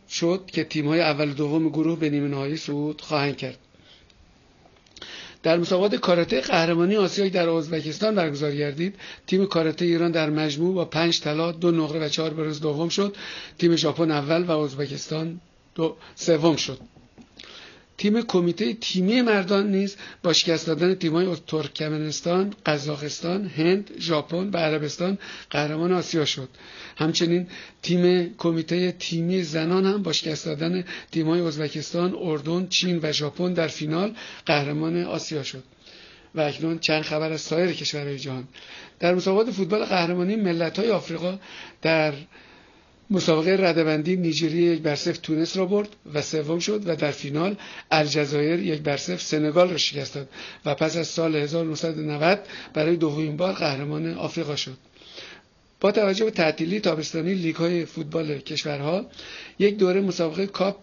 شد 0.09 0.43
که 0.53 0.63
تیم 0.63 0.87
های 0.87 0.99
اول 0.99 1.33
دوم 1.33 1.69
گروه 1.69 1.99
به 1.99 2.09
نیمه 2.09 2.27
نهایی 2.27 2.57
صعود 2.57 3.01
خواهند 3.01 3.37
کرد. 3.37 3.57
در 5.43 5.57
مسابقات 5.57 5.95
کاراته 5.95 6.41
قهرمانی 6.41 6.95
آسیایی 6.95 7.31
در 7.31 7.49
ازبکستان 7.49 8.15
برگزار 8.15 8.55
گردید. 8.55 8.95
تیم 9.27 9.45
کاراته 9.45 9.85
ایران 9.85 10.11
در 10.11 10.29
مجموع 10.29 10.75
با 10.75 10.85
پنج 10.85 11.21
طلا 11.21 11.51
دو 11.51 11.71
نقره 11.71 12.05
و 12.05 12.09
چهار 12.09 12.33
برنز 12.33 12.59
دوم 12.59 12.89
شد. 12.89 13.15
تیم 13.57 13.75
ژاپن 13.75 14.11
اول 14.11 14.43
و 14.43 14.51
ازبکستان 14.51 15.41
دو 15.75 15.95
سوم 16.15 16.55
شد. 16.55 16.79
تیم 18.01 18.21
کمیته 18.21 18.73
تیمی 18.73 19.21
مردان 19.21 19.71
نیز 19.71 19.95
با 20.23 20.33
شکست 20.33 20.67
دادن 20.67 20.95
تیم‌های 20.95 21.35
ترکمنستان، 21.47 22.53
قزاقستان، 22.65 23.45
هند، 23.47 23.91
ژاپن 23.99 24.49
و 24.49 24.57
عربستان 24.57 25.17
قهرمان 25.49 25.91
آسیا 25.91 26.25
شد. 26.25 26.49
همچنین 26.97 27.47
تیم 27.81 28.33
کمیته 28.37 28.91
تیمی 28.91 29.43
زنان 29.43 29.85
هم 29.85 30.03
با 30.03 30.13
شکست 30.13 30.45
دادن 30.45 30.83
تیم‌های 31.11 31.41
ازبکستان، 31.41 32.15
اردن، 32.21 32.67
چین 32.67 32.99
و 33.03 33.11
ژاپن 33.11 33.53
در 33.53 33.67
فینال 33.67 34.13
قهرمان 34.45 35.03
آسیا 35.03 35.43
شد. 35.43 35.63
و 36.35 36.41
اکنون 36.41 36.79
چند 36.79 37.01
خبر 37.01 37.31
از 37.31 37.41
سایر 37.41 37.71
کشورهای 37.71 38.19
جهان 38.19 38.47
در 38.99 39.15
مسابقات 39.15 39.51
فوتبال 39.51 39.85
قهرمانی 39.85 40.35
ملت‌های 40.35 40.89
آفریقا 40.89 41.39
در 41.81 42.13
مسابقه 43.11 43.57
ردبندی 43.59 44.15
نیجریه 44.15 44.71
یک 44.73 44.81
بر 44.81 44.95
تونس 44.95 45.57
را 45.57 45.65
برد 45.65 45.89
و 46.13 46.21
سوم 46.21 46.59
شد 46.59 46.89
و 46.89 46.95
در 46.95 47.11
فینال 47.11 47.55
الجزایر 47.91 48.59
یک 48.59 48.81
بر 48.81 48.97
سنگال 48.97 49.69
را 49.69 49.77
شکست 49.77 50.15
داد 50.15 50.29
و 50.65 50.75
پس 50.75 50.97
از 50.97 51.07
سال 51.07 51.35
1990 51.35 52.39
برای 52.73 52.95
دومین 52.95 53.37
بار 53.37 53.53
قهرمان 53.53 54.13
آفریقا 54.13 54.55
شد. 54.55 54.77
با 55.79 55.91
توجه 55.91 56.25
به 56.25 56.31
تعطیلی 56.31 56.79
تابستانی 56.79 57.33
لیگ 57.33 57.55
های 57.55 57.85
فوتبال 57.85 58.37
کشورها 58.37 59.05
یک 59.59 59.77
دوره 59.77 60.01
مسابقه 60.01 60.47
کاپ 60.47 60.75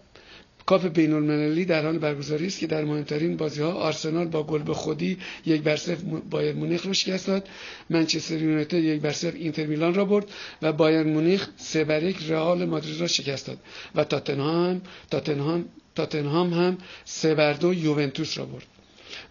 کاپ 0.69 0.87
بین 0.87 1.13
المللی 1.13 1.65
در 1.65 1.83
حال 1.85 1.97
برگزاری 1.97 2.47
است 2.47 2.59
که 2.59 2.67
در 2.67 2.83
مهمترین 2.83 3.37
بازی 3.37 3.61
ها 3.61 3.71
آرسنال 3.71 4.27
با 4.27 4.43
گل 4.43 4.63
به 4.63 4.73
خودی 4.73 5.17
یک 5.45 5.61
بر 5.61 5.75
صفر 5.75 6.03
بایر 6.29 6.55
مونیخ 6.55 6.85
را 6.85 6.93
شکست 6.93 7.27
داد. 7.27 7.47
منچستر 7.89 8.41
یونایتد 8.41 8.73
یک 8.73 9.01
بر 9.01 9.11
صفر 9.11 9.35
اینتر 9.37 9.65
میلان 9.65 9.93
را 9.93 10.05
برد 10.05 10.25
و 10.61 10.73
بایر 10.73 11.03
مونیخ 11.03 11.47
سه 11.57 11.83
بر 11.83 12.03
یک 12.03 12.17
رئال 12.29 12.65
مادرید 12.65 13.01
را 13.01 13.07
شکست 13.07 13.47
داد 13.47 13.57
و 13.95 14.03
تاتنهام 14.03 14.81
تاتنهام 15.11 15.65
تاتنهام 15.95 16.53
هم 16.53 16.77
سه 17.05 17.35
بر 17.35 17.53
دو 17.53 17.73
یوونتوس 17.73 18.37
را 18.37 18.45
برد. 18.45 18.65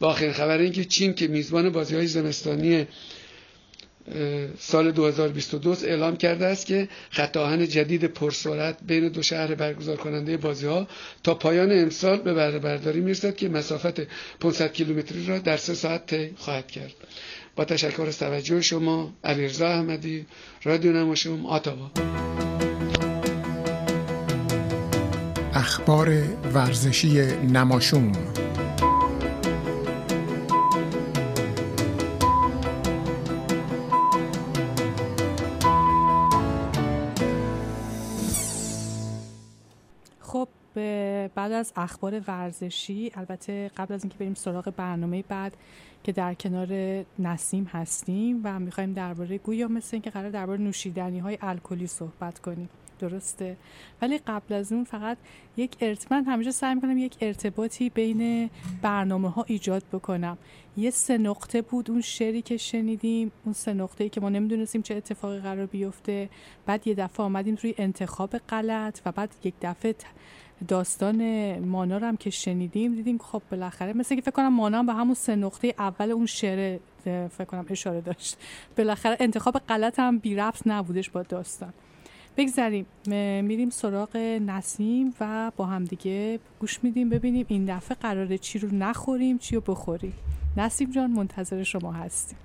و 0.01 0.07
آخرین 0.07 0.32
خبر 0.32 0.59
این 0.59 0.72
که 0.72 0.84
چین 0.84 1.14
که 1.14 1.28
میزبان 1.28 1.70
بازی 1.70 1.95
های 1.95 2.07
زمستانی 2.07 2.86
سال 4.59 4.91
2022 4.91 5.77
اعلام 5.85 6.17
کرده 6.17 6.47
است 6.47 6.67
که 6.67 6.89
خط 7.11 7.37
آهن 7.37 7.69
جدید 7.69 8.05
پرسرعت 8.05 8.77
بین 8.87 9.09
دو 9.09 9.23
شهر 9.23 9.55
برگزار 9.55 9.97
کننده 9.97 10.37
بازی 10.37 10.67
ها 10.67 10.89
تا 11.23 11.35
پایان 11.35 11.73
امسال 11.73 12.19
به 12.19 12.35
بهره 12.35 12.59
برداری 12.59 13.01
می‌رسد 13.01 13.37
که 13.37 13.49
مسافت 13.49 14.01
500 14.41 14.73
کیلومتری 14.73 15.27
را 15.27 15.39
در 15.39 15.57
سه 15.57 15.75
ساعت 15.75 16.07
طی 16.07 16.31
خواهد 16.37 16.67
کرد. 16.71 16.93
با 17.57 17.65
تشکر 17.65 18.03
از 18.03 18.19
توجه 18.19 18.61
شما 18.61 19.13
علیرضا 19.25 19.69
احمدی 19.69 20.27
رادیو 20.65 20.93
نماشوم 20.93 21.47
آتاوا 21.47 21.91
اخبار 25.55 26.09
ورزشی 26.55 27.09
نماشوم 27.53 28.13
بعد 41.35 41.53
از 41.53 41.72
اخبار 41.76 42.20
ورزشی 42.26 43.12
البته 43.14 43.70
قبل 43.76 43.95
از 43.95 44.05
اینکه 44.05 44.18
بریم 44.18 44.35
سراغ 44.35 44.72
برنامه 44.76 45.24
بعد 45.29 45.57
که 46.05 46.12
در 46.12 46.35
کنار 46.35 46.68
نسیم 47.18 47.64
هستیم 47.64 48.41
و 48.45 48.61
می‌خوایم 48.61 48.93
درباره 48.93 49.39
گویا 49.39 49.68
مثل 49.68 49.89
اینکه 49.93 50.11
قرار 50.11 50.31
درباره 50.31 50.61
نوشیدنی 50.61 51.18
های 51.18 51.39
الکلی 51.43 51.87
صحبت 51.87 52.39
کنیم. 52.39 52.68
درسته؟ 52.99 53.57
ولی 54.03 54.18
قبل 54.18 54.55
از 54.55 54.72
اون 54.72 54.85
فقط 54.85 55.18
یک 55.57 55.76
ارتباط 55.81 56.24
همیشه 56.26 56.51
سعی 56.51 56.74
می‌کنم 56.74 56.99
یک 56.99 57.16
ارتباطی 57.20 57.91
بین 57.91 58.51
برنامه 58.83 59.31
ها 59.31 59.45
ایجاد 59.49 59.83
بکنم. 59.93 60.39
یه 60.76 60.91
سه 60.91 61.18
نقطه 61.18 61.62
بود 61.62 61.91
اون 61.91 62.01
شعری 62.01 62.43
که 62.43 62.57
شنیدیم 62.57 63.33
اون 63.45 63.53
سه 63.53 63.72
نقطه 63.74 64.05
ای 64.05 64.11
که 64.11 64.20
ما 64.20 64.29
نمی‌دونستیم 64.29 64.83
چه 64.83 64.95
اتفاقی 64.95 65.39
قرار 65.39 65.66
بیفته. 65.66 66.29
بعد 66.66 66.87
یه 66.87 66.95
دفعه 66.95 67.26
آمدیم 67.26 67.59
روی 67.62 67.74
انتخاب 67.79 68.39
غلط 68.39 69.01
و 69.07 69.12
بعد 69.12 69.35
یک 69.45 69.55
دفعه 69.61 69.95
داستان 70.69 71.59
مانا 71.59 71.99
رو 71.99 72.07
هم 72.07 72.17
که 72.17 72.31
شنیدیم 72.31 72.95
دیدیم 72.95 73.19
خب 73.19 73.43
بالاخره 73.51 73.93
مثل 73.93 74.15
که 74.15 74.21
فکر 74.21 74.31
کنم 74.31 74.55
مانا 74.55 74.79
هم 74.79 74.87
به 74.87 74.93
همون 74.93 75.15
سه 75.15 75.37
نقطه 75.37 75.75
اول 75.79 76.11
اون 76.11 76.27
شعر 76.27 76.79
فکر 77.29 77.45
کنم 77.45 77.67
اشاره 77.71 78.01
داشت. 78.01 78.37
بالاخره 78.79 79.17
انتخاب 79.21 79.59
غلط 79.59 79.99
هم 79.99 80.19
بی 80.19 80.35
رفت 80.35 80.63
نبودش 80.67 81.11
با 81.11 81.23
داستان. 81.23 81.73
بگذاریم 82.37 82.87
میریم 83.45 83.71
سراغ 83.71 84.17
نسیم 84.17 85.15
و 85.21 85.53
با 85.57 85.67
هم 85.67 85.85
دیگه 85.85 86.39
گوش 86.61 86.85
میدیم 86.85 87.09
ببینیم 87.09 87.47
این 87.49 87.77
دفعه 87.77 87.97
قراره 88.01 88.39
چی 88.39 88.59
رو 88.59 88.69
نخوریم 88.75 89.39
چی 89.39 89.55
رو 89.55 89.61
بخوریم. 89.61 90.15
نسیم 90.57 90.91
جان 90.91 91.11
منتظر 91.11 91.63
شما 91.63 91.93
هستیم. 91.93 92.39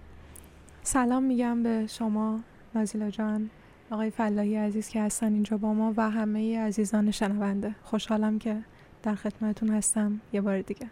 سلام 0.83 1.23
میگم 1.23 1.63
به 1.63 1.87
شما 1.87 2.39
نازیلا 2.75 3.09
جان. 3.09 3.49
آقای 3.91 4.09
فلاحی 4.09 4.55
عزیز 4.55 4.89
که 4.89 5.01
هستن 5.01 5.33
اینجا 5.33 5.57
با 5.57 5.73
ما 5.73 5.93
و 5.97 6.09
همه 6.09 6.59
عزیزان 6.59 7.11
شنونده. 7.11 7.75
خوشحالم 7.83 8.39
که 8.39 8.57
در 9.03 9.15
خدمتون 9.15 9.69
هستم. 9.69 10.21
یه 10.33 10.41
بار 10.41 10.61
دیگه. 10.61 10.87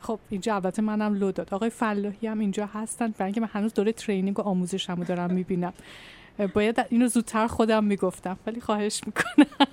خب 0.00 0.18
اینجا 0.30 0.54
البته 0.54 0.82
منم 0.82 1.14
لو 1.14 1.32
داد. 1.32 1.54
آقای 1.54 1.70
فلاحی 1.70 2.26
هم 2.26 2.38
اینجا 2.38 2.66
هستن. 2.66 3.08
برای 3.08 3.26
اینکه 3.26 3.40
من 3.40 3.48
هنوز 3.52 3.74
دوره 3.74 3.92
ترینینگ 3.92 4.38
و 4.38 4.42
آموزشمو 4.42 5.04
دارم 5.04 5.32
می‌بینم. 5.34 5.72
باید 6.54 6.86
اینو 6.90 7.08
زودتر 7.08 7.46
خودم 7.46 7.84
می‌گفتم 7.84 8.38
ولی 8.46 8.60
خواهش 8.60 9.00
می‌کنم. 9.06 9.46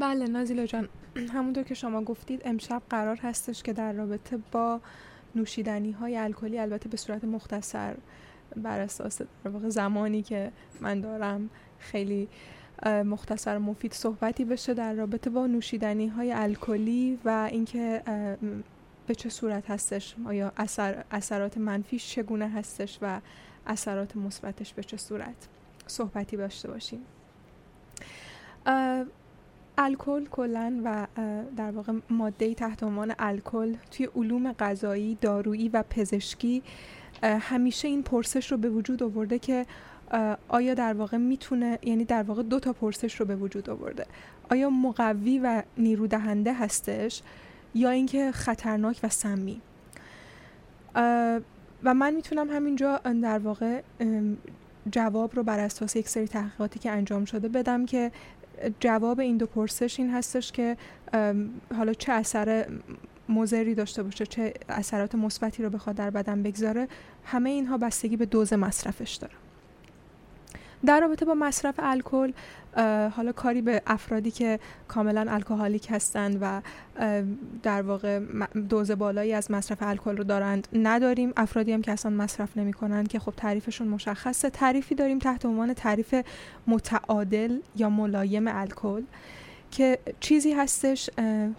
بله 0.00 0.26
نازیلا 0.26 0.66
جان. 0.66 0.88
همونطور 1.32 1.64
که 1.64 1.74
شما 1.74 2.02
گفتید 2.02 2.42
امشب 2.44 2.82
قرار 2.90 3.16
هستش 3.16 3.62
که 3.62 3.72
در 3.72 3.92
رابطه 3.92 4.38
با 4.52 4.80
نوشیدنی 5.34 5.92
های 5.92 6.16
الکلی 6.16 6.58
البته 6.58 6.88
به 6.88 6.96
صورت 6.96 7.24
مختصر 7.24 7.94
بر 8.56 8.80
اساس 8.80 9.22
در 9.22 9.50
واقع 9.50 9.68
زمانی 9.68 10.22
که 10.22 10.52
من 10.80 11.00
دارم 11.00 11.50
خیلی 11.78 12.28
مختصر 12.86 13.58
مفید 13.58 13.92
صحبتی 13.92 14.44
بشه 14.44 14.74
در 14.74 14.92
رابطه 14.94 15.30
با 15.30 15.46
نوشیدنی 15.46 16.06
های 16.06 16.32
الکلی 16.32 17.18
و 17.24 17.48
اینکه 17.50 18.02
به 19.06 19.14
چه 19.14 19.28
صورت 19.28 19.70
هستش؟ 19.70 20.16
آیا 20.26 20.52
اثر، 20.56 21.04
اثرات 21.10 21.58
منفیش 21.58 22.14
چگونه 22.14 22.48
هستش 22.48 22.98
و 23.02 23.20
اثرات 23.66 24.16
مثبتش 24.16 24.74
به 24.74 24.84
چه 24.84 24.96
صورت؟ 24.96 25.48
صحبتی 25.86 26.36
داشته 26.36 26.68
باشیم. 26.68 27.00
الکل 29.78 30.24
کلا 30.24 30.80
و 30.84 31.06
در 31.56 31.70
واقع 31.70 31.92
ماده 32.10 32.54
تحت 32.54 32.82
عنوان 32.82 33.14
الکل 33.18 33.74
توی 33.90 34.08
علوم 34.16 34.52
غذایی، 34.52 35.18
دارویی 35.20 35.68
و 35.68 35.84
پزشکی 35.90 36.62
همیشه 37.22 37.88
این 37.88 38.02
پرسش 38.02 38.52
رو 38.52 38.58
به 38.58 38.70
وجود 38.70 39.02
آورده 39.02 39.38
که 39.38 39.66
آیا 40.48 40.74
در 40.74 40.94
واقع 40.94 41.16
می‌تونه 41.16 41.78
یعنی 41.82 42.04
در 42.04 42.22
واقع 42.22 42.42
دو 42.42 42.60
تا 42.60 42.72
پرسش 42.72 43.20
رو 43.20 43.26
به 43.26 43.36
وجود 43.36 43.70
آورده. 43.70 44.06
آیا 44.50 44.70
مقوی 44.70 45.38
و 45.38 45.62
نیرو 45.78 46.06
دهنده 46.06 46.52
هستش 46.52 47.22
یا 47.74 47.90
اینکه 47.90 48.32
خطرناک 48.32 49.00
و 49.02 49.08
سمی؟ 49.08 49.60
و 51.84 51.94
من 51.94 52.14
می‌تونم 52.14 52.50
همینجا 52.50 52.96
در 53.22 53.38
واقع 53.38 53.82
جواب 54.90 55.36
رو 55.36 55.42
بر 55.42 55.58
اساس 55.58 55.96
یک 55.96 56.08
سری 56.08 56.28
تحقیقاتی 56.28 56.78
که 56.78 56.90
انجام 56.90 57.24
شده 57.24 57.48
بدم 57.48 57.86
که 57.86 58.12
جواب 58.80 59.20
این 59.20 59.36
دو 59.36 59.46
پرسش 59.46 60.00
این 60.00 60.10
هستش 60.10 60.52
که 60.52 60.76
حالا 61.76 61.92
چه 61.98 62.12
اثر 62.12 62.66
مزری 63.28 63.74
داشته 63.74 64.02
باشه 64.02 64.26
چه 64.26 64.54
اثرات 64.68 65.14
مثبتی 65.14 65.62
رو 65.62 65.70
بخواد 65.70 65.96
در 65.96 66.10
بدن 66.10 66.42
بگذاره 66.42 66.88
همه 67.24 67.50
اینها 67.50 67.78
بستگی 67.78 68.16
به 68.16 68.26
دوز 68.26 68.52
مصرفش 68.52 69.14
داره. 69.14 69.34
در 70.86 71.00
رابطه 71.00 71.24
با 71.24 71.34
مصرف 71.34 71.74
الکل 71.78 72.32
حالا 73.16 73.32
کاری 73.36 73.62
به 73.62 73.82
افرادی 73.86 74.30
که 74.30 74.60
کاملا 74.88 75.26
الکلیک 75.28 75.86
هستند 75.90 76.38
و 76.40 76.62
در 77.62 77.82
واقع 77.82 78.20
دوز 78.68 78.90
بالایی 78.90 79.32
از 79.32 79.50
مصرف 79.50 79.78
الکل 79.80 80.16
رو 80.16 80.24
دارند 80.24 80.68
نداریم. 80.72 81.32
افرادی 81.36 81.72
هم 81.72 81.82
که 81.82 81.92
اصلا 81.92 82.12
مصرف 82.12 82.56
نمی‌کنن 82.56 83.04
که 83.04 83.18
خب 83.18 83.32
تعریفشون 83.36 83.88
مشخصه. 83.88 84.50
تعریفی 84.50 84.94
داریم 84.94 85.18
تحت 85.18 85.46
عنوان 85.46 85.74
تعریف 85.74 86.14
متعادل 86.66 87.58
یا 87.76 87.90
ملایم 87.90 88.44
الکل. 88.48 89.02
که 89.70 89.98
چیزی 90.20 90.52
هستش 90.52 91.10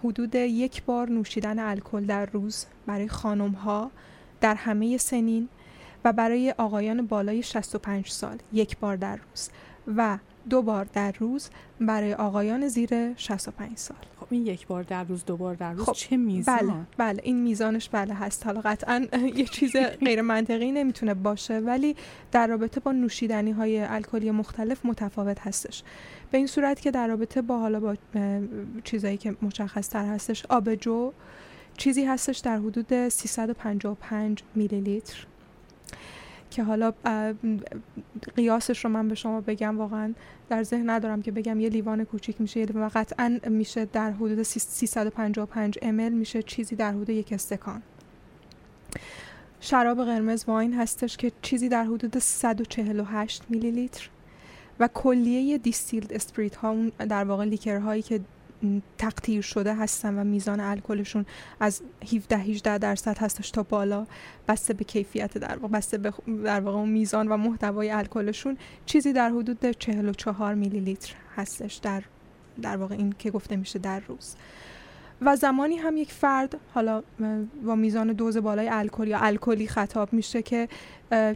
حدود 0.03 0.35
یک 0.35 0.83
بار 0.83 1.09
نوشیدن 1.09 1.59
الکل 1.59 2.05
در 2.05 2.25
روز 2.25 2.65
برای 2.85 3.07
خانم 3.07 3.51
ها 3.51 3.91
در 4.41 4.55
همه 4.55 4.97
سنین 4.97 5.49
و 6.05 6.13
برای 6.13 6.53
آقایان 6.57 7.07
بالای 7.07 7.43
65 7.43 8.09
سال 8.09 8.37
یک 8.53 8.77
بار 8.77 8.95
در 8.95 9.15
روز 9.15 9.49
و 9.97 10.17
دو 10.49 10.61
بار 10.61 10.85
در 10.93 11.11
روز 11.19 11.49
برای 11.81 12.13
آقایان 12.13 12.67
زیر 12.67 13.13
65 13.15 13.77
سال. 13.77 13.97
خب 14.19 14.27
این 14.29 14.45
یک 14.45 14.67
بار 14.67 14.83
در 14.83 15.03
روز 15.03 15.25
دو 15.25 15.37
بار 15.37 15.55
در 15.55 15.73
روز 15.73 15.85
خب 15.85 15.91
چه 15.91 16.17
میزان؟ 16.17 16.57
بله 16.57 16.73
بله 16.97 17.21
این 17.23 17.41
میزانش 17.41 17.89
بله 17.89 18.13
هست. 18.13 18.45
حالا 18.45 18.61
قطعا 18.61 19.07
یه 19.35 19.45
چیز 19.45 19.75
غیر 19.99 20.21
منطقی 20.21 20.71
نمی‌تونه 20.71 21.13
باشه 21.13 21.59
ولی 21.59 21.95
در 22.31 22.47
رابطه 22.47 22.79
با 22.79 22.91
نوشیدنی 22.91 23.51
های 23.51 23.79
الکلی 23.79 24.31
مختلف 24.31 24.85
متفاوت 24.85 25.39
هستش. 25.39 25.83
به 26.31 26.37
این 26.37 26.47
صورت 26.47 26.81
که 26.81 26.91
در 26.91 27.07
رابطه 27.07 27.41
با 27.41 27.59
حالا 27.59 27.79
با 27.79 27.95
چیزایی 28.83 29.17
که 29.17 29.35
مشخص 29.41 29.89
تر 29.89 30.05
هستش 30.05 30.45
آبجو 30.45 31.11
چیزی 31.77 32.05
هستش 32.05 32.37
در 32.37 32.57
حدود 32.57 33.09
355 33.09 34.43
میلی 34.55 34.81
لیتر 34.81 35.25
که 36.49 36.63
حالا 36.63 36.93
قیاسش 38.35 38.85
رو 38.85 38.91
من 38.91 39.07
به 39.07 39.15
شما 39.15 39.41
بگم 39.41 39.77
واقعا 39.77 40.13
در 40.49 40.63
ذهن 40.63 40.89
ندارم 40.89 41.21
که 41.21 41.31
بگم 41.31 41.59
یه 41.59 41.69
لیوان 41.69 42.03
کوچیک 42.03 42.41
میشه 42.41 42.63
و 42.63 42.89
قطعا 42.93 43.39
میشه 43.49 43.85
در 43.85 44.11
حدود 44.11 44.43
355 44.43 45.79
ml 45.79 46.11
میشه 46.11 46.43
چیزی 46.43 46.75
در 46.75 46.91
حدود 46.91 47.09
یک 47.09 47.33
استکان. 47.33 47.81
شراب 49.59 50.05
قرمز 50.05 50.45
wine 50.47 50.73
هستش 50.73 51.17
که 51.17 51.31
چیزی 51.41 51.69
در 51.69 51.83
حدود 51.83 52.17
148 52.17 53.43
میلی 53.49 53.71
لیتر 53.71 54.09
و 54.79 54.89
کلیه 54.93 55.57
distilled 55.57 56.13
spirit 56.13 56.55
ها 56.55 56.69
اون 56.69 56.89
در 56.89 57.23
واقع 57.23 57.45
liquor 57.45 57.77
هایی 57.77 58.01
که 58.01 58.19
تقطیر 58.97 59.41
شده 59.41 59.75
هستن 59.75 60.19
و 60.19 60.23
میزان 60.23 60.59
الکلشون 60.59 61.25
از 61.59 61.81
17 62.13 62.37
18 62.37 62.77
درصد 62.77 63.17
هستش 63.17 63.51
تا 63.51 63.63
بالا 63.63 64.07
بسته 64.47 64.73
به 64.73 64.83
کیفیت 64.83 65.37
در 65.37 65.57
واقع 65.57 65.73
بسته 65.73 65.97
به 65.97 66.13
در 66.43 66.59
واقع 66.59 66.83
میزان 66.85 67.27
و 67.27 67.37
محتوای 67.37 67.91
الکلشون 67.91 68.57
چیزی 68.85 69.13
در 69.13 69.29
حدود 69.29 69.71
44 69.71 70.55
میلی 70.55 70.79
لیتر 70.79 71.13
هستش 71.35 71.75
در 71.75 72.03
در 72.61 72.77
واقع 72.77 72.95
این 72.95 73.15
که 73.19 73.31
گفته 73.31 73.55
میشه 73.55 73.79
در 73.79 73.99
روز. 73.99 74.35
و 75.21 75.35
زمانی 75.35 75.77
هم 75.77 75.97
یک 75.97 76.11
فرد 76.11 76.59
حالا 76.73 77.03
با 77.65 77.75
میزان 77.75 78.13
دوز 78.13 78.37
بالای 78.37 78.69
الکل 78.69 79.07
یا 79.07 79.19
الکلی 79.19 79.67
خطاب 79.67 80.13
میشه 80.13 80.41
که 80.41 80.67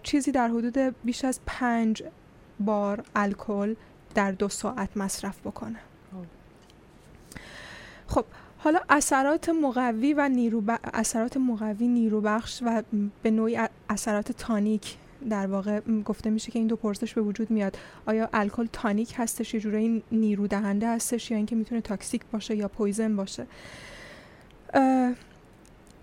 چیزی 0.03 0.31
در 0.31 0.47
حدود 0.47 0.77
بیش 1.03 1.25
از 1.25 1.39
پنج 1.45 2.03
بار 2.65 3.03
الکل 3.15 3.75
در 4.15 4.31
دو 4.31 4.49
ساعت 4.49 4.89
مصرف 4.97 5.39
بکنه 5.39 5.79
خب 8.07 8.25
حالا 8.57 8.79
اثرات 8.89 9.49
مقوی 9.49 10.13
و 10.13 10.29
نیرو 10.29 10.63
اثرات 10.93 11.37
مقوی 11.37 11.87
نیروبخش 11.87 12.63
و 12.65 12.83
به 13.23 13.31
نوعی 13.31 13.59
اثرات 13.89 14.31
tonic 14.31 14.97
در 15.29 15.47
واقع 15.47 15.79
گفته 16.05 16.29
میشه 16.29 16.51
که 16.51 16.59
این 16.59 16.67
دو 16.67 16.75
پرسش 16.75 17.13
به 17.13 17.21
وجود 17.21 17.51
میاد. 17.51 17.77
آیا 18.05 18.29
الکل 18.33 18.67
tonic 18.73 19.13
هستش؟ 19.17 19.53
یه 19.53 19.59
جورایی 19.59 20.03
نیرو 20.11 20.47
دهنده 20.47 20.87
هستش 20.87 21.31
یا 21.31 21.37
اینکه 21.37 21.55
می‌تونه 21.55 21.81
toxic 21.81 22.21
باشه 22.31 22.55
یا 22.55 22.67
poison 22.67 23.15
باشه؟ 23.15 23.47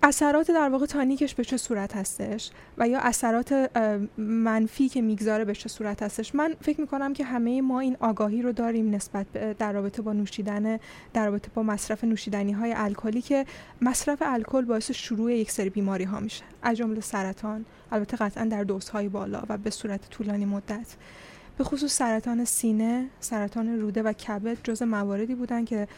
اثرات 0.03 0.51
در 0.51 0.69
واقع 0.69 0.87
tonic 0.87 1.21
ش 1.21 1.35
به 1.35 1.45
چه 1.45 1.57
صورت 1.57 1.97
هستش؟ 1.97 2.51
و 2.79 2.89
یا 2.89 2.99
اثرات 2.99 3.71
منفی 4.19 4.89
که 4.89 5.03
می‌گذاره 5.03 5.45
به 5.45 5.55
چه 5.55 5.69
صورت 5.69 6.03
هستش؟ 6.03 6.35
من 6.35 6.55
فکر 6.61 6.81
می‌کنم 6.81 7.13
که 7.13 7.25
همه 7.25 7.63
ما 7.63 7.81
این 7.81 7.97
آگاهی 8.01 8.43
رو 8.43 8.53
داریم 8.53 8.95
نسبت 8.95 9.57
در 9.59 9.73
رابطه 9.73 10.03
با 10.03 10.13
نوشیدن 10.13 10.79
در 11.13 11.27
رابطه 11.27 11.51
با 11.55 11.63
مصرف 11.63 12.05
نوشیدنی 12.05 12.53
های 12.53 12.73
الکلی 12.77 13.23
که 13.23 13.47
مصرف 13.83 14.19
الکل 14.27 14.65
باعث 14.65 14.91
شروع 14.91 15.35
یک 15.35 15.51
سری 15.51 15.71
بیماری 15.71 16.05
ها 16.05 16.21
میشه. 16.21 16.45
از 16.63 16.77
جمله 16.77 17.01
سرطان 17.01 17.65
البته 17.93 18.17
قطعا 18.17 18.45
در 18.45 18.65
دوزهای 18.65 19.09
بالا 19.09 19.43
و 19.49 19.59
به 19.59 19.71
صورت 19.71 20.11
طولانی 20.11 20.45
مدت. 20.45 20.87
به 21.59 21.65
خصوص 21.65 21.97
سرطان 21.97 22.45
سینه، 22.45 23.07
سرطان 23.21 23.81
روده 23.81 24.03
و 24.03 24.13
کبد 24.13 24.59
جز 24.65 24.83
مواردی 24.83 25.35
بودن 25.35 25.65
که 25.65 25.89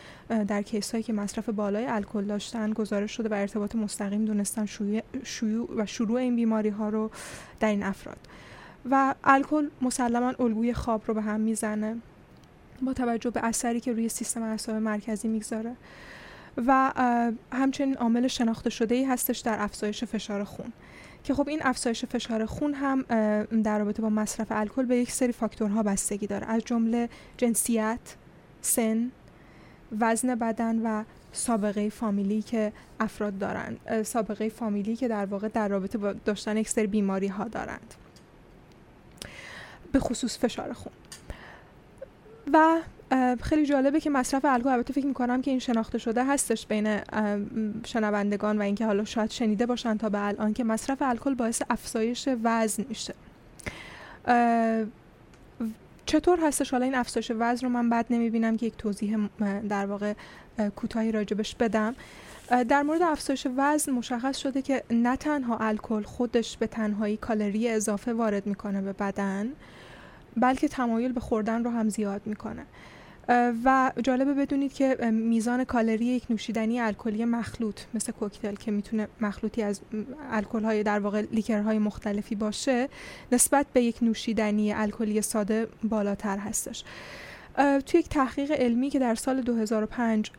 در 0.48 0.62
کیس 0.62 0.90
هایی 0.90 1.04
که 1.04 1.12
مصرف 1.12 1.48
بالای 1.48 1.86
الکل 1.86 2.24
داشتن 2.24 2.72
گزارش 2.72 3.16
شده 3.16 3.28
و 3.28 3.34
ارتباط 3.34 3.74
مستقیم 3.74 4.24
دونستن 4.24 4.66
شیوع 5.24 5.74
و 5.76 5.86
شروع 5.86 6.20
این 6.20 6.36
بیماری 6.36 6.68
ها 6.68 6.88
رو 6.88 7.11
در 7.61 7.68
این 7.68 7.82
افراد. 7.82 8.18
و 8.90 9.14
الکل 9.24 9.68
مسلما 9.82 10.32
الگوی 10.38 10.74
خواب 10.74 11.02
رو 11.06 11.14
به 11.14 11.22
هم 11.22 11.40
می‌زنه 11.40 11.96
با 12.82 12.92
توجه 12.92 13.30
به 13.30 13.44
اثری 13.44 13.80
که 13.80 13.92
روی 13.92 14.08
سیستم 14.08 14.42
اعصاب 14.42 14.76
مرکزی 14.76 15.28
می‌گذاره. 15.28 15.76
و 16.66 16.92
همچنین 17.52 17.96
عامل 17.96 18.26
شناخته 18.26 18.70
شده 18.70 18.94
ای 18.94 19.04
هستش 19.04 19.38
در 19.38 19.62
افزایش 19.62 20.04
فشار 20.04 20.44
خون. 20.44 20.72
که 21.24 21.34
خب 21.34 21.48
این 21.48 21.60
افزایش 21.62 22.04
فشار 22.04 22.46
خون 22.46 22.74
هم 22.74 23.02
در 23.62 23.78
رابطه 23.78 24.02
با 24.02 24.08
مصرف 24.08 24.46
الکل 24.50 24.84
به 24.84 24.96
یک 24.96 25.12
سری 25.12 25.32
فاکتورها 25.32 25.82
بستگی 25.82 26.26
داره. 26.26 26.46
از 26.46 26.62
جمله 26.64 27.08
جنسیت، 27.36 27.98
سن، 28.60 29.10
وزن 30.00 30.34
بدن 30.34 30.78
و 30.82 31.04
سابقه 31.32 31.88
فامیلی 31.88 32.42
که 32.42 32.72
افراد 33.00 33.38
دارند 33.38 34.02
سابقه 34.02 34.48
فامیلی 34.48 34.96
که 34.96 35.08
در 35.08 35.26
واقع 35.26 35.48
در 35.48 35.68
رابطه 35.68 35.98
با 35.98 36.12
داشتن 36.12 36.56
یک 36.56 36.68
سری 36.68 36.86
بیماری 36.86 37.26
ها 37.26 37.44
دارند. 37.44 37.94
به 39.92 39.98
خصوص 39.98 40.38
فشار 40.38 40.72
خون. 40.72 40.92
و 42.52 42.80
خیلی 43.42 43.66
جالبه 43.66 44.00
که 44.00 44.11
مصرف 44.11 44.44
الکل 44.44 44.68
البته 44.68 44.92
فکر 44.92 45.06
می‌کنم 45.06 45.42
که 45.42 45.50
این 45.50 45.61
شناخته 45.61 45.98
شده 45.98 46.24
هستش 46.24 46.66
بین 46.66 47.00
شنوندگان 47.86 48.58
و 48.58 48.62
اینکه 48.62 48.86
حالا 48.86 49.04
شاید 49.04 49.30
شنیده 49.30 49.66
باشن 49.66 49.96
تا 49.96 50.08
به 50.08 50.26
الان 50.26 50.52
که 50.52 50.64
مصرف 50.64 50.98
الکل 51.02 51.34
باعث 51.34 51.62
افزایش 51.70 52.28
وزن 52.42 52.84
میشه. 52.88 53.14
چطور 56.06 56.38
هستش 56.42 56.70
حالا 56.70 56.84
این 56.84 56.94
افزایش 56.94 57.32
وزن 57.38 57.66
رو 57.66 57.72
من 57.72 57.90
بعد 57.90 58.06
نمی‌بینم 58.11 58.56
که 58.56 58.66
یک 58.66 58.76
توضیح 58.76 59.18
در 59.68 59.86
واقع 59.86 60.12
کوتاهی 60.76 61.12
راجبش 61.12 61.54
بدم. 61.54 61.94
در 62.68 62.82
مورد 62.82 63.02
افزایش 63.02 63.46
وزن 63.56 63.92
مشخص 63.92 64.36
شده 64.36 64.62
که 64.62 64.84
نه 64.90 65.16
تنها 65.16 65.58
الکل 65.58 66.02
خودش 66.02 66.56
به 66.56 66.66
تنهایی 66.66 67.16
کالری 67.16 67.68
اضافه 67.68 68.12
وارد 68.12 68.46
می‌کنه 68.46 68.82
به 68.82 68.92
بدن 68.92 69.48
بلکه 70.36 70.68
تمایل 70.68 71.12
به 71.12 71.20
خوردن 71.20 71.64
رو 71.64 71.70
هم 71.70 71.88
زیاد 71.88 72.22
می‌کنه. 72.26 72.62
و 73.64 73.92
جالبه 74.02 74.34
بدونید 74.34 74.72
که 74.72 74.96
میزان 75.12 75.64
کالری 75.64 76.04
یک 76.04 76.24
نوشیدنی 76.30 76.80
الکلی 76.80 77.24
مخلوط 77.24 77.80
مثل 77.94 78.12
کوکتل 78.12 78.54
که 78.54 78.70
می‌تونه 78.70 79.08
مخلوطی 79.20 79.62
از 79.62 79.80
الکل 80.30 80.64
های 80.64 80.82
در 80.82 80.98
واقع 80.98 81.20
لیکرهای 81.32 81.78
مختلفی 81.78 82.34
باشه 82.34 82.88
نسبت 83.32 83.66
به 83.72 83.82
یک 83.82 83.96
نوشیدنی 84.02 84.72
الکلی 84.72 85.22
ساده 85.22 85.68
بالاتر 85.84 86.38
هستش. 86.38 86.84
توی 87.86 88.00
یک 88.00 88.08
تحقیق 88.08 88.50
علمی 88.50 88.90
که 88.90 88.98
در 88.98 89.14
سال 89.14 89.40
2005 89.40 90.30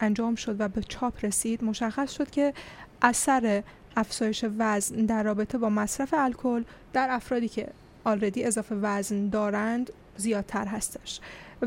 انجام 0.00 0.34
شد 0.34 0.56
و 0.60 0.68
به 0.68 0.82
چاپ 0.82 1.24
رسید 1.24 1.64
مشخص 1.64 2.12
شد 2.12 2.30
که 2.30 2.54
اثر 3.02 3.62
افزایش 3.96 4.44
وزن 4.58 5.06
در 5.06 5.22
رابطه 5.22 5.58
با 5.58 5.68
مصرف 5.68 6.14
الکل 6.18 6.64
در 6.92 7.08
افرادی 7.10 7.48
که 7.48 7.68
آلردی 8.04 8.44
اضافه 8.44 8.74
وزن 8.74 9.28
دارند 9.28 9.90
زیادتر 10.16 10.64
هستش. 10.66 11.20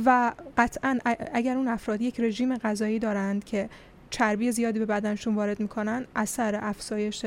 و 0.06 0.32
قطعا 0.58 1.00
اگر 1.34 1.58
اون 1.58 1.68
افراد 1.68 2.02
یک 2.02 2.20
رژیم 2.20 2.58
غذایی 2.58 3.00
دارند 3.00 3.44
که 3.44 3.70
چربی 4.10 4.52
زیادی 4.52 4.80
به 4.80 4.86
بدنشون 4.86 5.36
وارد 5.36 5.60
می‌کنن 5.60 6.06
اثر 6.16 6.60
افزایش 6.62 7.26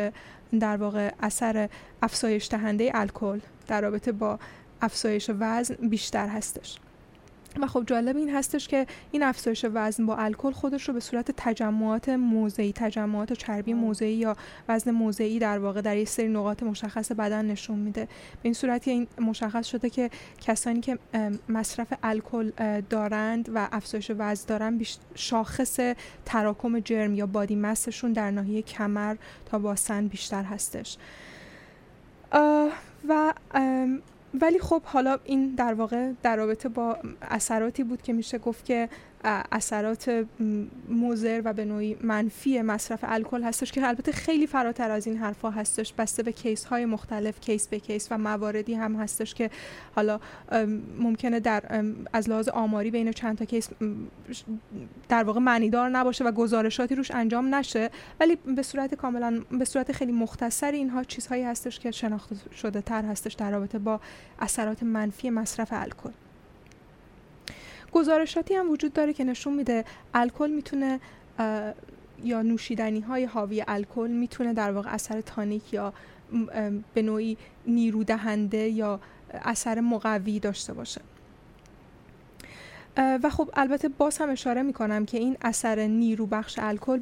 در 0.61 0.77
واقع 0.77 1.11
اثر 1.21 1.69
افزایش 2.03 2.49
دهنده 2.51 2.91
الکل 2.95 3.41
در 3.69 3.81
رابطه 3.81 4.13
با 4.13 4.39
افزایش 4.83 5.31
وزن 5.39 5.75
بیشتر 5.89 6.29
هستش. 6.29 6.79
و 7.61 7.67
خب 7.67 7.85
جالب 7.87 8.17
این 8.17 8.31
هستش 8.31 8.69
که 8.69 8.87
این 9.11 9.23
افزایش 9.23 9.67
وزن 9.75 10.07
با 10.07 10.17
الکل 10.17 10.53
خودش 10.53 10.89
رو 10.89 10.95
به 10.95 11.01
صورت 11.01 11.31
تجمعات 11.37 12.09
موضعی 12.09 12.73
تجمعات 12.73 13.33
چربی 13.33 13.75
موضعی 13.75 14.13
یا 14.13 14.37
وزن 14.69 14.91
موضعی 14.91 15.39
در 15.39 15.59
واقع 15.59 15.81
در 15.81 15.97
یک 15.97 16.09
سری 16.09 16.29
نقاط 16.29 16.63
مشخص 16.63 17.13
بدن 17.13 17.47
نشون 17.47 17.79
میده. 17.79 18.05
به 18.05 18.11
این 18.43 18.55
صورتی 18.55 18.91
این 18.91 19.07
مشخص 19.21 19.67
شده 19.67 19.91
که 19.91 20.11
کسانی 20.41 20.81
که 20.81 20.99
مصرف 21.49 21.93
الکل 22.03 22.51
دارند 22.81 23.49
و 23.55 23.69
افزایش 23.73 24.11
وزن 24.19 24.45
دارند 24.49 24.87
شاخص 25.15 25.81
تراکم 26.25 26.81
جرم 26.81 27.15
یا 27.15 27.27
بادی 27.27 27.57
مسشون 27.57 28.13
در 28.13 28.31
ناحیه 28.31 28.63
کمر 28.63 29.17
تا 29.47 29.59
باسن 29.59 30.07
بیشتر 30.07 30.43
هستش. 30.43 30.97
و 33.09 33.33
ولی 34.41 34.59
خب 34.59 34.83
حالا 34.85 35.19
این 35.25 35.55
در 35.55 35.75
واقع 35.75 36.13
در 36.23 36.37
رابطه 36.37 36.69
با 36.69 36.97
اثراتی 37.23 37.85
بود 37.85 38.03
که 38.03 38.13
میشه 38.13 38.39
گفت 38.39 38.65
که 38.65 38.89
اثرات 39.25 40.27
مضر 40.89 41.43
و 41.45 41.53
به 41.53 41.65
نوعی 41.65 41.97
منفی 42.03 42.63
مصرف 42.63 43.01
الکل 43.03 43.43
هستش 43.43 43.73
که 43.73 43.89
البته 43.89 44.13
خیلی 44.13 44.47
فراتر 44.47 44.91
از 44.91 45.07
این 45.07 45.17
حرفها 45.17 45.51
هستش. 45.51 45.93
بسته 45.93 46.23
به 46.23 46.33
case 46.33 46.65
های 46.65 46.85
مختلف 46.85 47.41
case 47.41 47.69
به 47.69 47.79
case 47.79 48.09
و 48.11 48.19
مواردی 48.19 48.75
هم 48.75 48.97
هستش 48.97 49.35
که 49.35 49.51
حالا 49.97 50.21
ممکنه 50.99 51.41
در 51.41 51.85
از 52.13 52.29
لحاظ 52.29 52.49
آماری 52.49 52.91
بین 52.91 53.13
چند 53.13 53.39
تا 53.39 53.45
case 53.45 53.69
در 55.09 55.25
واقع 55.25 55.41
معنیدار 55.41 55.89
نباشه 55.89 56.25
و 56.25 56.33
گزارشاتی 56.33 56.95
روش 56.95 57.11
انجام 57.11 57.55
نشه. 57.55 57.91
ولی 58.21 58.37
به 58.37 58.63
صورت 58.63 58.95
کاملا 58.95 59.43
به 59.51 59.65
صورت 59.65 59.93
خیلی 59.93 60.13
مختصری 60.13 60.77
اینها 60.77 61.05
چیزهایی 61.05 61.43
هستش 61.43 61.79
که 61.79 61.91
شناخته 61.91 62.37
شده 62.57 62.81
تر 62.81 63.05
هستش 63.05 63.33
در 63.33 63.51
رابطه 63.51 63.79
با 63.79 64.01
اثرات 64.39 64.83
منفی 64.83 65.31
مصرف 65.31 65.69
الکل. 65.73 66.11
گزارشاتی 67.93 68.55
هم 68.55 68.71
وجود 68.71 68.93
داره 68.93 69.13
که 69.13 69.25
نشون 69.25 69.53
میده 69.53 69.85
الکل 70.15 70.51
می‌تونه 70.51 71.01
یا 72.25 72.43
نوشیدنی 72.43 73.01
های 73.01 73.25
حاوی 73.25 73.65
الکل 73.69 74.11
می‌تونه 74.11 74.53
در 74.55 74.73
واقع 74.73 74.95
اثر 74.95 75.21
تانیک 75.21 75.73
یا 75.73 75.93
به 76.95 77.03
نوعی 77.03 77.37
نیرو 77.67 78.05
دهنده 78.05 78.69
یا 78.69 79.01
اثر 79.33 79.81
مقوی 79.81 80.41
داشته 80.41 80.73
باشه. 80.73 81.01
و 82.97 83.31
خب 83.31 83.51
البته 83.55 83.89
باز 83.89 84.19
هم 84.19 84.31
اشاره 84.31 84.63
می 84.63 84.73
کنم 84.73 85.05
که 85.05 85.19
این 85.19 85.37
اثر 85.43 85.81
نیرو 85.87 86.27
بخش 86.27 86.59
الکل 86.63 87.01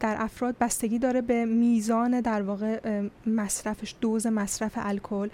در 0.00 0.16
افراد 0.18 0.56
بستگی 0.60 0.98
داره 0.98 1.20
به 1.20 1.44
میزان 1.44 2.20
در 2.20 2.42
واقع 2.42 3.02
مصرفش 3.26 3.94
دوز 4.00 4.26
مصرف 4.26 4.72
الکل. 4.76 5.28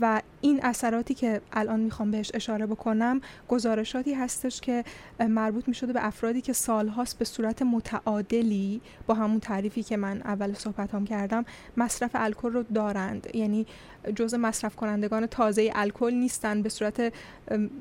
و 0.00 0.22
این 0.40 0.60
اثراتی 0.62 1.14
که 1.14 1.40
الان 1.52 1.80
می‌خوام 1.80 2.10
بهش 2.10 2.30
اشاره 2.34 2.66
بکنم 2.66 3.20
گزارشاتی 3.48 4.14
هستش 4.14 4.60
که 4.60 4.84
مربوط 5.28 5.68
می 5.68 5.74
شده 5.74 5.92
به 5.92 6.06
افرادی 6.06 6.40
که 6.40 6.52
سالهاست 6.52 7.18
به 7.18 7.24
صورت 7.24 7.62
متعادلی 7.62 8.80
با 9.06 9.14
همون 9.14 9.40
تعریفی 9.40 9.82
که 9.82 9.96
من 9.96 10.22
اول 10.22 10.52
صحبت 10.52 10.94
هم 10.94 11.04
کردم 11.04 11.44
مصرف 11.76 12.10
الکل 12.14 12.52
رو 12.52 12.62
دارند. 12.62 13.28
یعنی 13.34 13.66
جزء 14.16 14.36
مصرف 14.36 14.76
کنندگان 14.76 15.26
تازه 15.26 15.70
الکل 15.74 16.14
نیستن 16.14 16.62
به 16.62 16.68
صورت 16.68 17.12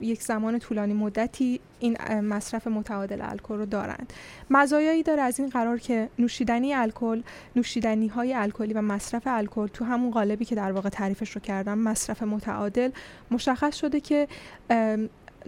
یک 0.01 0.21
زمان 0.23 0.59
طولانی 0.59 0.93
مدتی 0.93 1.59
این 1.79 2.19
مصرف 2.19 2.67
متعادل 2.67 3.21
الکل 3.21 3.57
رو 3.57 3.65
دارند. 3.65 4.13
مزایایی 4.49 5.03
داره 5.03 5.21
از 5.21 5.39
این 5.39 5.49
قرار 5.49 5.79
که 5.79 6.09
نوشیدنی 6.19 6.73
الکل 6.73 7.21
نوشیدنی 7.55 8.07
های 8.07 8.33
الکلی 8.33 8.73
و 8.73 8.81
مصرف 8.81 9.23
الکل 9.25 9.67
تو 9.67 9.85
همون 9.85 10.11
قالبی 10.11 10.45
که 10.45 10.55
در 10.55 10.71
واقع 10.71 10.89
تعریفش 10.89 11.31
رو 11.31 11.41
کردم 11.41 11.77
مصرف 11.77 12.23
متعادل 12.23 12.89
مشخص 13.31 13.75
شده 13.75 13.99
که 13.99 14.27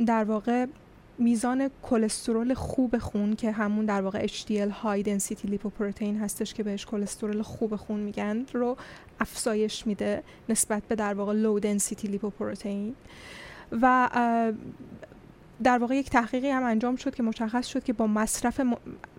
در 0.06 0.23
واقع 0.23 0.65
میزان 1.18 1.70
کلسترول 1.84 2.54
خوب 2.54 2.98
خون 2.98 3.36
که 3.36 3.52
همون 3.52 3.86
در 3.86 4.02
واقع 4.02 4.28
HDL 4.28 4.72
high 4.84 5.06
density 5.06 5.50
lipoprotein 5.50 6.22
هستش 6.22 6.54
که 6.54 6.64
بهش 6.64 6.86
کلسترول 6.86 7.42
خوب 7.42 7.76
خون 7.76 8.00
میگن 8.00 8.46
رو 8.54 8.78
افزایش 9.20 9.88
میده 9.88 10.24
نسبت 10.50 10.84
به 10.84 10.96
در 10.96 11.14
واقع 11.14 11.34
low 11.44 11.62
density 11.62 12.08
lipoprotein. 12.08 12.94
و 13.82 14.10
در 15.64 15.78
واقع 15.78 15.96
یک 15.96 16.10
تحقیقی 16.10 16.50
هم 16.50 16.64
انجام 16.64 16.96
شد 16.96 17.16
که 17.16 17.24
مشخص 17.24 17.68
شد 17.68 17.84
که 17.84 17.94
با 17.94 18.08
مصرف 18.08 18.62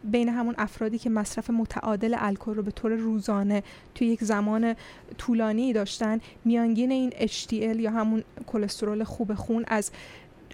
بین 0.05 0.29
همون 0.29 0.55
افرادی 0.59 0.99
که 0.99 1.11
مصرف 1.11 1.51
متعادل 1.51 2.15
الکل 2.19 2.55
رو 2.55 2.63
به 2.63 2.71
طور 2.71 2.93
روزانه 2.93 3.63
توی 3.95 4.07
یک 4.07 4.25
زمان 4.25 4.75
طولانی 5.19 5.73
داشتن 5.73 6.21
میانگین 6.45 6.91
این 6.93 7.11
HDL 7.11 7.53
یا 7.53 7.91
همون 7.91 8.25
کلسترول 8.47 9.05
خوب 9.05 9.35
خون 9.35 9.65
از 9.69 9.91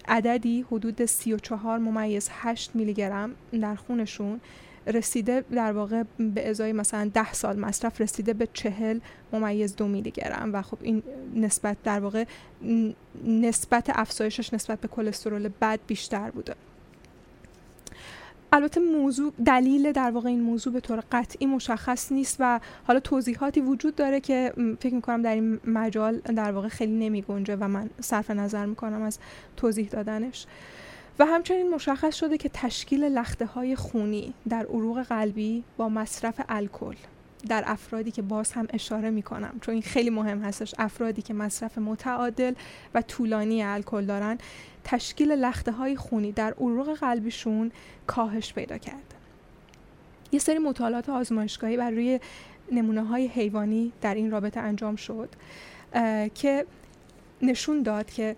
عددی 0.07 0.65
حدود 0.71 1.05
34 1.05 1.79
ممیز 1.79 2.29
8 2.31 2.71
میلی 2.73 2.93
گرم 2.93 3.35
در 3.61 3.75
خونشون 3.75 4.41
رسیده 4.87 5.43
در 5.51 5.71
واقع 5.71 6.03
به 6.19 6.49
ازای 6.49 6.73
مثلا 6.73 7.11
10 7.13 7.33
سال 7.33 7.59
مصرف 7.59 8.01
رسیده 8.01 8.33
به 8.33 8.47
40 8.53 8.99
ممیز 9.33 9.75
دو 9.75 9.87
میلی 9.87 10.11
گرم 10.11 10.49
و 10.53 10.61
خب 10.61 10.77
این 10.81 11.03
نسبت 11.35 11.77
در 11.83 11.99
واقع 11.99 12.25
نسبت 13.25 13.91
افزایشش 13.93 14.53
نسبت 14.53 14.81
به 14.81 14.87
کلسترول 14.87 15.49
بد 15.61 15.79
بیشتر 15.87 16.31
بوده. 16.31 16.55
البته 18.53 18.79
موضوع 18.79 19.33
دلیل 19.45 19.91
در 19.91 20.11
واقع 20.11 20.29
این 20.29 20.41
موضوع 20.41 20.73
به 20.73 20.79
طور 20.79 21.03
قطعی 21.11 21.47
مشخص 21.47 22.11
نیست 22.11 22.37
و 22.39 22.59
حالا 22.87 22.99
توضیحاتی 22.99 23.61
وجود 23.61 23.95
داره 23.95 24.19
که 24.19 24.53
فکر 24.79 24.93
می‌کنم 24.93 25.21
در 25.21 25.33
این 25.33 25.59
مجال 25.65 26.17
در 26.17 26.51
واقع 26.51 26.67
خیلی 26.67 26.91
نمی 26.91 27.21
گنجه 27.21 27.55
و 27.55 27.67
من 27.67 27.89
صرف 28.01 28.31
نظر 28.31 28.65
می‌کنم 28.65 29.01
از 29.01 29.19
توضیح 29.57 29.87
دادنش. 29.87 30.45
و 31.19 31.25
همچنین 31.25 31.69
مشخص 31.69 32.15
شده 32.15 32.37
که 32.37 32.49
تشکیل 32.53 33.03
لخته 33.03 33.45
های 33.45 33.75
خونی 33.75 34.33
در 34.49 34.65
عروق 34.65 35.03
قلبی 35.03 35.63
با 35.77 35.89
مصرف 35.89 36.41
الکل. 36.49 36.95
در 37.49 37.63
افرادی 37.65 38.11
که 38.11 38.21
باز 38.21 38.51
هم 38.51 38.67
اشاره 38.73 39.09
می 39.09 39.21
کنم 39.21 39.59
چون 39.61 39.73
این 39.73 39.83
خیلی 39.83 40.09
مهم 40.09 40.41
هستش. 40.41 40.75
افرادی 40.77 41.21
که 41.21 41.33
مصرف 41.33 41.77
متعادل 41.77 42.53
و 42.93 43.01
طولانی 43.01 43.63
الکل 43.63 44.05
دارن 44.05 44.37
تشکیل 44.83 45.31
لخته 45.31 45.71
های 45.71 45.95
خونی 45.95 46.31
در 46.31 46.53
عروق 46.53 46.93
قلبیشون 46.93 47.71
کاهش 48.07 48.53
پیدا 48.53 48.77
کرده 48.77 49.15
یه 50.31 50.39
سری 50.39 50.59
مطالعات 50.59 51.09
آزمایشگاهی 51.09 51.77
بر 51.77 51.91
روی 51.91 52.19
نمونه 52.71 53.03
های 53.03 53.27
حیوانی 53.27 53.91
در 54.01 54.15
این 54.15 54.31
رابطه 54.31 54.59
انجام 54.59 54.95
شد 54.95 55.29
که 56.35 56.65
نشون 57.41 57.83
داد 57.83 58.11
که 58.11 58.35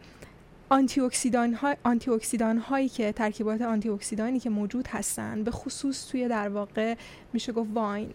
آنتی 0.69 1.01
اکسیدان, 1.01 1.53
های، 1.53 1.75
آنتی 1.83 2.11
اکسیدان 2.11 2.57
هایی 2.57 2.89
که 2.89 3.11
ترکیبات 3.11 3.61
آنتی 3.61 3.89
اکسیدانی 3.89 4.39
که 4.39 4.49
موجود 4.49 4.87
هستند 4.87 5.43
به 5.43 5.51
خصوص 5.51 6.07
توی 6.07 6.27
در 6.27 6.49
واقع 6.49 6.95
میشه 7.33 7.51
گفت 7.51 7.69
wine 7.73 8.09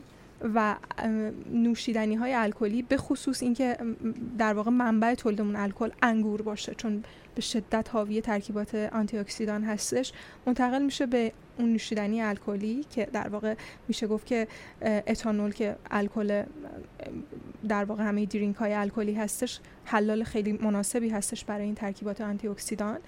و 0.55 0.77
نوشیدنی 1.53 2.15
های 2.15 2.35
الکلی 2.35 2.83
به 2.83 2.97
خصوص 2.97 3.43
اینکه 3.43 3.77
در 4.39 4.55
واقع 4.55 4.71
منبع 4.71 5.15
تولیدمون 5.15 5.57
الکل 5.57 5.91
انگور 6.03 6.43
باشه 6.43 6.75
چون 6.75 7.05
به 7.35 7.41
شدت 7.41 7.89
حاوی 7.93 8.21
ترکیبات 8.21 8.75
آنتی 8.75 9.19
اکسیدان 9.19 9.65
هستش 9.65 10.12
منتقل 10.47 10.83
میشه 10.83 11.07
به 11.07 11.33
اون 11.59 11.73
نوشیدنی 11.73 12.23
الکلی 12.23 12.85
که 12.91 13.09
در 13.12 13.29
واقع 13.29 13.55
میشه 13.89 14.07
گفت 14.07 14.27
که 14.27 14.49
اتانول 15.07 15.53
که 15.53 15.77
الکل 15.91 16.43
در 17.69 17.85
واقع 17.85 18.05
همه 18.05 18.27
drink 18.27 18.57
های 18.57 18.75
الکلی 18.75 19.15
هستش 19.15 19.61
حلال 19.85 20.25
خیلی 20.25 20.53
مناسبی 20.53 21.09
هستش 21.09 21.45
برای 21.45 21.65
این 21.65 21.75
ترکیبات 21.75 22.21
آنتی 22.21 22.49
اکسیدان 22.49 22.99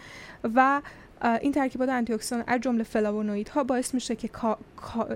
و 0.55 0.83
این 1.23 1.53
ترکیبات 1.53 1.89
آنتی 1.89 2.12
اکسیدان 2.12 2.44
از 2.47 2.61
جمله 2.61 2.86
ها 3.55 3.65
باعث 3.65 3.94
میشه 3.94 4.16
که 4.16 4.31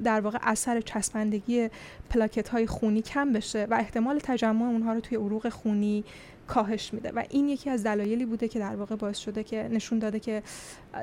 در 0.05 0.21
واقع 0.21 0.39
اثر 0.43 0.81
چسبندگی 0.81 1.71
پلاکت 2.11 2.49
های 2.49 2.67
خونی 2.67 3.03
کم 3.03 3.33
بشه 3.33 3.67
و 3.71 3.75
احتمال 3.75 4.19
تجمع 4.23 4.67
اونها 4.67 4.93
رو 4.93 5.01
توی 5.01 5.19
عروق 5.19 5.49
خونی 5.49 6.05
کاهش 6.47 6.95
میده. 6.95 7.13
و 7.17 7.25
این 7.31 7.49
یکی 7.49 7.71
از 7.71 7.83
دلایلی 7.83 8.25
بوده 8.25 8.49
که 8.49 8.59
در 8.59 8.77
واقع 8.77 8.97
باعث 8.97 9.19
شده 9.19 9.45
که 9.45 9.69
نشون 9.73 9.99
داده 9.99 10.21
که 10.21 10.43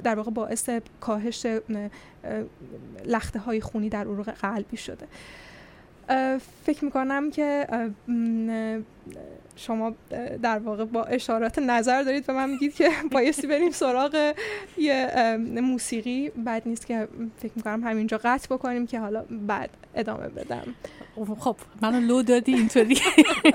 در 0.03 0.15
واقع 0.15 0.31
باعث 0.31 0.69
کاهش 0.99 1.47
لخته 3.05 3.39
های 3.39 3.61
خونی 3.61 3.89
در 3.89 4.01
عروق 4.01 4.30
قلبی 4.30 4.77
شده. 4.77 5.07
فکر 6.65 6.85
می‌کنم 6.85 7.31
که 7.31 7.67
شما 9.55 9.95
در 10.41 10.59
واقع 10.59 10.85
با 10.85 11.03
اشارات 11.03 11.59
نظر 11.59 12.03
دارید 12.03 12.25
و 12.27 12.34
من 12.34 12.49
میگید 12.49 12.75
که 12.75 12.89
بایستی 13.11 13.47
بریم 13.47 13.71
سراغ 13.71 14.34
یه 14.77 15.38
موسیقی. 15.61 16.30
بد 16.30 16.61
نیست 16.65 16.88
که 16.88 17.07
فکر 17.38 17.51
می‌کنم 17.55 17.84
همینجا 17.84 18.19
قطع 18.23 18.55
بکنیم 18.55 18.88
که 18.88 18.99
حالا 18.99 19.25
بعد 19.30 19.69
ادامه 19.95 20.27
بدم. 20.27 20.75
خب 21.39 21.55
منو 21.81 21.99
لو 21.99 22.21
دادی 22.21 22.53
اینطوری. 22.53 22.97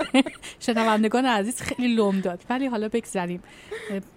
شنوندگان 0.66 1.26
عزیز 1.26 1.60
خیلی 1.60 1.94
لوم 1.94 2.20
داد. 2.20 2.44
ولی 2.50 2.66
حالا 2.66 2.88
بگذریم. 2.88 3.42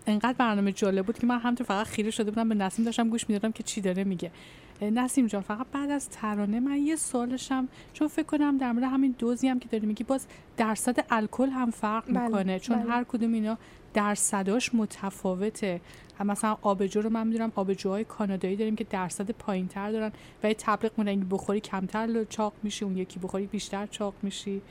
انقدر 0.07 0.33
برنامه 0.33 0.71
جالب 0.71 1.05
بود 1.05 1.19
که 1.19 1.27
من 1.27 1.39
همینطور 1.39 1.67
فقط 1.67 1.87
خیره 1.87 2.11
شده 2.11 2.31
بودم 2.31 2.49
به 2.49 2.55
نسیم 2.55 2.85
داشتم 2.85 3.09
گوش 3.09 3.29
می‌دادم 3.29 3.51
که 3.51 3.63
چی 3.63 3.81
داره 3.81 4.03
میگه. 4.03 4.31
نسیم 4.81 5.27
جان 5.27 5.41
فقط 5.41 5.65
بعد 5.71 5.89
از 5.89 6.09
ترانه 6.09 6.59
من 6.59 6.77
یه 6.77 6.95
سوالشم 6.95 7.67
چون 7.93 8.07
فکر 8.07 8.25
کنم 8.25 8.57
در 8.57 8.71
مورد 8.71 8.83
همین 8.83 9.15
دوزی 9.19 9.47
هم 9.47 9.59
که 9.59 9.69
داری 9.69 9.85
میگی 9.87 10.03
باز 10.03 10.27
درصد 10.57 11.05
الکل 11.09 11.49
هم 11.49 11.71
فرق 11.71 12.05
بله، 12.07 12.27
می‌کنه 12.27 12.59
چون 12.59 12.79
بله. 12.79 12.91
هر 12.91 13.03
کدوم 13.03 13.33
اینا 13.33 13.57
درصداش 13.93 14.75
متفاوته. 14.75 15.81
هم 16.19 16.27
مثلا 16.27 16.57
آبجو 16.61 17.01
رو 17.01 17.09
من 17.09 17.27
می‌دونم 17.27 17.51
آبجوهای 17.55 18.03
کانادایی 18.03 18.55
داریم 18.55 18.75
که 18.75 18.83
درصد 18.83 19.31
پایین 19.31 19.67
تر 19.67 19.91
دارن 19.91 20.11
و 20.43 20.47
یه 20.47 20.53
تبلیغ 20.53 20.91
مونه 20.97 21.11
این 21.11 21.29
بخوری 21.29 21.59
کمتر 21.59 22.23
چاق 22.23 22.53
میشی 22.63 22.85
اون 22.85 22.97
یکی 22.97 23.19
بخوری 23.19 23.45
بیشتر 23.45 23.85
چاق 23.85 24.13
میشی. 24.21 24.61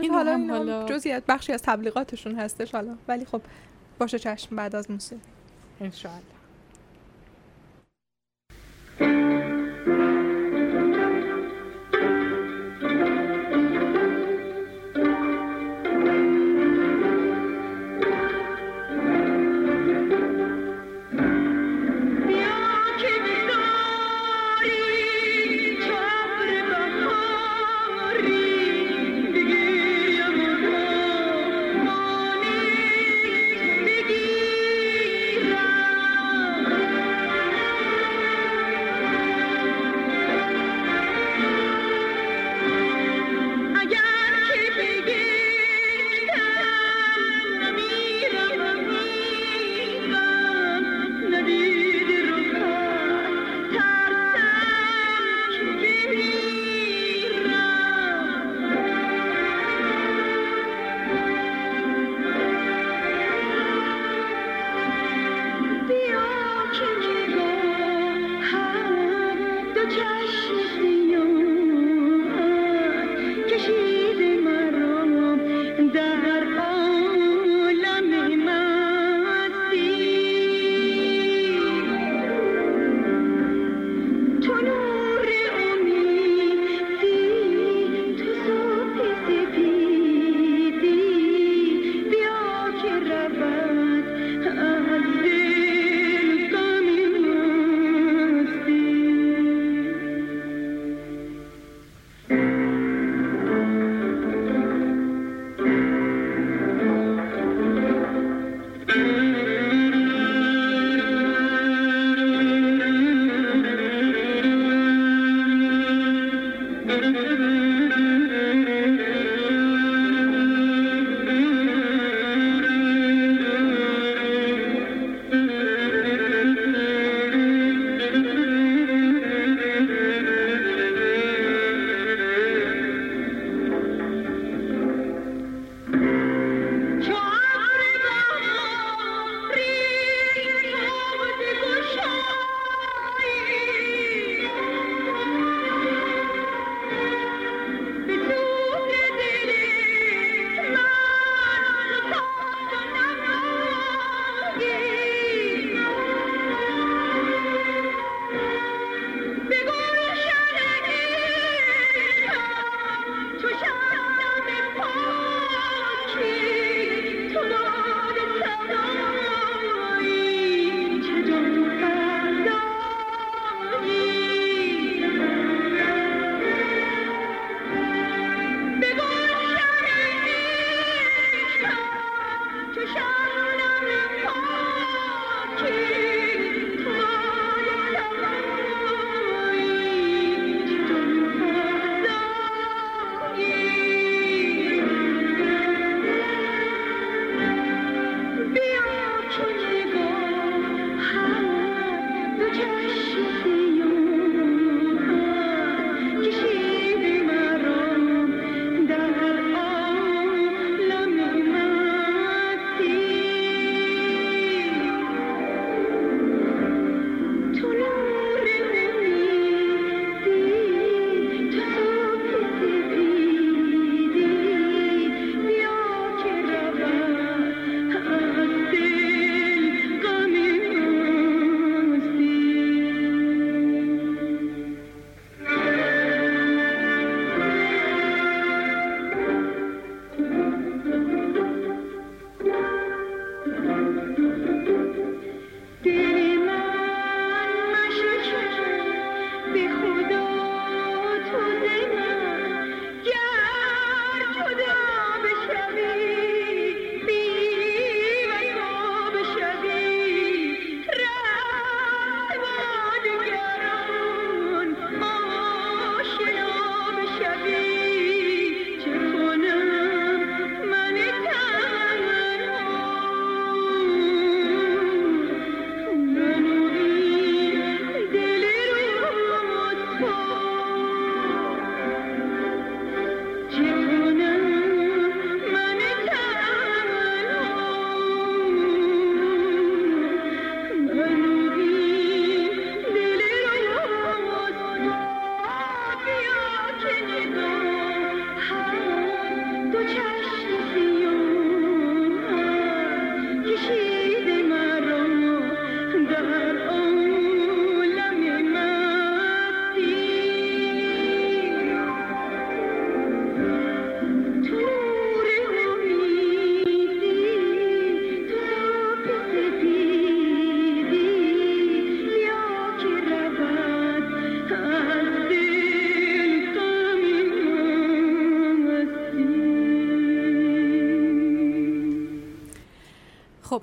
این 0.00 0.14
حالا, 0.14 0.34
هم 0.34 0.50
حالا 0.50 0.86
جزئی 0.86 1.20
بخشی 1.28 1.52
از 1.52 1.62
تبلیغاتشون 1.62 2.34
هستش 2.34 2.74
حالا 2.74 2.96
ولی 3.08 3.24
خب 3.24 3.42
باشه 3.98 4.18
چشم 4.18 4.56
بعد 4.56 4.76
از 4.76 4.90
موسیقی. 4.90 5.20
انشاءالله. 5.80 6.40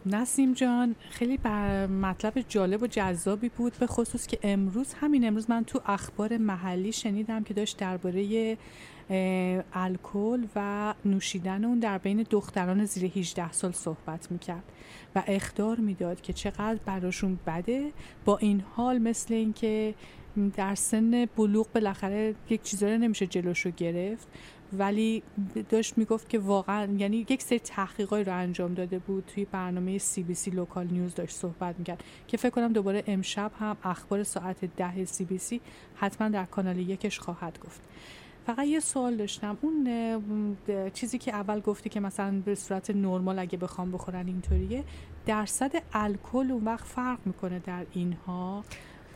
نسیم 0.07 0.53
جان 0.53 0.95
خیلی 1.09 1.39
مطلب 1.88 2.34
جالب 2.49 2.84
و 2.84 2.88
جذابی 2.88 3.49
بود 3.49 3.73
به 3.79 3.88
خصوص 3.88 4.27
که 4.27 4.39
امروز 4.43 4.93
همین 4.93 5.27
امروز 5.27 5.49
من 5.49 5.63
تو 5.63 5.81
اخبار 5.85 6.38
محلی 6.38 6.91
شنیدم 6.91 7.43
که 7.43 7.53
داشت 7.53 7.77
درباره 7.77 8.57
الکل 9.73 10.45
و 10.55 10.93
نوشیدن 11.05 11.65
اون 11.65 11.79
در 11.79 11.97
بین 11.97 12.25
دختران 12.29 12.85
زیر 12.85 13.11
18 13.15 13.51
سال 13.51 13.71
صحبت 13.71 14.31
می‌کرد 14.31 14.63
و 15.15 15.23
اخدار 15.27 15.77
می‌داد 15.77 16.21
که 16.21 16.34
چقدر 16.34 16.79
براشون 16.85 17.39
بده 17.47 17.91
با 18.25 18.38
این 18.38 18.63
حال 18.75 18.97
مثل 18.97 19.34
اینکه 19.34 19.93
در 20.55 20.75
سن 20.75 21.25
بلوغ 21.25 21.67
بالاخره 21.73 22.35
یک 22.49 22.61
چیزایی 22.61 22.97
نمیشه 22.97 23.27
جلوشو 23.27 23.69
گرفت. 23.69 24.27
ولی 24.73 25.23
داشت 25.69 25.98
می‌گفت 25.98 26.30
که 26.30 26.39
واقعا 26.39 26.85
یعنی 26.98 27.26
یک 27.30 27.41
سری 27.41 27.60
تحقیقای 27.60 28.23
رو 28.23 28.35
انجام 28.35 28.73
داده 28.73 28.99
بود. 28.99 29.23
توی 29.27 29.45
برنامه 29.45 29.98
CBC 29.97 30.51
local 30.51 30.88
news 30.88 31.15
داشت 31.15 31.35
صحبت 31.35 31.76
می‌کرد 31.80 32.03
که 32.27 32.38
فکر 32.38 32.49
کنم 32.49 32.73
دوباره 32.73 33.03
امشب 33.07 33.52
هم 33.60 33.77
اخبار 33.84 34.23
ساعت 34.23 34.65
ده 34.65 35.06
CBC 35.05 35.61
حتما 35.95 36.30
در 36.30 36.45
کانال 36.45 36.77
یکش 36.80 37.19
خواهد 37.19 37.60
گفت. 37.65 37.81
فقط 38.45 38.65
یه 38.65 38.80
سوال 38.80 39.15
داشتم. 39.15 39.57
اون 39.61 40.57
چیزی 40.94 41.18
که 41.18 41.35
اول 41.35 41.60
گفتی 41.60 41.89
که 41.89 41.99
مثلا 41.99 42.41
به 42.45 42.56
صورت 42.56 42.89
نرمال 42.89 43.39
اگه 43.39 43.57
بخوام 43.57 43.91
بخورن 43.91 44.27
اینطوریه 44.27 44.84
درصد 45.26 45.72
الکل 45.94 46.52
اون 46.52 46.64
وقت 46.64 46.85
فرق 46.85 47.19
می‌کنه 47.26 47.60
در 47.60 47.85
اینها؟ 47.94 48.64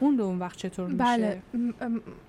رو 0.02 0.23
اون 0.23 0.40
وقت 0.40 0.57
چطور 0.57 0.88
میشه؟ 0.88 1.03
بله. 1.03 1.41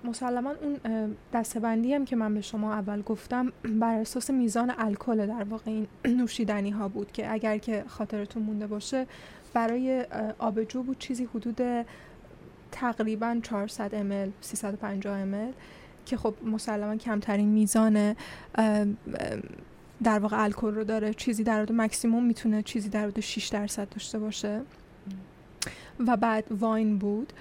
مسلما 0.03 0.53
اون 0.61 1.15
دستبندی 1.33 1.93
هم 1.93 2.05
که 2.05 2.15
من 2.15 2.33
به 2.33 2.41
شما 2.41 2.73
اول 2.73 3.01
گفتم 3.01 3.51
بر 3.63 3.95
اساس 3.95 4.29
میزان 4.29 4.73
الکل 4.77 5.27
در 5.27 5.43
واقع 5.43 5.71
این 5.71 5.87
نوشیدنی 6.19 6.69
ها 6.69 6.87
بود 6.87 7.11
که 7.11 7.33
اگر 7.33 7.57
که 7.57 7.83
خاطرتون 7.87 8.43
مونده 8.43 8.67
باشه 8.67 9.07
برای 9.53 10.05
آبجو 10.39 10.83
بود 10.83 10.99
چیزی 10.99 11.25
حدود 11.35 11.85
تقریبا 12.71 13.39
400 13.43 13.91
ml 13.91 14.29
350 14.41 15.25
ml 15.25 15.53
که 16.05 16.17
خب 16.17 16.33
مسلما 16.45 16.95
کمترین 16.95 17.49
میزان 17.49 18.15
در 20.03 20.19
واقع 20.19 20.43
الکل 20.43 20.75
رو 20.75 20.83
داره. 20.83 21.13
چیزی 21.13 21.43
در 21.43 21.61
حد 21.61 21.71
مکسیموم 21.71 22.25
می‌تونه 22.25 22.61
چیزی 22.61 22.89
در 22.89 23.07
حد 23.07 23.19
6 23.19 23.47
درصد 23.47 23.89
داشته 23.89 24.19
باشه. 24.19 24.61
و 26.07 26.17
بعد 26.17 26.43
واین 26.51 26.97
بود. 26.97 27.33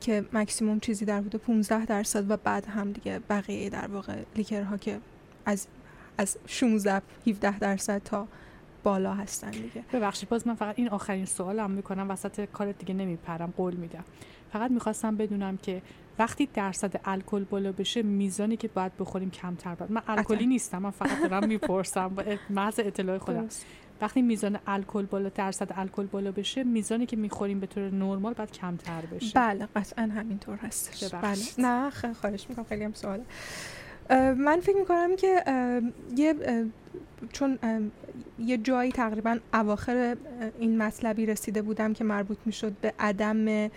که 0.00 0.24
مکسیموم 0.32 0.80
چیزی 0.80 1.04
در 1.04 1.18
حدود 1.18 1.40
15 1.40 1.84
درصد 1.84 2.30
و 2.30 2.36
بعد 2.36 2.66
هم 2.66 2.92
دیگه 2.92 3.20
بقیه 3.30 3.70
در 3.70 3.86
واقع 3.86 4.16
لیکرها 4.36 4.76
که 4.76 4.98
از 5.44 5.66
از 6.18 6.36
16 6.46 7.02
17 7.26 7.58
درصد 7.58 8.02
تا 8.04 8.28
بالا 8.82 9.14
هستن 9.14 9.50
دیگه. 9.50 9.84
ببخشید 9.92 10.28
باز 10.28 10.46
من 10.46 10.54
فقط 10.54 10.78
این 10.78 10.88
آخرین 10.88 11.24
سوالم 11.24 11.70
می‌کنم 11.70 12.10
وسط 12.10 12.44
کار 12.44 12.72
دیگه 12.72 12.94
نمیپرم 12.94 13.54
قول 13.56 13.74
میدم. 13.74 14.04
فقط 14.52 14.70
می‌خواستم 14.70 15.16
بدونم 15.16 15.56
که 15.56 15.82
وقتی 16.18 16.48
درصد 16.54 17.00
الکل 17.04 17.44
بالا 17.44 17.72
بشه 17.72 18.02
میزانی 18.02 18.56
که 18.56 18.68
باید 18.68 18.92
بخوریم 18.98 19.30
کمتر 19.30 19.74
باید. 19.74 19.92
من 19.92 20.02
الکلی 20.08 20.46
نیستم 20.46 20.78
من 20.78 20.90
فقط 20.90 21.22
دارم 21.22 21.48
می‌پرسم 21.48 22.16
محض 22.50 22.80
اطلاع 22.80 23.18
خودم. 23.18 23.48
وقتی 24.02 24.22
میزان 24.22 24.58
الکل 24.66 25.06
بالا 25.06 25.28
درصد 25.28 25.68
الکل 25.74 26.06
بالا 26.06 26.32
بشه 26.32 26.64
میزانی 26.64 27.06
که 27.06 27.16
می‌خوریم 27.16 27.60
به 27.60 27.66
طور 27.66 27.90
نرمال 27.90 28.34
باید 28.34 28.50
کمتر 28.50 29.00
بشه. 29.00 29.32
بله 29.34 29.68
قطعا 29.76 30.04
همینطور 30.04 30.56
هستش. 30.56 31.14
بله. 31.14 31.38
نه 31.58 31.90
خواهش 31.90 32.46
می‌کنم 32.48 32.64
خیلی 32.64 32.84
هم 32.84 32.92
سواله. 32.92 33.24
من 34.36 34.60
فکر 34.60 34.76
می‌کنم 34.76 35.16
که 35.16 35.42
یه 36.16 36.34
چون 37.32 37.58
یه 38.38 38.56
جایی 38.56 38.92
تقریبا 38.92 39.38
اواخر 39.54 40.16
این 40.58 40.78
مطلبی 40.78 41.26
رسیده 41.26 41.62
بودم 41.62 41.92
که 41.92 42.04
مربوط 42.04 42.38
می‌شد 42.46 42.72
به 42.80 42.92
عدم 42.98 43.70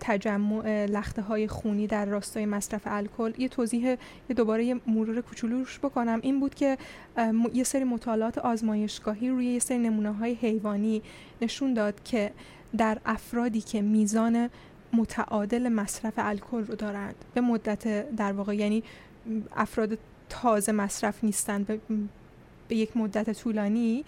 تجمع 0.00 0.86
لخته 0.86 1.22
های 1.22 1.48
خونی 1.48 1.86
در 1.86 2.04
راستای 2.04 2.46
مصرف 2.46 2.82
الکل 2.84 3.32
یه 3.38 3.48
توضیح 3.48 3.86
یه 4.28 4.36
دوباره 4.36 4.64
یه 4.64 4.80
مرور 4.86 5.20
کوچولو 5.20 5.58
روش 5.58 5.78
بکنم. 5.78 6.20
این 6.22 6.40
بود 6.40 6.54
که 6.54 6.78
یه 7.52 7.64
سری 7.64 7.84
مطالعات 7.84 8.38
آزمایشگاهی 8.38 9.28
روی 9.28 9.46
یه 9.46 9.58
سری 9.58 9.78
نمونه 9.78 10.12
های 10.12 10.34
حیوانی 10.34 11.02
نشون 11.42 11.74
داد 11.74 12.02
که 12.02 12.30
در 12.78 12.98
افرادی 13.06 13.60
که 13.60 13.82
میزان 13.82 14.50
متعادل 14.92 15.68
مصرف 15.68 16.14
الکل 16.16 16.64
رو 16.64 16.74
دارند 16.74 17.14
به 17.34 17.40
مدت 17.40 18.14
در 18.16 18.32
واقع 18.32 18.56
یعنی 18.56 18.82
افراد 19.56 19.98
تازه 20.28 20.72
مصرف 20.72 21.24
نیستن 21.24 21.62
به, 21.62 21.80
به 22.68 22.76
یک 22.76 22.96
مدت 22.96 23.42
طولانی 23.42 24.04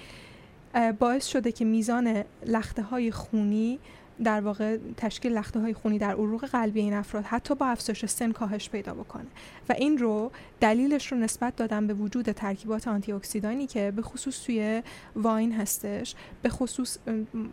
باعث 0.99 1.27
شده 1.27 1.53
که 1.53 1.65
میزان 1.65 2.25
لخته 2.47 2.83
های 2.83 3.11
خونی 3.11 3.79
در 4.25 4.41
واقع 4.41 4.79
تشکیل 4.97 5.33
لخته 5.33 5.61
های 5.61 5.75
خونی 5.75 5.99
در 5.99 6.11
عروق 6.11 6.47
قلبی 6.47 6.81
این 6.81 6.95
افراد 6.95 7.25
حتی 7.25 7.55
با 7.55 7.67
افزایش 7.67 8.07
سن 8.07 8.33
کاهش 8.33 8.71
پیدا 8.71 8.95
بکنه. 8.95 9.27
و 9.69 9.73
این 9.73 9.99
رو 9.99 10.33
دلیلش 10.61 11.13
رو 11.13 11.19
نسبت 11.19 11.57
دادن 11.57 11.87
به 11.87 11.95
وجود 11.95 12.33
ترکیبات 12.33 12.89
آنتی 12.89 13.13
اکسیدانی 13.13 13.67
که 13.67 13.93
به 13.97 14.03
خصوص 14.03 14.45
توی 14.45 14.83
wine 15.17 15.53
هستش 15.53 16.15
به 16.43 16.49
خصوص 16.49 16.99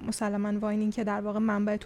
مسلما 0.08 0.60
wine 0.60 0.90
که 0.90 1.04
در 1.04 1.22
واقع 1.22 1.40
منبع 1.40 1.78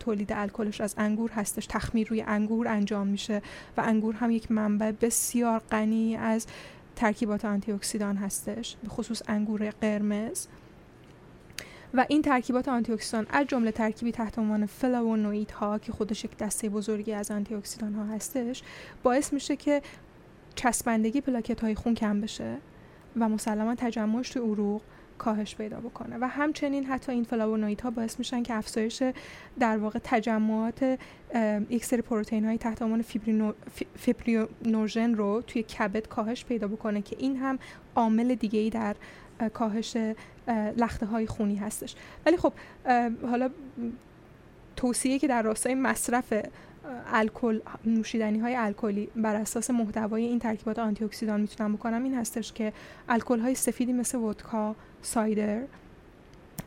تولید 0.00 0.32
الکلش 0.32 0.80
از 0.80 0.94
انگور 0.98 1.30
هستش 1.30 1.66
تخمیر 1.66 2.08
روی 2.08 2.22
انگور 2.22 2.68
انجام 2.68 3.06
میشه 3.06 3.42
و 3.76 3.80
انگور 3.80 4.14
هم 4.14 4.30
یک 4.30 4.50
منبع 4.50 4.90
بسیار 4.90 5.58
غنی 5.70 6.16
از 6.16 6.46
ترکیبات 6.96 7.44
آنتی 7.44 7.72
اکسیدان 7.72 8.16
هستش 8.16 8.76
به 8.82 8.88
خصوص 8.88 9.22
انگور 9.28 9.70
قرمز. 9.70 10.46
و 11.94 12.06
این 12.08 12.22
ترکیبات 12.22 12.68
آنتی 12.68 12.92
اکسیدان 12.92 13.26
از 13.30 13.46
جمله 13.46 13.72
ترکیبی 13.72 14.12
تحت 14.12 14.38
عنوان 14.38 14.66
فلاوونوئید 14.66 15.50
ها 15.50 15.78
که 15.78 15.92
خودش 15.92 16.24
یک 16.24 16.36
دسته 16.36 16.68
بزرگی 16.68 17.12
از 17.12 17.30
آنتی 17.30 17.54
اکسیدان 17.54 17.94
ها 17.94 18.04
هستش 18.04 18.62
باعث 19.02 19.32
میشه 19.32 19.56
که 19.56 19.82
چسبندگی 20.54 21.20
پلاکت 21.20 21.60
های 21.60 21.74
خون 21.74 21.94
کم 21.94 22.20
بشه 22.20 22.56
و 23.16 23.28
مسلما 23.28 23.74
تجمعش 23.74 24.30
تو 24.30 24.40
عروق 24.40 24.82
کاهش 25.18 25.56
پیدا 25.56 25.80
بکنه. 25.80 26.16
و 26.20 26.28
همچنین 26.28 26.84
حتی 26.84 27.12
این 27.12 27.24
فلاوونوئید 27.24 27.80
ها 27.80 27.90
باعث 27.90 28.18
میشن 28.18 28.42
که 28.42 28.54
افزایش 28.54 29.02
در 29.60 29.78
واقع 29.78 29.98
تجمعات 30.04 30.98
یک 31.70 31.84
سری 31.84 32.02
پروتئین 32.02 32.44
های 32.44 32.58
تحت 32.58 32.82
عنوان 32.82 33.04
فیبرینوژن 33.96 35.14
رو 35.14 35.42
توی 35.46 35.62
کبد 35.62 36.08
کاهش 36.08 36.44
پیدا 36.44 36.68
بکنه 36.68 37.02
که 37.02 37.16
این 37.18 37.36
هم 37.36 37.58
عامل 37.96 38.34
دیگه 38.34 38.58
ای 38.58 38.70
در 38.70 38.96
کاهش 39.54 39.96
لخته 40.76 41.06
های 41.06 41.26
خونی 41.26 41.56
هستش. 41.56 41.94
ولی 42.26 42.36
خب 42.36 42.52
حالا 43.22 43.50
توصیه 44.76 45.18
که 45.18 45.28
در 45.28 45.42
راستای 45.42 45.74
مصرف 45.74 46.32
الکل 47.06 47.60
نوشیدنی 47.84 48.38
های 48.38 48.56
الکلی 48.56 49.08
بر 49.16 49.36
اساس 49.36 49.70
محتوای 49.70 50.24
این 50.24 50.38
ترکیبات 50.38 50.78
آنتی 50.78 51.04
اکسیدان 51.04 51.40
می‌تونم 51.40 51.72
بکنم 51.72 52.04
این 52.04 52.14
هستش 52.14 52.52
که 52.52 52.72
الکل 53.08 53.40
های 53.40 53.54
سفیدی 53.54 53.92
مثل 53.92 54.18
ودکا 54.18 54.74
سایدر 55.02 55.62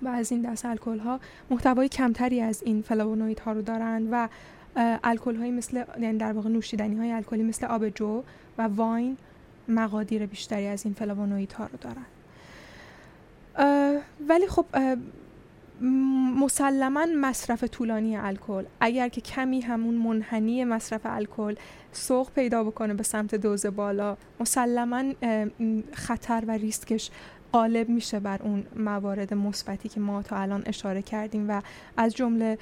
و 0.02 0.08
از 0.08 0.32
این 0.32 0.42
دست 0.42 0.66
الکل 0.66 1.00
ها 1.00 1.20
محتوای 1.50 1.90
کمتری 1.90 2.42
از 2.42 2.64
این 2.64 2.82
فلاوونوئید 2.82 3.40
ها 3.40 3.52
رو 3.52 3.62
دارند 3.62 4.08
و 4.12 4.30
الکل 5.04 5.36
های 5.36 5.52
مثل 5.52 5.84
یعنی 6.02 6.18
در 6.18 6.32
واقع 6.32 6.50
نوشیدنی 6.50 6.98
های 6.98 7.12
الکلی 7.12 7.44
مثل 7.44 7.66
آبجو 7.66 8.24
و 8.58 8.62
واین 8.62 9.18
مقادیر 9.68 10.26
بیشتری 10.26 10.68
از 10.68 10.86
این 10.86 10.94
فلاوونوئید 10.94 11.52
ها 11.52 11.66
رو 11.66 11.78
دارند 11.82 12.21
ولی 14.30 14.48
خب 14.48 14.66
مسلما 16.36 17.06
مصرف 17.16 17.64
طولانی 17.64 18.18
الکل. 18.18 18.64
اگر 18.80 19.10
که 19.10 19.22
کمی 19.22 19.62
همون 19.62 19.96
منحنی 19.96 20.64
مصرف 20.64 21.02
الکل 21.04 21.56
سوق 21.92 22.32
پیدا 22.32 22.64
بکنه 22.64 22.94
به 22.94 23.04
سمت 23.04 23.36
دوز 23.36 23.66
بالا 23.66 24.18
مسلما 24.40 25.04
خطر 25.94 26.44
و 26.48 26.52
ریسکش 26.52 27.12
غالب 27.54 27.90
میشه 27.90 28.20
بر 28.20 28.42
اون 28.44 28.66
موارد 28.76 29.34
مثبتی 29.34 29.90
که 29.90 30.00
ما 30.00 30.22
تا 30.22 30.38
الان 30.38 30.64
اشاره 30.66 31.02
کردیم 31.02 31.50
و 31.50 31.62
از 31.98 32.16
جمله 32.16 32.58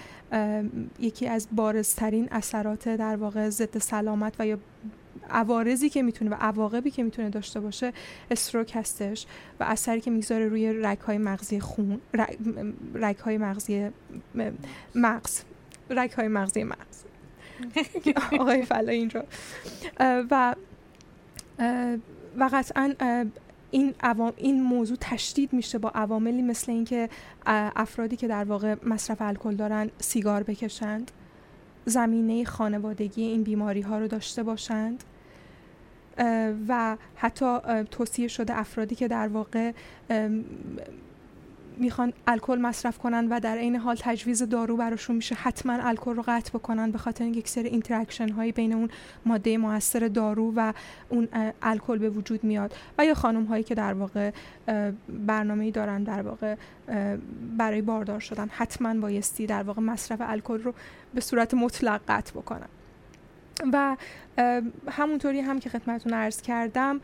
یکی 0.99 1.27
از 1.27 1.47
بارزترین 1.51 2.27
اثرات 2.31 2.89
در 2.89 3.15
واقع 3.15 3.49
ضد 3.49 3.77
سلامت 3.77 4.35
و 4.39 4.47
یا 4.47 4.57
عوارضی 5.29 5.89
که 5.89 6.01
می‌تونه 6.01 6.31
و 6.31 6.33
عواقبی 6.33 6.91
که 6.91 7.03
می‌تونه 7.03 7.29
داشته 7.29 7.59
باشه 7.59 7.93
استروک 8.31 8.71
هستش 8.75 9.25
و 9.59 9.63
اثری 9.63 10.01
که 10.01 10.11
می‌گذاره 10.11 10.47
روی 10.47 10.73
رگ 10.73 10.99
های 10.99 11.17
مغزی 11.17 11.59
خون 11.59 12.01
رگ 12.93 13.17
های 13.17 13.37
مغزی 13.37 13.89
مغز 14.95 15.41
رگ 15.89 16.11
های 16.11 16.27
مغزی 16.27 16.63
مغز. 16.63 17.03
آقای 18.39 18.65
فلا 18.65 18.91
اینجا. 18.91 19.23
و 19.99 20.55
و 22.37 22.49
قطعا 22.53 22.93
این, 23.71 23.93
عوام، 24.03 24.33
این 24.37 24.63
موضوع 24.63 24.97
تشدید 25.01 25.53
میشه 25.53 25.77
با 25.77 25.89
عواملی 25.89 26.41
مثل 26.41 26.71
اینکه 26.71 27.09
افرادی 27.45 28.15
که 28.15 28.27
در 28.27 28.43
واقع 28.43 28.75
مصرف 28.83 29.21
الکل 29.21 29.55
دارن 29.55 29.89
سیگار 29.99 30.43
بکشند 30.43 31.11
زمینه 31.85 32.45
خانوادگی 32.45 33.23
این 33.23 33.43
بیماری 33.43 33.81
ها 33.81 33.99
رو 33.99 34.07
داشته 34.07 34.43
باشند. 34.43 35.03
و 36.67 36.97
حتی 37.15 37.57
توصیه 37.91 38.27
شده 38.27 38.57
افرادی 38.57 38.95
که 38.95 39.07
در 39.07 39.27
واقع 39.27 39.71
می‌خوان 41.79 42.13
الکل 42.27 42.59
مصرف 42.59 42.97
کنن 42.97 43.27
و 43.27 43.39
در 43.39 43.57
عین 43.57 43.75
حال 43.75 43.95
تجویز 43.99 44.43
دارو 44.43 44.77
براشون 44.77 45.15
میشه 45.15 45.35
حتما 45.35 45.73
الکل 45.73 46.15
رو 46.15 46.23
قطع 46.27 46.49
بکنن 46.49 46.91
به 46.91 46.97
خاطر 46.97 47.23
اینکه 47.23 47.39
یک 47.39 47.47
سری 47.47 47.67
interaction 47.67 48.29
هایی 48.29 48.51
بین 48.51 48.73
اون 48.73 48.89
ماده 49.25 49.57
موثر 49.57 50.07
دارو 50.07 50.53
و 50.55 50.73
اون 51.09 51.27
الکل 51.61 51.97
به 51.97 52.09
وجود 52.09 52.43
میاد 52.43 52.75
و 52.97 53.05
یا 53.05 53.13
خانم 53.13 53.43
هایی 53.43 53.63
که 53.63 53.75
در 53.75 53.93
واقع 53.93 54.31
برنامه 55.09 55.71
دارن 55.71 56.03
در 56.03 56.21
واقع 56.21 56.55
برای 57.57 57.81
باردار 57.81 58.19
شدن 58.19 58.47
حتما 58.51 58.93
بایستی 58.93 59.45
در 59.45 59.63
واقع 59.63 59.81
مصرف 59.81 60.21
الکل 60.21 60.63
رو 60.63 60.73
به 61.13 61.21
صورت 61.21 61.53
مطلق 61.53 62.01
قطع 62.07 62.31
بکنن. 62.31 62.69
و 63.73 63.97
همونطوری 64.89 65.39
هم 65.39 65.59
که 65.59 65.69
خدمتون 65.69 66.13
عرض 66.13 66.41
کردم 66.41 67.01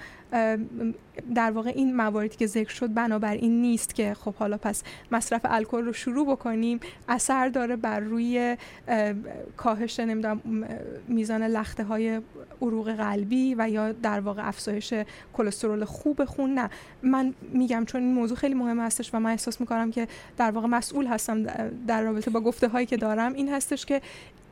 در 1.36 1.52
واقع 1.52 1.72
این 1.76 1.95
مواردی 1.95 2.36
که 2.36 2.48
ذکر 2.48 2.73
شد 2.73 2.94
بنابراین 2.94 3.61
نیست 3.61 3.95
که 3.95 4.14
خب 4.14 4.34
حالا 4.36 4.57
پس 4.57 4.84
مصرف 5.11 5.41
الکل 5.44 5.86
رو 5.86 5.94
شروع 5.94 6.27
بکنیم. 6.27 6.80
اثر 7.10 7.49
داره 7.49 7.76
بر 7.76 7.99
روی 7.99 8.57
کاهش 9.57 9.99
نمی‌دونم 9.99 10.41
میزان 11.07 11.44
لخته 11.44 11.84
های 11.84 12.22
عروق 12.61 12.91
قلبی 12.91 13.56
و 13.57 13.69
یا 13.69 13.91
در 13.91 14.19
واقع 14.19 14.48
افزایش 14.48 14.94
کلسترول 15.34 15.86
خوب 15.86 16.26
خون. 16.26 16.53
نه 16.53 16.69
من 17.03 17.34
میگم 17.52 17.86
چون 17.86 18.02
این 18.02 18.14
موضوع 18.14 18.38
خیلی 18.38 18.53
مهم 18.53 18.80
هستش 18.80 19.14
و 19.14 19.19
من 19.19 19.32
احساس 19.32 19.61
می‌کنم 19.61 19.91
که 19.91 20.07
در 20.38 20.52
واقع 20.52 20.68
مسئول 20.68 21.07
هستم 21.07 21.44
در 21.88 22.02
رابطه 22.02 22.32
با 22.32 22.41
گفته 22.41 22.68
هایی 22.68 22.86
که 22.86 22.98
دارم 22.98 23.34
این 23.34 23.49
هستش 23.49 23.86
که 23.86 24.02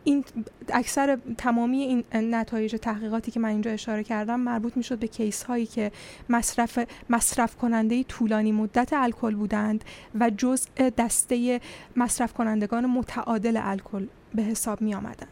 این 0.03 0.25
اکثر 0.69 1.17
تمامی 1.37 1.77
این 1.77 2.03
نتایج 2.13 2.75
تحقیقاتی 2.81 3.31
که 3.31 3.39
من 3.39 3.49
اینجا 3.49 3.71
اشاره 3.71 4.03
کردم 4.03 4.39
مربوط 4.39 4.77
می‌شد 4.77 4.99
به 4.99 5.07
کیس 5.07 5.43
هایی 5.43 5.65
که 5.65 5.91
مصرف 6.29 6.79
مصرف 7.09 7.55
کننده 7.55 8.03
طولانی 8.03 8.51
مدت 8.51 8.93
الکل 8.93 9.35
بودند 9.35 9.83
و 10.19 10.29
جزء 10.29 10.89
دسته 10.97 11.61
مصرف 11.95 12.33
کنندگان 12.33 12.85
متعادل 12.85 13.59
الکل 13.63 14.07
به 14.35 14.41
حساب 14.41 14.81
می 14.81 14.95
آمدن 14.95 15.27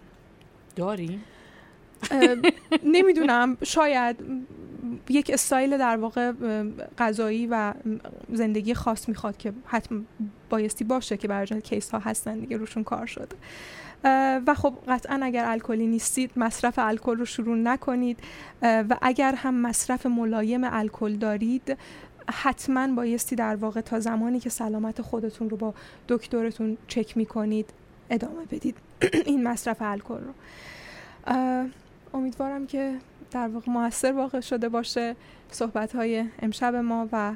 داریم 0.75 1.23
نمی‌دونم. 2.83 3.57
شاید 3.63 4.17
یک 5.09 5.31
استایل 5.33 5.77
در 5.77 5.97
واقع 5.97 6.31
غذایی 6.97 7.47
و 7.47 7.73
زندگی 8.33 8.73
خاص 8.73 9.09
می‌خواد 9.09 9.37
که 9.37 9.53
حتما 9.65 10.01
بایستی 10.49 10.83
باشه 10.83 11.17
که 11.17 11.27
برای 11.27 11.61
کیس 11.61 11.91
ها 11.91 11.99
هستن 11.99 12.39
دیگه 12.39 12.57
روشون 12.57 12.83
کار 12.83 13.05
شده. 13.05 13.35
و 14.47 14.53
خب 14.57 14.73
قطعا 14.87 15.19
اگر 15.23 15.45
الکلی 15.45 15.87
نیستید 15.87 16.31
مصرف 16.35 16.79
الکل 16.79 17.17
رو 17.17 17.25
شروع 17.25 17.57
نکنید. 17.57 18.19
و 18.61 18.97
اگر 19.01 19.35
هم 19.35 19.53
مصرف 19.53 20.05
ملایم 20.05 20.61
الکل 20.63 21.15
دارید 21.15 21.77
حتما 22.29 22.87
بایستی 22.87 23.35
در 23.35 23.55
واقع 23.55 23.81
تا 23.81 23.99
زمانی 23.99 24.39
که 24.39 24.49
سلامت 24.49 25.01
خودتون 25.01 25.49
رو 25.49 25.57
با 25.57 25.73
دکترتون 26.07 26.77
چک 26.87 27.17
می‌کنید 27.17 27.69
ادامه 28.09 28.45
بدید 28.51 28.75
این 29.25 29.43
مصرف 29.47 29.77
الکل 29.81 30.19
رو. 30.19 30.33
امیدوارم 32.13 32.67
که 32.67 32.95
در 33.31 33.47
واقع 33.47 33.71
موثر 33.71 34.11
واقع 34.11 34.39
شده 34.39 34.69
باشه 34.69 35.15
صحبت 35.51 35.95
های 35.95 36.25
امشب 36.41 36.75
ما 36.75 37.09
و 37.11 37.33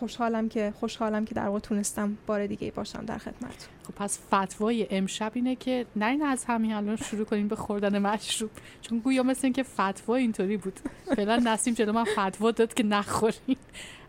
خوشحالم 0.00 0.48
که 0.48 0.72
خوشحالم 0.80 1.24
که 1.24 1.34
در 1.34 1.46
واقع 1.46 1.58
تونستم 1.58 2.16
بار 2.26 2.46
دیگه 2.46 2.70
باشم 2.70 3.04
در 3.04 3.18
خدمت 3.18 3.68
خب 3.86 3.94
پس 3.94 4.18
فتوای 4.34 4.86
امشب 4.90 5.32
اینه 5.34 5.56
که 5.56 5.86
نه 5.96 6.24
از 6.24 6.44
همین 6.44 6.72
الان 6.72 6.96
شروع 6.96 7.24
کنیم 7.24 7.48
به 7.48 7.56
خوردن 7.56 7.98
مشروب 7.98 8.50
چون 8.80 8.98
گویا 8.98 9.22
مثل 9.22 9.40
این 9.42 9.52
که 9.52 9.62
فتوا 9.62 10.14
اینطوری 10.14 10.56
بود. 10.56 10.80
فعلا 11.16 11.36
نسیم 11.36 11.74
جلو 11.74 11.92
من 11.92 12.04
فتوا 12.04 12.50
داد 12.50 12.74
که 12.74 12.82
نخورین. 12.82 13.56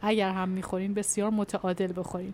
اگر 0.02 0.32
هم 0.32 0.50
می‌خورین 0.50 0.94
بسیار 0.94 1.30
متعادل 1.30 1.94
بخورین. 1.96 2.34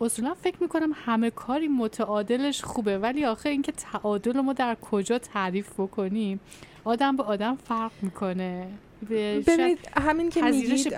اصولا 0.00 0.34
فکر 0.34 0.56
می‌کنم 0.60 0.90
همه 0.94 1.30
کاری 1.30 1.68
متعادلش 1.68 2.64
خوبه 2.64 2.98
ولی 2.98 3.24
آخه 3.24 3.48
اینکه 3.48 3.72
تعادل 3.72 4.40
ما 4.40 4.52
در 4.52 4.74
کجا 4.74 5.18
تعریف 5.18 5.80
بکنیم؟ 5.80 6.40
آدم 6.84 7.16
به 7.16 7.22
آدم 7.22 7.56
فرق 7.56 7.92
می‌کنه. 8.02 8.66
ببینید 9.04 9.78
همین 9.96 10.30
که 10.30 10.42
میگید 10.42 10.92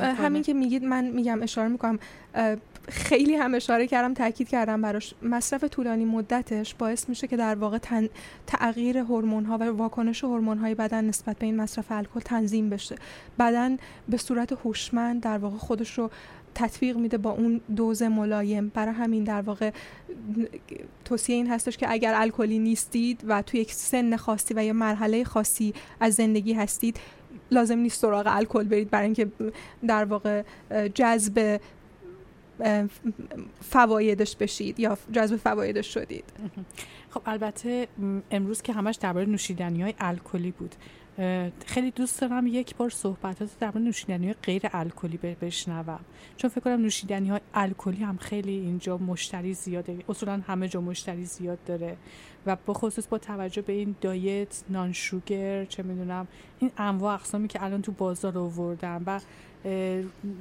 همین 0.00 0.42
که 0.42 0.54
میگید 0.54 0.84
من 0.84 1.04
میگم 1.04 1.42
اشاره 1.42 1.68
می‌کنم 1.68 1.98
خیلی 2.88 3.34
هم 3.34 3.54
اشاره 3.54 3.86
کردم 3.86 4.14
تاکید 4.14 4.48
کردم 4.48 4.82
براش. 4.82 5.14
مصرف 5.22 5.64
طولانی 5.64 6.04
مدتش 6.04 6.74
باعث 6.74 7.08
میشه 7.08 7.26
که 7.26 7.36
در 7.36 7.54
واقع 7.54 7.78
تن... 7.78 8.08
تغییر 8.46 8.98
هورمون 8.98 9.44
ها 9.44 9.58
و 9.58 9.62
واکنش 9.62 10.24
هورمون 10.24 10.58
های 10.58 10.74
بدن 10.74 11.04
نسبت 11.04 11.38
به 11.38 11.46
این 11.46 11.56
مصرف 11.56 11.92
الکل 11.92 12.20
تنظیم 12.20 12.70
بشه. 12.70 12.96
بدن 13.38 13.76
به 14.08 14.16
صورت 14.16 14.52
هوشمند 14.52 15.22
در 15.22 15.38
واقع 15.38 15.56
خودش 15.56 15.98
رو 15.98 16.10
تطبیق 16.54 16.96
میده 16.96 17.18
با 17.18 17.30
اون 17.30 17.60
دوز 17.76 18.02
ملایم. 18.02 18.72
برای 18.74 18.94
همین 18.94 19.24
در 19.24 19.40
واقع 19.40 19.70
توصیه 21.04 21.36
این 21.36 21.46
هستش 21.46 21.76
که 21.76 21.90
اگر 21.90 22.14
الکلی 22.16 22.58
نیستید 22.58 23.24
و 23.26 23.42
توی 23.42 23.60
یک 23.60 23.72
سن 23.72 24.16
خاصی 24.16 24.54
و 24.54 24.64
یا 24.64 24.72
مرحله 24.72 25.24
خاصی 25.24 25.74
از 26.00 26.14
زندگی 26.14 26.52
هستید 26.52 26.96
لازم 27.50 27.78
نیست 27.78 28.00
سراغ 28.00 28.26
الکل 28.28 28.64
برید 28.64 28.90
برای 28.90 29.04
اینکه 29.04 29.28
در 29.86 30.04
واقع 30.04 30.42
جذب 30.94 31.60
فوایدش 33.60 34.36
بشید 34.36 34.80
یا 34.80 34.98
جذب 35.12 35.36
فوایدش 35.36 35.94
شدید. 35.94 36.24
خب 37.10 37.22
البته 37.26 37.88
امروز 38.30 38.62
که 38.62 38.72
همش 38.72 38.96
درباره 38.96 39.26
نوشیدنی 39.26 39.82
های 39.82 39.94
الکلی 39.98 40.50
بود. 40.50 40.74
خیلی 41.66 41.90
دوست 41.90 42.20
دارم 42.20 42.46
یک 42.46 42.76
بار 42.76 42.90
صحبتات 42.90 43.58
در 43.60 43.66
مورد 43.66 43.78
نوشیدنی 43.78 44.32
غیر 44.32 44.62
الکلی 44.72 45.16
بشنوم. 45.16 46.00
چون 46.36 46.50
فکر 46.50 46.60
کنم 46.60 46.80
نوشیدنی 46.80 47.28
های 47.28 47.40
الکلی 47.54 48.04
هم 48.04 48.16
خیلی 48.16 48.52
اینجا 48.52 48.98
مشتری 48.98 49.54
زیاده. 49.54 49.98
اصولا 50.08 50.42
همه 50.46 50.68
جا 50.68 50.80
مشتری 50.80 51.24
زیاد 51.24 51.58
داره. 51.66 51.96
و 52.46 52.56
به 52.66 52.72
خصوص 52.72 53.08
با 53.08 53.18
توجه 53.18 53.62
به 53.62 53.72
این 53.72 53.96
دایت 54.00 54.62
نان 54.70 54.92
شوگر 54.92 55.64
چه 55.64 55.82
می‌دونم 55.82 56.26
این 56.58 56.70
انواع 56.78 57.14
اقسامی 57.14 57.48
که 57.48 57.64
الان 57.64 57.82
تو 57.82 57.92
بازار 57.92 58.38
آوردن 58.38 59.02
و 59.06 59.20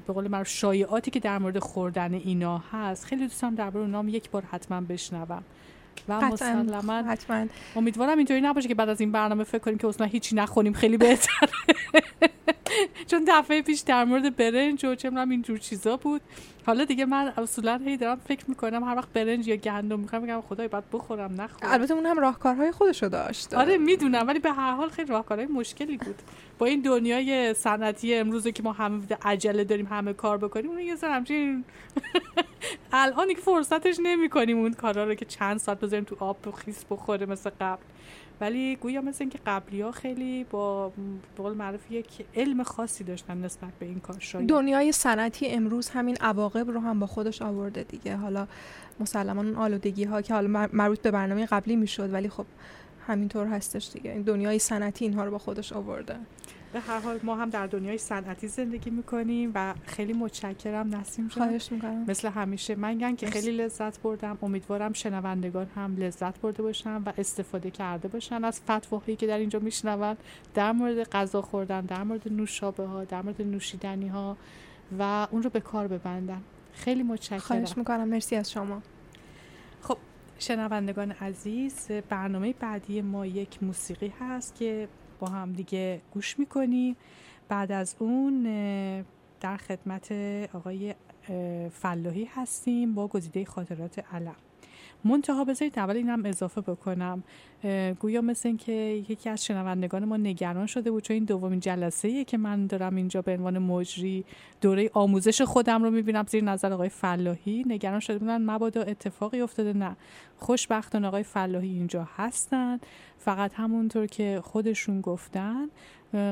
به 0.07 0.13
قول 0.13 0.27
معروف 0.27 0.47
شایعاتی 0.47 1.11
که 1.11 1.19
در 1.19 1.37
مورد 1.37 1.59
خوردن 1.59 2.13
اینا 2.13 2.63
هست 2.71 3.05
خیلی 3.05 3.23
دوستم 3.27 3.55
درباره 3.55 3.85
اونام 3.85 4.09
یک 4.09 4.29
بار 4.29 4.43
حتما 4.51 4.81
بشنوم. 4.81 5.43
و 6.09 6.21
مسلما. 6.21 6.93
حتما. 6.93 7.45
امیدوارم 7.75 8.17
اینطوری 8.17 8.41
نباشه 8.41 8.67
که 8.67 8.75
بعد 8.75 8.89
از 8.89 9.01
این 9.01 9.11
برنامه 9.11 9.43
فکر 9.43 9.59
کنیم 9.59 9.77
که 9.77 9.87
اصلا 9.87 10.07
هیچی 10.07 10.35
نخونیم. 10.35 10.73
خیلی 10.73 10.97
بهتره. 10.97 11.49
چون 13.11 13.25
دفعه 13.27 13.61
پیش 13.61 13.79
در 13.79 14.03
مورد 14.03 14.35
برنج 14.35 14.85
و 14.85 14.95
چه 14.95 15.11
این 15.17 15.41
جور 15.41 15.57
چیزا 15.57 15.97
بود. 15.97 16.21
حالا 16.65 16.85
دیگه 16.85 17.05
من 17.05 17.33
اصولا 17.37 17.81
هی 17.85 17.97
دارم 17.97 18.21
فکر 18.27 18.45
می‌کنم 18.47 18.83
هر 18.83 18.95
وقت 18.95 19.13
برنج 19.13 19.47
یا 19.47 19.55
گندم 19.55 19.99
می‌خوام 19.99 20.21
میگم 20.21 20.41
خدای 20.41 20.67
بعد 20.67 20.83
بخورم 20.93 21.41
نخورم 21.41 21.71
البته 21.71 21.93
اون 21.93 22.05
هم 22.05 22.19
راهکارهای 22.19 22.71
خودشو 22.71 23.07
داشت. 23.07 23.53
آره 23.53 23.77
می‌دونم 23.77 24.27
ولی 24.27 24.39
به 24.39 24.51
هر 24.51 24.71
حال 24.75 24.89
خیلی 24.89 25.07
راهکارهای 25.11 25.47
مشکلی 25.47 25.97
بود. 25.97 26.21
با 26.59 26.65
این 26.65 26.81
دنیای 26.81 27.53
صنعتی 27.53 28.15
امروزه 28.15 28.51
که 28.51 28.63
ما 28.63 28.71
همه 28.73 29.01
عجله 29.21 29.63
داریم 29.63 29.85
همه 29.85 30.13
کار 30.13 30.37
بکنیم 30.37 30.69
اون 30.69 30.79
یه 30.79 30.95
همچین 31.03 31.63
الان 32.93 33.33
که 33.33 33.41
فرصتش 33.41 33.95
نمی‌کنیم 34.03 34.57
اون 34.57 34.73
کارا 34.73 35.03
رو 35.03 35.15
که 35.15 35.25
چند 35.25 35.57
ساعت 35.57 35.79
بذاریم 35.79 36.03
تو 36.03 36.15
آب 36.19 36.37
خیس 36.65 36.85
بخوره 36.89 37.25
مثل 37.25 37.49
قبل. 37.61 37.83
ولی 38.41 38.75
گویا 38.75 39.01
مثل 39.01 39.17
اینکه 39.19 39.39
قبلی 39.45 39.81
ها 39.81 39.91
خیلی 39.91 40.43
با 40.43 40.91
قول 41.37 41.53
معروف 41.53 41.91
یک 41.91 42.25
علم 42.35 42.63
خاصی 42.63 43.03
داشتن 43.03 43.37
نسبت 43.37 43.73
به 43.79 43.85
این 43.85 43.99
کار 43.99 44.19
شاید. 44.19 44.49
دنیای 44.49 44.91
صنعتی 44.91 45.47
امروز 45.47 45.89
همین 45.89 46.17
عواقب 46.21 46.69
رو 46.71 46.79
هم 46.79 46.99
با 46.99 47.07
خودش 47.07 47.41
آورده 47.41 47.83
دیگه. 47.83 48.15
حالا 48.15 48.47
مسلما 48.99 49.63
آلودگی 49.63 50.03
ها 50.03 50.21
که 50.21 50.33
حالا 50.33 50.67
مربوط 50.73 51.01
به 51.01 51.11
برنامه 51.11 51.45
قبلی 51.45 51.75
می‌شد 51.75 52.13
ولی 52.13 52.29
خب 52.29 52.45
همینطور 53.07 53.47
هستش 53.47 53.91
دیگه. 53.93 54.11
این 54.11 54.21
دنیای 54.21 54.59
صنعتی 54.59 55.05
اینها 55.05 55.23
رو 55.25 55.31
با 55.31 55.37
خودش 55.37 55.73
آورده. 55.73 56.15
به 56.75 56.81
هر 56.81 56.99
حال 56.99 57.19
ما 57.23 57.35
هم 57.35 57.49
در 57.49 57.67
دنیای 57.67 57.97
صنعتی 57.97 58.47
زندگی 58.47 58.89
می‌کنیم 58.89 59.51
و 59.55 59.73
خیلی 59.85 60.13
متشکرم 60.13 60.95
نسیم 60.95 61.27
جان. 61.27 61.47
خواهش 61.47 61.71
می‌کنم. 61.71 62.05
مثل 62.07 62.29
همیشه 62.29 62.75
من 62.75 63.15
که 63.15 63.27
خیلی 63.27 63.51
لذت 63.51 64.01
بردم. 64.01 64.37
امیدوارم 64.41 64.93
شنوندگان 64.93 65.67
هم 65.75 65.97
لذت 65.97 66.41
برده 66.41 66.63
باشن 66.63 66.97
و 66.97 67.11
استفاده 67.17 67.71
کرده 67.71 68.07
باشن. 68.07 68.43
از 68.43 68.61
فتواهایی 68.61 69.15
که 69.15 69.27
در 69.27 69.37
اینجا 69.37 69.59
میشنون 69.59 70.17
در 70.53 70.71
مورد 70.71 71.09
غذا 71.09 71.41
خوردن 71.41 71.81
در 71.81 72.03
مورد 72.03 72.33
نوشابه 72.33 72.85
ها 72.85 73.03
در 73.03 73.21
مورد 73.21 73.41
نوشیدنی 73.41 74.07
ها 74.07 74.37
و 74.99 75.27
اون 75.31 75.43
رو 75.43 75.49
به 75.49 75.59
کار 75.59 75.87
ببندن. 75.87 76.41
خیلی 76.73 77.03
متشکرم. 77.03 77.39
خواهش 77.39 77.77
می‌کنم. 77.77 78.07
مرسی 78.07 78.35
از 78.35 78.51
شما. 78.51 78.81
خب 79.81 79.97
شنوندگان 80.39 81.11
عزیز 81.11 81.87
برنامه 82.09 82.53
بعدی 82.59 83.01
ما 83.01 83.25
یک 83.25 83.63
موسیقی 83.63 84.13
هست 84.19 84.55
که 84.55 84.87
با 85.19 85.27
هم 85.27 85.53
دیگه 85.53 86.01
گوش 86.13 86.39
می‌کنیم 86.39 86.95
بعد 87.47 87.71
از 87.71 87.95
اون 87.99 88.43
در 89.39 89.57
خدمت 89.57 90.11
آقای 90.53 90.95
فلاحی 91.71 92.25
هستیم 92.25 92.93
با 92.93 93.07
گزیده 93.07 93.45
خاطرات 93.45 93.99
علم. 94.13 94.35
منتها 95.05 95.43
بذارید 95.45 95.79
اول 95.79 95.95
اینم 95.95 96.25
اضافه 96.25 96.61
بکنم. 96.61 97.23
گویا 97.99 98.21
مثل 98.21 98.49
این 98.49 98.57
که 98.57 98.71
یکی 99.09 99.29
از 99.29 99.45
شنوندگان 99.45 100.05
ما 100.05 100.17
نگران 100.17 100.65
شده 100.65 100.91
بود 100.91 101.03
چون 101.03 101.13
این 101.13 101.23
دومین 101.23 101.59
جلسه 101.59 102.23
که 102.23 102.37
من 102.37 102.67
دارم 102.67 102.95
اینجا 102.95 103.21
به 103.21 103.33
عنوان 103.33 103.57
مجری 103.57 104.25
دوره 104.61 104.89
آموزش 104.93 105.41
خودم 105.41 105.83
رو 105.83 105.91
می‌بینم 105.91 106.25
زیر 106.27 106.43
نظر 106.43 106.73
آقای 106.73 106.89
فلاحی. 106.89 107.63
نگران 107.67 107.99
شده 107.99 108.17
بودن 108.17 108.41
مبادا 108.41 108.81
اتفاقی 108.81 109.41
افتاده. 109.41 109.73
نه 109.73 109.95
خوشبختانه 110.37 111.07
آقای 111.07 111.23
فلاحی 111.23 111.69
اینجا 111.69 112.07
هستن. 112.17 112.79
فقط 113.17 113.53
همونطور 113.53 114.05
که 114.05 114.41
خودشون 114.43 115.01
گفتن 115.01 115.67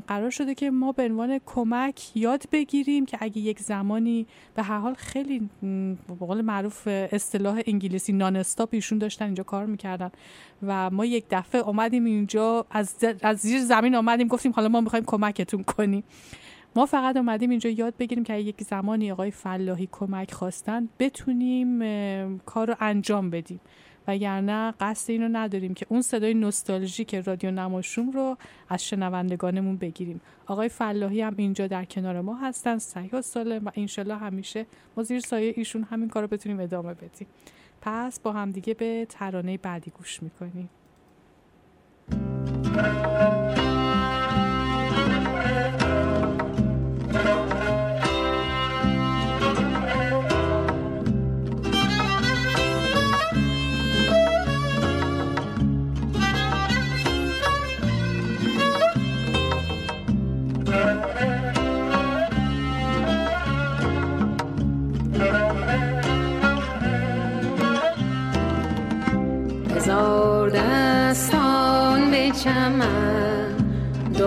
قرار 0.07 0.29
شده 0.29 0.55
که 0.55 0.71
ما 0.71 0.91
به 0.91 1.03
عنوان 1.03 1.39
کمک 1.45 2.17
یاد 2.17 2.43
بگیریم 2.51 3.05
که 3.05 3.17
اگه 3.21 3.37
یک 3.37 3.59
زمانی 3.59 4.27
به 4.55 4.63
هر 4.63 4.77
حال 4.77 4.93
خیلی 4.93 5.49
به 6.07 6.15
قول 6.19 6.41
معروف 6.41 6.87
اصطلاح 6.87 7.61
انگلیسی 7.67 8.13
نان 8.13 8.35
استاپ 8.35 8.69
ایشون 8.71 8.97
داشتن 8.97 9.25
اینجا 9.25 9.43
کار 9.43 9.65
می‌کردن 9.65 10.11
و 10.63 10.89
ما 10.89 11.05
یک 11.05 11.25
دفعه 11.29 11.61
اومدیم 11.61 12.05
اینجا 12.05 12.65
از, 12.71 12.95
از 13.21 13.37
زیر 13.37 13.61
زمین 13.61 13.95
آمدیم 13.95 14.27
گفتیم 14.27 14.51
حالا 14.51 14.67
ما 14.69 14.81
می‌خوایم 14.81 15.05
کمکتون 15.05 15.63
کنیم. 15.63 16.03
ما 16.75 16.85
فقط 16.85 17.17
اومدیم 17.17 17.49
اینجا 17.49 17.69
یاد 17.69 17.93
بگیریم 17.99 18.23
که 18.23 18.33
یک 18.33 18.63
زمانی 18.63 19.11
آقای 19.11 19.31
فلاحی 19.31 19.89
کمک 19.91 20.31
خواستن 20.31 20.89
بتونیم 20.99 21.79
کار 22.45 22.67
رو 22.67 22.75
انجام 22.79 23.29
بدیم. 23.29 23.59
وگرنه 24.07 24.73
قصد 24.79 25.11
اینو 25.11 25.29
نداریم 25.31 25.73
که 25.73 25.85
اون 25.89 26.01
صدای 26.01 26.33
نوستالژیک 26.33 27.15
رادیو 27.15 27.51
نماشوم 27.51 28.11
رو 28.11 28.37
از 28.69 28.85
شنوندگانمون 28.85 29.77
بگیریم. 29.77 30.21
آقای 30.47 30.69
فلاحی 30.69 31.21
هم 31.21 31.33
اینجا 31.37 31.67
در 31.67 31.85
کنار 31.85 32.21
ما 32.21 32.35
هستن 32.35 32.77
صحیح 32.77 33.11
و 33.13 33.21
سالم 33.21 33.65
و 33.65 33.71
انشالله 33.75 34.15
همیشه 34.15 34.65
ما 34.97 35.03
زیر 35.03 35.19
سایه 35.19 35.53
ایشون 35.57 35.83
همین 35.83 36.09
کار 36.09 36.23
رو 36.23 36.27
بتونیم 36.27 36.59
ادامه 36.59 36.93
بدیم. 36.93 37.27
پس 37.81 38.19
با 38.19 38.31
همدیگه 38.31 38.73
به 38.73 39.07
ترانه 39.09 39.57
بعدی 39.57 39.91
گوش 39.91 40.23
می‌کنیم. 40.23 40.69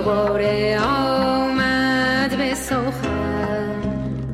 دوباره 0.06 0.78
آمد 0.80 2.38
به 2.38 2.54
سخن. 2.54 3.82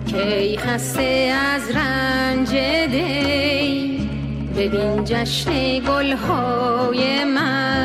که 0.07 0.57
خسته 0.59 1.35
از 1.53 1.77
رنج 1.77 2.51
دی؟ 2.91 4.09
ببین 4.57 5.05
جشن 5.05 5.79
گلهای 5.79 7.25
من. 7.25 7.82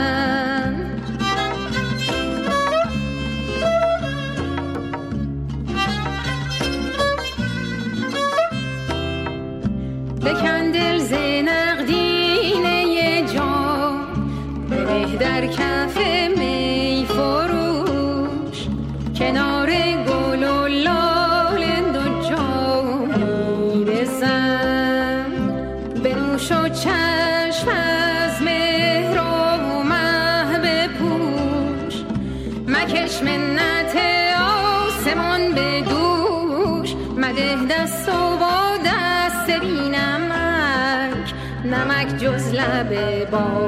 ball. 43.29 43.66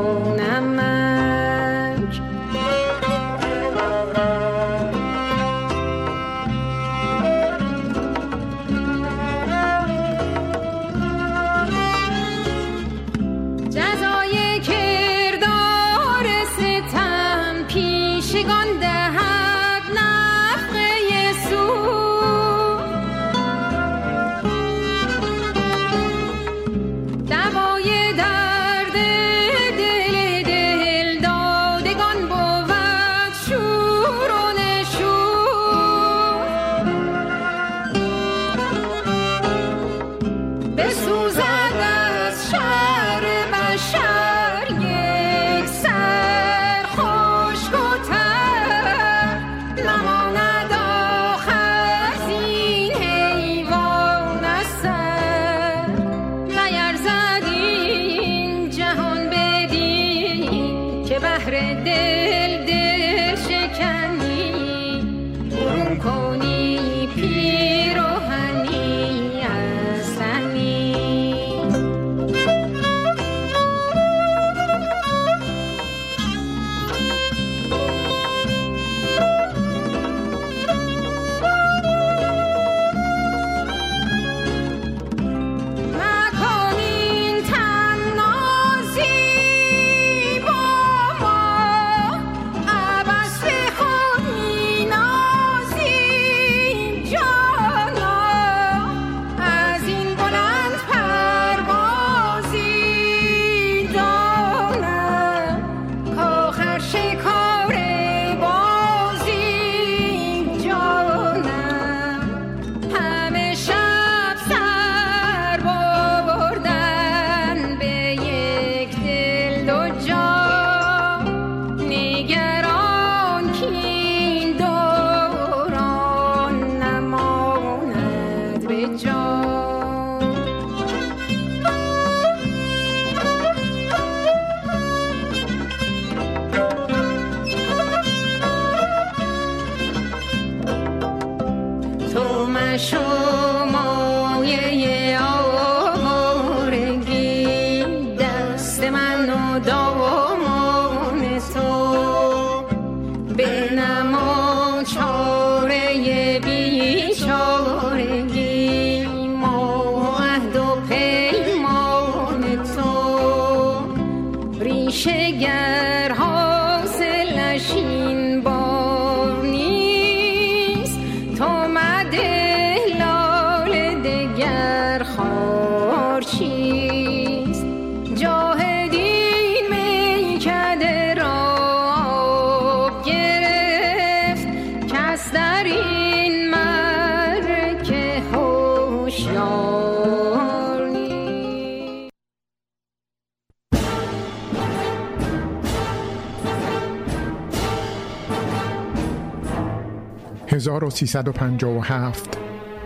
1357 200.90 202.38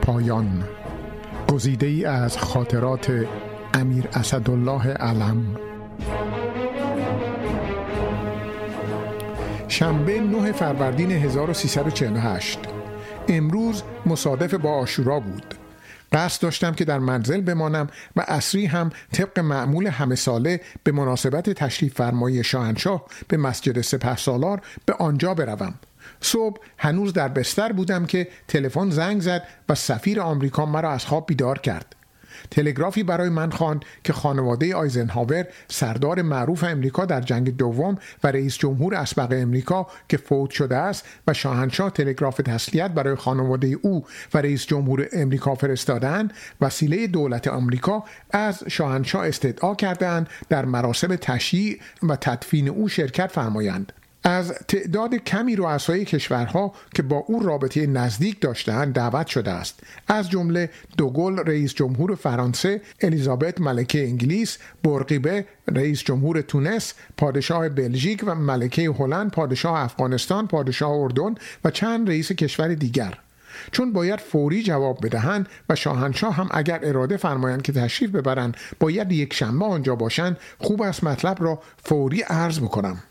پایان. 0.01 0.63
گزیده 1.53 1.85
ای 1.85 2.05
از 2.05 2.38
خاطرات 2.38 3.25
امیر 3.73 4.07
اسدالله 4.13 4.88
علم. 4.88 5.57
شنبه 9.67 10.19
9 10.19 10.51
فروردین 10.51 11.11
1348 11.11 12.59
امروز 13.27 13.84
مصادف 14.05 14.53
با 14.53 14.71
آشورا 14.71 15.19
بود. 15.19 15.55
قصد 16.13 16.41
داشتم 16.41 16.71
که 16.71 16.85
در 16.85 16.99
منزل 16.99 17.41
بمانم 17.41 17.88
و 18.15 18.25
اصری 18.27 18.65
هم 18.65 18.89
طبق 19.11 19.39
معمول 19.39 19.88
همه 19.88 20.15
ساله 20.15 20.61
به 20.84 20.91
مناسبت 20.91 21.49
تشریف 21.49 21.93
فرمایی 21.93 22.43
شاهنشاه 22.43 23.05
به 23.27 23.38
مسجد 23.38 23.81
سپه 23.81 24.15
سالار 24.15 24.61
به 24.85 24.93
آنجا 24.93 25.34
بروم. 25.34 25.73
صبح 26.23 26.61
هنوز 26.77 27.13
در 27.13 27.27
بستر 27.27 27.71
بودم 27.71 28.05
که 28.05 28.27
تلفن 28.47 28.89
زنگ 28.89 29.21
زد 29.21 29.43
و 29.69 29.75
سفیر 29.75 30.21
آمریکا 30.21 30.65
مرا 30.65 30.91
از 30.91 31.05
خواب 31.05 31.27
بیدار 31.27 31.59
کرد. 31.59 31.95
تلگرافی 32.51 33.03
برای 33.03 33.29
من 33.29 33.49
خواند 33.49 33.85
که 34.03 34.13
خانواده 34.13 34.75
آیزنهاور 34.75 35.47
سردار 35.67 36.21
معروف 36.21 36.63
امریکا 36.63 37.05
در 37.05 37.21
جنگ 37.21 37.57
دوم 37.57 37.97
و 38.23 38.27
رئیس 38.27 38.57
جمهور 38.57 38.95
اسبق 38.95 39.27
امریکا 39.31 39.87
که 40.09 40.17
فوت 40.17 40.49
شده 40.49 40.77
است 40.77 41.05
و 41.27 41.33
شاهنشاه 41.33 41.89
تلگراف 41.89 42.37
تسلیت 42.37 42.91
برای 42.91 43.15
خانواده 43.15 43.67
او 43.81 44.05
و 44.33 44.37
رئیس 44.37 44.65
جمهور 44.65 45.07
امریکا 45.13 45.55
فرستادند 45.55 46.33
وسیله 46.61 47.07
دولت 47.07 47.47
آمریکا 47.47 48.03
از 48.31 48.63
شاهنشاه 48.67 49.27
استدعا 49.27 49.75
کردند 49.75 50.29
در 50.49 50.65
مراسم 50.65 51.15
تشییع 51.15 51.79
و 52.03 52.15
تدفین 52.15 52.69
او 52.69 52.87
شرکت 52.87 53.31
فرمایند. 53.31 53.93
از 54.23 54.53
تعداد 54.67 55.15
کمی 55.15 55.55
رؤسای 55.55 56.05
کشورها 56.05 56.73
که 56.95 57.01
با 57.01 57.17
او 57.17 57.39
رابطه 57.39 57.87
نزدیک 57.87 58.41
داشتهاند 58.41 58.93
دعوت 58.93 59.27
شده 59.27 59.51
است. 59.51 59.79
از 60.07 60.29
جمله 60.29 60.69
دوگل 60.97 61.37
رئیس 61.37 61.73
جمهور 61.73 62.15
فرانسه 62.15 62.81
الیزابت 63.01 63.61
ملکه 63.61 64.07
انگلیس 64.07 64.57
برقیبه 64.83 65.45
رئیس 65.75 66.03
جمهور 66.03 66.41
تونس 66.41 66.93
پادشاه 67.17 67.69
بلژیک 67.69 68.23
و 68.27 68.35
ملکه 68.35 68.81
هلند 68.81 69.31
پادشاه 69.31 69.79
افغانستان 69.79 70.47
پادشاه 70.47 70.91
اردن 70.91 71.35
و 71.65 71.71
چند 71.71 72.09
رئیس 72.09 72.31
کشور 72.31 72.73
دیگر. 72.73 73.17
چون 73.71 73.93
باید 73.93 74.19
فوری 74.19 74.63
جواب 74.63 75.05
بدهند 75.05 75.47
و 75.69 75.75
شاهنشاه 75.75 76.35
هم 76.35 76.49
اگر 76.51 76.79
اراده 76.83 77.17
فرمایند 77.17 77.61
که 77.61 77.71
تشریف 77.71 78.11
ببرند 78.11 78.57
باید 78.79 79.11
یک 79.11 79.33
شنبه 79.33 79.65
آنجا 79.65 79.95
باشند 79.95 80.37
خوب 80.57 80.81
است 80.81 81.03
مطلب 81.03 81.43
را 81.43 81.59
فوری 81.83 82.21
عرض 82.21 82.59
بکنم. 82.59 83.03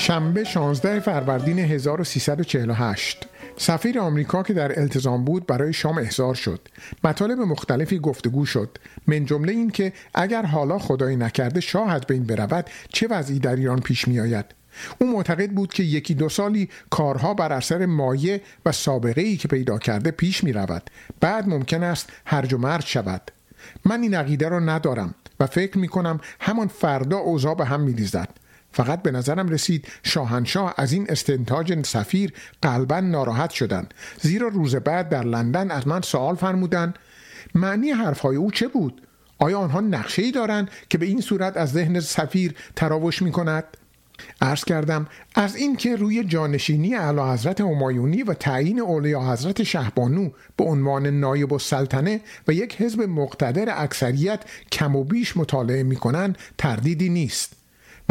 شنبه 0.00 0.44
16 0.44 1.00
فروردین 1.00 1.58
1348 1.58 3.26
سفیر 3.56 4.00
آمریکا 4.00 4.42
که 4.42 4.52
در 4.52 4.80
التزام 4.80 5.24
بود 5.24 5.46
برای 5.46 5.72
شام 5.72 5.98
احضار 5.98 6.34
شد. 6.34 6.68
مطالب 7.04 7.38
مختلفی 7.38 7.98
گفتگو 7.98 8.46
شد. 8.46 8.78
من 9.06 9.24
جمله 9.24 9.52
این 9.52 9.70
که 9.70 9.92
اگر 10.14 10.42
حالا 10.42 10.78
خدایی 10.78 11.16
نکرده 11.16 11.60
شاه 11.60 11.92
از 11.92 12.00
بین 12.00 12.24
برود 12.24 12.70
چه 12.88 13.06
وضعی 13.10 13.38
در 13.38 13.56
ایران 13.56 13.80
پیش 13.80 14.08
می 14.08 14.20
آید 14.20 14.44
او 14.98 15.12
معتقد 15.12 15.50
بود 15.50 15.72
که 15.72 15.82
یکی 15.82 16.14
دو 16.14 16.28
سالی 16.28 16.68
کارها 16.90 17.34
بر 17.34 17.52
اثر 17.52 17.86
مایه 17.86 18.40
و 18.66 18.72
سابقه 18.72 19.20
ای 19.20 19.36
که 19.36 19.48
پیدا 19.48 19.78
کرده 19.78 20.10
پیش 20.10 20.44
می 20.44 20.52
رود 20.52 20.90
بعد 21.20 21.48
ممکن 21.48 21.82
است 21.82 22.12
هرج 22.26 22.52
و 22.54 22.58
مرج 22.58 22.86
شود. 22.86 23.30
من 23.84 24.02
این 24.02 24.14
عقیده 24.14 24.48
را 24.48 24.58
ندارم 24.60 25.14
و 25.40 25.46
فکر 25.46 25.78
می 25.78 25.88
کنم 25.88 26.20
همان 26.40 26.68
فردا 26.68 27.18
اوضاع 27.18 27.54
به 27.54 27.64
هم 27.64 27.80
می 27.80 27.92
ریزد 27.92 28.28
فقط 28.72 29.02
به 29.02 29.10
نظرم 29.10 29.48
رسید 29.48 29.88
شاهنشاه 30.02 30.74
از 30.76 30.92
این 30.92 31.06
استنتاج 31.08 31.86
سفیر 31.86 32.32
قلبا 32.62 33.00
ناراحت 33.00 33.50
شدند. 33.50 33.94
زیرا 34.20 34.48
روز 34.48 34.76
بعد 34.76 35.08
در 35.08 35.24
لندن 35.24 35.70
از 35.70 35.88
من 35.88 36.00
سوال 36.00 36.36
فرمودند 36.36 36.98
معنی 37.54 37.90
حرفهای 37.90 38.36
او 38.36 38.50
چه 38.50 38.68
بود؟ 38.68 39.02
آیا 39.38 39.58
آنها 39.58 39.80
نقشه 39.80 40.22
ای 40.22 40.32
دارند 40.32 40.70
که 40.88 40.98
به 40.98 41.06
این 41.06 41.20
صورت 41.20 41.56
از 41.56 41.72
ذهن 41.72 42.00
سفیر 42.00 42.54
تراوش 42.76 43.22
می 43.22 43.32
کند؟ 43.32 43.64
عرض 44.40 44.64
کردم 44.64 45.06
از 45.34 45.56
اینکه 45.56 45.96
روی 45.96 46.24
جانشینی 46.24 46.94
اعلی 46.94 47.20
حضرت 47.20 47.60
همایونی 47.60 48.22
و 48.22 48.34
تعیین 48.34 48.80
اولیا 48.80 49.32
حضرت 49.32 49.62
شهبانو 49.62 50.30
به 50.56 50.64
عنوان 50.64 51.06
نایب 51.06 51.52
السلطنه 51.52 52.20
و 52.48 52.52
یک 52.52 52.82
حزب 52.82 53.02
مقتدر 53.02 53.82
اکثریت 53.82 54.40
کم 54.72 54.96
و 54.96 55.04
بیش 55.04 55.36
مطالعه 55.36 55.82
می 55.82 55.96
کنند 55.96 56.38
تردیدی 56.58 57.08
نیست. 57.08 57.59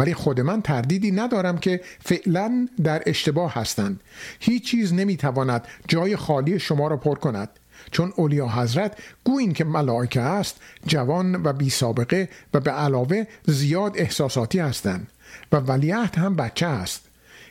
ولی 0.00 0.14
خود 0.14 0.40
من 0.40 0.62
تردیدی 0.62 1.10
ندارم 1.10 1.58
که 1.58 1.80
فعلا 2.04 2.68
در 2.84 3.02
اشتباه 3.06 3.54
هستند. 3.54 4.00
هیچ 4.40 4.70
چیز 4.70 4.94
نمی‌تواند 4.94 5.68
جای 5.88 6.16
خالی 6.16 6.58
شما 6.58 6.88
را 6.88 6.96
پر 6.96 7.14
کند. 7.14 7.48
چون 7.90 8.12
اولیا 8.16 8.48
حضرت 8.48 8.98
گویین 9.24 9.52
که 9.52 9.64
ملائکه 9.64 10.20
است 10.20 10.60
جوان 10.86 11.42
و 11.42 11.52
بی 11.52 11.70
سابقه 11.70 12.28
و 12.54 12.60
به 12.60 12.70
علاوه 12.70 13.24
زیاد 13.46 13.92
احساساتی 13.98 14.58
هستند 14.58 15.08
و 15.52 15.56
ولیعهد 15.56 16.16
هم 16.16 16.36
بچه 16.36 16.66
است. 16.66 17.02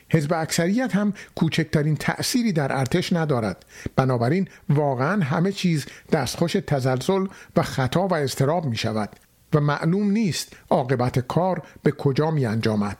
حزب 0.08 0.32
اکثریت 0.32 0.94
هم 0.96 1.12
کوچکترین 1.34 1.96
تأثیری 1.96 2.52
در 2.52 2.78
ارتش 2.78 3.12
ندارد. 3.12 3.64
بنابراین 3.96 4.48
واقعا 4.68 5.24
همه 5.24 5.52
چیز 5.52 5.86
دستخوش 6.12 6.52
تزلزل 6.52 7.26
و 7.56 7.62
خطا 7.62 8.06
و 8.06 8.14
استراب 8.14 8.66
می 8.66 8.76
شود 8.76 9.10
و 9.54 9.60
معلوم 9.60 10.10
نیست 10.10 10.56
عاقبت 10.70 11.18
کار 11.18 11.62
به 11.82 11.90
کجا 11.90 12.30
می 12.30 12.46
انجامد. 12.46 12.96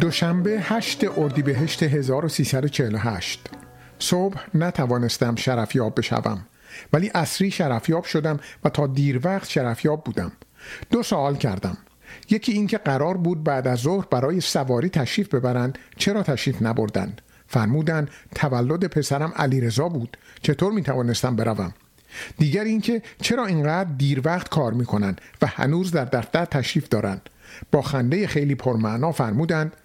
دوشنبه 0.00 0.60
8 0.60 1.18
اردیبهشت 1.18 1.82
1348 1.82 3.50
صبح 3.98 4.36
نتوانستم 4.54 5.34
شرفیاب 5.34 5.98
بشوم 5.98 6.46
ولی 6.92 7.10
اصری 7.14 7.50
شرفیاب 7.50 8.04
شدم 8.04 8.40
و 8.64 8.68
تا 8.68 8.86
دیر 8.86 9.20
وقت 9.24 9.48
شرفیاب 9.48 10.04
بودم. 10.04 10.32
دو 10.90 11.02
سوال 11.02 11.36
کردم. 11.36 11.76
یکی 12.30 12.52
اینکه 12.52 12.78
قرار 12.78 13.16
بود 13.16 13.44
بعد 13.44 13.68
از 13.68 13.78
ظهر 13.78 14.06
برای 14.10 14.40
سواری 14.40 14.88
تشریف 14.88 15.34
ببرند 15.34 15.78
چرا 15.96 16.22
تشریف 16.22 16.62
نبردند؟ 16.62 17.20
فرمودند 17.46 18.10
تولد 18.34 18.84
پسرم 18.84 19.32
علیرضا 19.36 19.88
بود. 19.88 20.16
چطور 20.42 20.72
می 20.72 20.82
توانستم 20.82 21.36
بروم؟ 21.36 21.74
دیگر 22.38 22.64
اینکه 22.64 23.02
چرا 23.20 23.46
اینقدر 23.46 23.90
دیر 23.98 24.22
وقت 24.24 24.48
کار 24.48 24.72
می‌کنند 24.72 25.20
و 25.42 25.46
هنوز 25.46 25.90
در 25.90 26.04
دفتر 26.04 26.44
تشریف 26.44 26.88
دارند؟ 26.88 27.30
با 27.72 27.82
خنده 27.82 28.26
خیلی 28.26 28.54
پرمعنا 28.54 29.12
فرمودند 29.12 29.76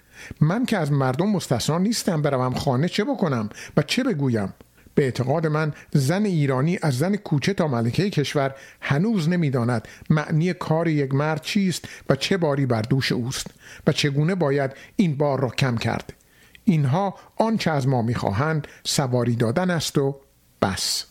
من 0.41 0.65
که 0.65 0.77
از 0.77 0.91
مردم 0.91 1.29
مستثنا 1.29 1.77
نیستم 1.77 2.21
بروم 2.21 2.53
خانه 2.53 2.89
چه 2.89 3.03
بکنم 3.03 3.49
و 3.77 3.81
چه 3.81 4.03
بگویم؟ 4.03 4.53
به 4.97 5.03
اعتقاد 5.03 5.47
من 5.47 5.73
زن 5.93 6.25
ایرانی 6.25 6.79
از 6.81 6.97
زن 6.97 7.15
کوچه 7.15 7.53
تا 7.53 7.67
ملکه 7.67 8.09
کشور 8.09 8.55
هنوز 8.81 9.29
نمی‌داند 9.29 9.87
معنی 10.09 10.53
کار 10.53 10.87
یک 10.87 11.13
مرد 11.13 11.41
چیست 11.41 11.85
و 12.09 12.15
چه 12.15 12.37
باری 12.37 12.65
بر 12.65 12.81
دوش 12.81 13.11
اوست 13.11 13.47
و 13.87 13.91
چگونه 13.91 14.35
باید 14.35 14.71
این 14.95 15.17
بار 15.17 15.39
را 15.39 15.49
کم 15.49 15.77
کرد. 15.77 16.13
اینها 16.63 17.15
آنچه 17.35 17.71
از 17.71 17.87
ما 17.87 18.01
می‌خواهند 18.01 18.67
سواری 18.83 19.35
دادن 19.35 19.69
است 19.69 19.97
و 19.97 20.15
بس. 20.61 21.05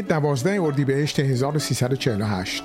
جمعه 0.00 0.20
دوازده 0.20 0.62
اردیبهشت 0.62 1.20
1348 1.20 2.64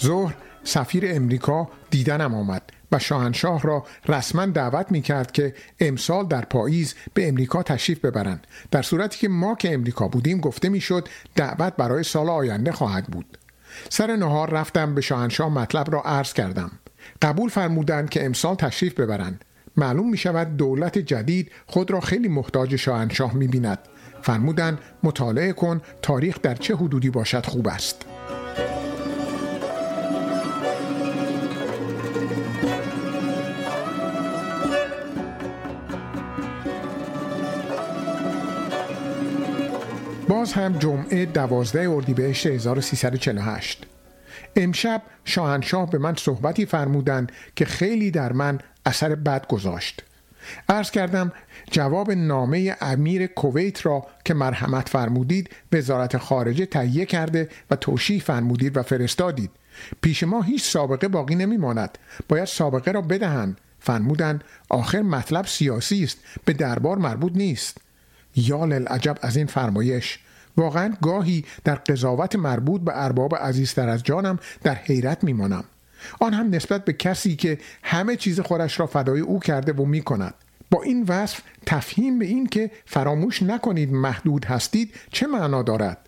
ظهر 0.00 0.34
سفیر 0.64 1.04
امریکا 1.06 1.68
دیدنم 1.90 2.34
آمد 2.34 2.62
و 2.92 2.98
شاهنشاه 2.98 3.62
را 3.62 3.84
رسما 4.08 4.46
دعوت 4.46 4.92
می 4.92 5.02
کرد 5.02 5.32
که 5.32 5.54
امسال 5.80 6.26
در 6.26 6.44
پاییز 6.44 6.94
به 7.14 7.28
امریکا 7.28 7.62
تشریف 7.62 7.98
ببرند. 7.98 8.46
در 8.70 8.82
صورتی 8.82 9.18
که 9.18 9.28
ما 9.28 9.54
که 9.54 9.74
امریکا 9.74 10.08
بودیم 10.08 10.40
گفته 10.40 10.68
می‌شد 10.68 11.08
دعوت 11.36 11.76
برای 11.76 12.02
سال 12.02 12.28
آینده 12.28 12.72
خواهد 12.72 13.06
بود. 13.06 13.38
سر 13.88 14.16
نهار 14.16 14.50
رفتم 14.50 14.94
به 14.94 15.00
شاهنشاه 15.00 15.48
مطلب 15.48 15.92
را 15.92 16.02
عرض 16.02 16.32
کردم. 16.32 16.70
قبول 17.22 17.50
فرمودند 17.50 18.10
که 18.10 18.26
امسال 18.26 18.54
تشریف 18.54 18.94
ببرند. 18.94 19.44
معلوم 19.76 20.10
می 20.10 20.16
شود 20.16 20.56
دولت 20.56 20.98
جدید 20.98 21.50
خود 21.66 21.90
را 21.90 22.00
خیلی 22.00 22.28
محتاج 22.28 22.76
شاهنشاه 22.76 23.34
می 23.34 23.48
بیند 23.48 23.78
فرمودن 24.24 24.78
مطالعه 25.02 25.52
کن 25.52 25.80
تاریخ 26.02 26.38
در 26.42 26.54
چه 26.54 26.76
حدودی 26.76 27.10
باشد 27.10 27.46
خوب 27.46 27.68
است. 27.68 28.06
باز 40.28 40.52
هم 40.52 40.78
جمعه 40.78 41.26
دوازده 41.26 41.90
اردیبهشت 41.90 42.46
1348 42.46 43.86
امشب 44.56 45.02
شاهنشاه 45.24 45.90
به 45.90 45.98
من 45.98 46.14
صحبتی 46.14 46.66
فرمودند 46.66 47.32
که 47.56 47.64
خیلی 47.64 48.10
در 48.10 48.32
من 48.32 48.58
اثر 48.86 49.14
بد 49.14 49.46
گذاشت. 49.46 50.02
عرض 50.68 50.90
کردم 50.90 51.32
جواب 51.70 52.10
نامه 52.10 52.76
امیر 52.80 53.26
کویت 53.26 53.86
را 53.86 54.06
که 54.24 54.34
مرحمت 54.34 54.88
فرمودید 54.88 55.50
وزارت 55.72 56.18
خارجه 56.18 56.66
تهیه 56.66 57.06
کرده 57.06 57.48
و 57.70 57.76
توشیح 57.76 58.20
فرمودید 58.20 58.76
و 58.76 58.82
فرستادید. 58.82 59.50
پیش 60.00 60.22
ما 60.22 60.42
هیچ 60.42 60.62
سابقه 60.62 61.08
باقی 61.08 61.34
نمیماند. 61.34 61.98
باید 62.28 62.44
سابقه 62.44 62.92
را 62.92 63.00
بدهند. 63.00 63.60
فرمودند 63.80 64.44
آخر 64.68 65.02
مطلب 65.02 65.46
سیاسی 65.46 66.04
است. 66.04 66.18
به 66.44 66.52
دربار 66.52 66.98
مربوط 66.98 67.32
نیست. 67.34 67.78
یا 68.36 68.64
للعجب 68.64 69.18
از 69.22 69.36
این 69.36 69.46
فرمایش. 69.46 70.18
واقعا 70.56 70.94
گاهی 71.02 71.44
در 71.64 71.74
قضاوت 71.74 72.36
مربوط 72.36 72.80
به 72.80 72.92
ارباب 72.94 73.36
عزیزتر 73.36 73.88
از 73.88 74.02
جانم 74.02 74.38
در 74.62 74.74
حیرت 74.74 75.24
میمانم. 75.24 75.64
آن 76.20 76.34
هم 76.34 76.50
نسبت 76.50 76.84
به 76.84 76.92
کسی 76.92 77.36
که 77.36 77.58
همه 77.82 78.16
چیز 78.16 78.40
خودش 78.40 78.80
را 78.80 78.86
فدای 78.86 79.20
او 79.20 79.40
کرده 79.40 79.72
و 79.72 79.84
می 79.84 80.02
کند 80.02 80.34
با 80.70 80.82
این 80.82 81.04
وصف 81.08 81.40
تفهیم 81.66 82.18
به 82.18 82.26
این 82.26 82.46
که 82.46 82.70
فراموش 82.86 83.42
نکنید 83.42 83.92
محدود 83.92 84.44
هستید 84.44 84.94
چه 85.10 85.26
معنا 85.26 85.62
دارد. 85.62 85.98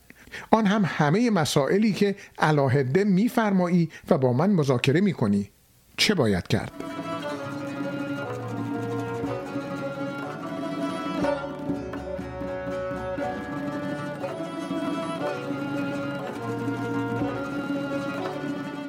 آن 0.51 0.67
هم 0.67 0.83
همه 0.87 1.31
مسائلی 1.31 1.93
که 1.93 2.17
علاهده 2.39 3.05
میفرمایی 3.05 3.91
و 4.11 4.19
با 4.19 4.33
من 4.33 4.51
مذاکره 4.51 5.01
می 5.01 5.13
کنی 5.13 5.51
چه 5.97 6.15
باید 6.15 6.49
کرد؟ 6.49 6.73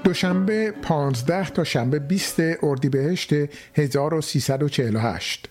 دوشنبه 0.08 0.72
15 0.72 1.50
تا 1.50 1.64
شنبه 1.64 2.00
20 2.00 2.36
اردیبهشت 2.64 3.34
1348 3.76 5.50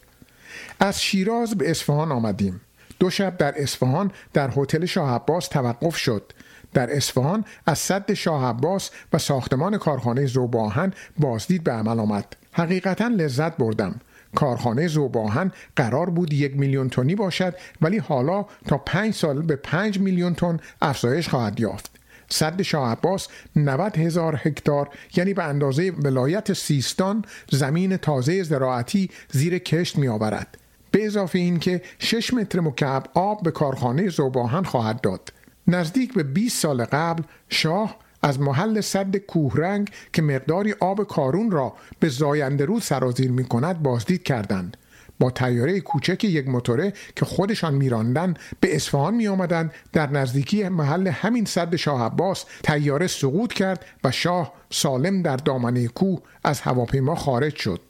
از 0.80 1.02
شیراز 1.02 1.54
به 1.54 1.70
اصفهان 1.70 2.12
آمدیم. 2.12 2.60
دو 3.00 3.10
شب 3.10 3.36
در 3.36 3.54
اصفهان 3.62 4.10
در 4.32 4.50
هتل 4.56 4.84
شاه 4.84 5.14
عباس 5.14 5.48
توقف 5.48 5.96
شد. 5.96 6.32
در 6.74 6.96
اصفهان 6.96 7.44
از 7.66 7.78
صد 7.78 8.14
شاه 8.14 8.44
عباس 8.44 8.90
و 9.12 9.18
ساختمان 9.18 9.78
کارخانه 9.78 10.26
زوباهن 10.26 10.92
بازدید 11.18 11.64
به 11.64 11.72
عمل 11.72 12.00
آمد. 12.00 12.36
حقیقتا 12.52 13.06
لذت 13.06 13.56
بردم. 13.56 14.00
کارخانه 14.34 14.86
زوباهن 14.86 15.52
قرار 15.76 16.10
بود 16.10 16.32
یک 16.32 16.56
میلیون 16.56 16.88
تنی 16.88 17.14
باشد 17.14 17.54
ولی 17.82 17.98
حالا 17.98 18.46
تا 18.66 18.78
پنج 18.78 19.14
سال 19.14 19.42
به 19.42 19.56
پنج 19.56 20.00
میلیون 20.00 20.34
تن 20.34 20.60
افزایش 20.82 21.28
خواهد 21.28 21.60
یافت. 21.60 21.95
صد 22.28 22.62
شاه 22.62 22.92
عباس 22.92 23.28
90 23.56 23.96
هزار 23.96 24.40
هکتار 24.42 24.88
یعنی 25.16 25.34
به 25.34 25.44
اندازه 25.44 25.90
ولایت 25.90 26.52
سیستان 26.52 27.24
زمین 27.50 27.96
تازه 27.96 28.42
زراعتی 28.42 29.10
زیر 29.32 29.58
کشت 29.58 29.98
می 29.98 30.08
آورد. 30.08 30.58
به 30.90 31.06
اضافه 31.06 31.38
اینکه 31.38 31.82
6 31.98 32.34
متر 32.34 32.60
مکعب 32.60 33.04
آب 33.14 33.42
به 33.42 33.50
کارخانه 33.50 34.08
زوباهن 34.08 34.62
خواهد 34.62 35.00
داد. 35.00 35.32
نزدیک 35.68 36.14
به 36.14 36.22
20 36.22 36.62
سال 36.62 36.84
قبل 36.84 37.22
شاه 37.48 37.96
از 38.22 38.40
محل 38.40 38.80
صد 38.80 39.16
کوهرنگ 39.16 39.90
که 40.12 40.22
مقداری 40.22 40.74
آب 40.80 41.04
کارون 41.04 41.50
را 41.50 41.72
به 42.00 42.08
زاینده 42.08 42.64
رود 42.64 42.82
سرازیر 42.82 43.30
می 43.30 43.44
کند 43.44 43.82
بازدید 43.82 44.22
کردند. 44.22 44.76
با 45.20 45.30
تیاره 45.30 45.80
کوچک 45.80 46.24
یک 46.24 46.48
موتوره 46.48 46.92
که 47.16 47.24
خودشان 47.24 47.74
میراندن 47.74 48.34
به 48.60 48.76
اصفهان 48.76 49.14
می 49.14 49.28
آمدند 49.28 49.72
در 49.92 50.10
نزدیکی 50.10 50.68
محل 50.68 51.08
همین 51.08 51.44
صد 51.44 51.76
شاه 51.76 52.02
عباس 52.02 52.44
تیاره 52.62 53.06
سقوط 53.06 53.52
کرد 53.52 53.84
و 54.04 54.10
شاه 54.10 54.52
سالم 54.70 55.22
در 55.22 55.36
دامنه 55.36 55.88
کوه 55.88 56.22
از 56.44 56.60
هواپیما 56.60 57.14
خارج 57.14 57.56
شد. 57.56 57.80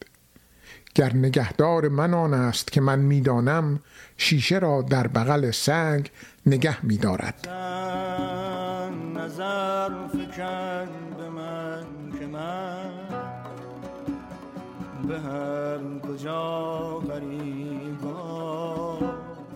گر 0.94 1.16
نگهدار 1.16 1.88
من 1.88 2.14
آن 2.14 2.34
است 2.34 2.72
که 2.72 2.80
من 2.80 2.98
می‌دانم 2.98 3.80
شیشه 4.16 4.58
را 4.58 4.82
در 4.82 5.06
بغل 5.06 5.50
سنگ 5.50 6.10
نگه 6.46 6.86
میدارد. 6.86 7.48
نظر 9.16 9.88
به 11.18 11.30
من 11.30 11.86
که 12.18 12.26
من 12.26 13.05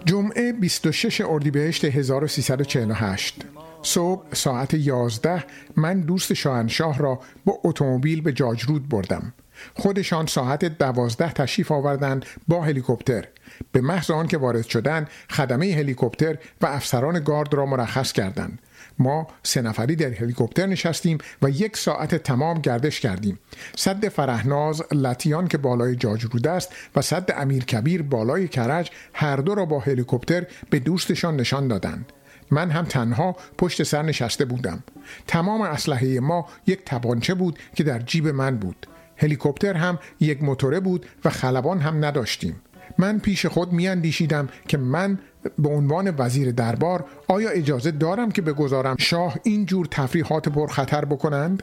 جمعه 0.04 0.52
26 0.52 1.20
اردیبهشت 1.20 1.84
1348 1.84 3.44
صبح 3.82 4.34
ساعت 4.34 4.74
11 4.74 5.44
من 5.76 6.00
دوست 6.00 6.34
شاهنشاه 6.34 6.98
را 6.98 7.20
با 7.44 7.58
اتومبیل 7.64 8.20
به 8.20 8.32
جاجرود 8.32 8.88
بردم. 8.88 9.32
خودشان 9.74 10.26
ساعت 10.26 10.64
دوازده 10.64 11.32
تشریف 11.32 11.72
آوردند 11.72 12.26
با 12.48 12.62
هلیکوپتر. 12.62 13.24
به 13.72 13.80
محض 13.80 14.10
آن 14.10 14.26
که 14.26 14.38
وارد 14.38 14.66
شدند 14.66 15.08
خدمه 15.30 15.74
هلیکوپتر 15.74 16.36
و 16.60 16.66
افسران 16.66 17.24
گارد 17.24 17.54
را 17.54 17.66
مرخص 17.66 18.12
کردند. 18.12 18.58
ما 19.00 19.26
سه 19.42 19.62
نفری 19.62 19.96
در 19.96 20.10
هلیکوپتر 20.10 20.66
نشستیم 20.66 21.18
و 21.42 21.50
یک 21.50 21.76
ساعت 21.76 22.14
تمام 22.14 22.58
گردش 22.58 23.00
کردیم. 23.00 23.38
صد 23.76 24.08
فرهناز 24.08 24.82
لطیان 24.92 25.48
که 25.48 25.58
بالای 25.58 25.96
جاجرود 25.96 26.46
است 26.46 26.72
و 26.96 27.02
صد 27.02 27.30
امیر 27.36 27.64
کبیر 27.64 28.02
بالای 28.02 28.48
کرج 28.48 28.90
هر 29.14 29.36
دو 29.36 29.54
را 29.54 29.64
با 29.64 29.80
هلیکوپتر 29.80 30.46
به 30.70 30.78
دوستشان 30.78 31.36
نشان 31.36 31.68
دادند. 31.68 32.12
من 32.50 32.70
هم 32.70 32.84
تنها 32.84 33.36
پشت 33.58 33.82
سر 33.82 34.02
نشسته 34.02 34.44
بودم. 34.44 34.82
تمام 35.26 35.62
اسلحه 35.62 36.20
ما 36.20 36.46
یک 36.66 36.80
تبانچه 36.86 37.34
بود 37.34 37.58
که 37.74 37.84
در 37.84 37.98
جیب 37.98 38.28
من 38.28 38.56
بود. 38.56 38.86
هلیکوپتر 39.16 39.74
هم 39.74 39.98
یک 40.20 40.42
موتوره 40.42 40.80
بود 40.80 41.06
و 41.24 41.30
خلبان 41.30 41.80
هم 41.80 42.04
نداشتیم. 42.04 42.56
من 42.98 43.18
پیش 43.18 43.46
خود 43.46 43.72
میاندیشیدم 43.72 44.48
که 44.68 44.78
من 44.78 45.18
به 45.58 45.68
عنوان 45.68 46.14
وزیر 46.18 46.52
دربار 46.52 47.04
آیا 47.28 47.50
اجازه 47.50 47.90
دارم 47.90 48.30
که 48.30 48.42
بگذارم 48.42 48.96
شاه 48.98 49.36
این 49.42 49.66
جور 49.66 49.86
تفریحات 49.90 50.48
پرخطر 50.48 51.04
بکنند؟ 51.04 51.62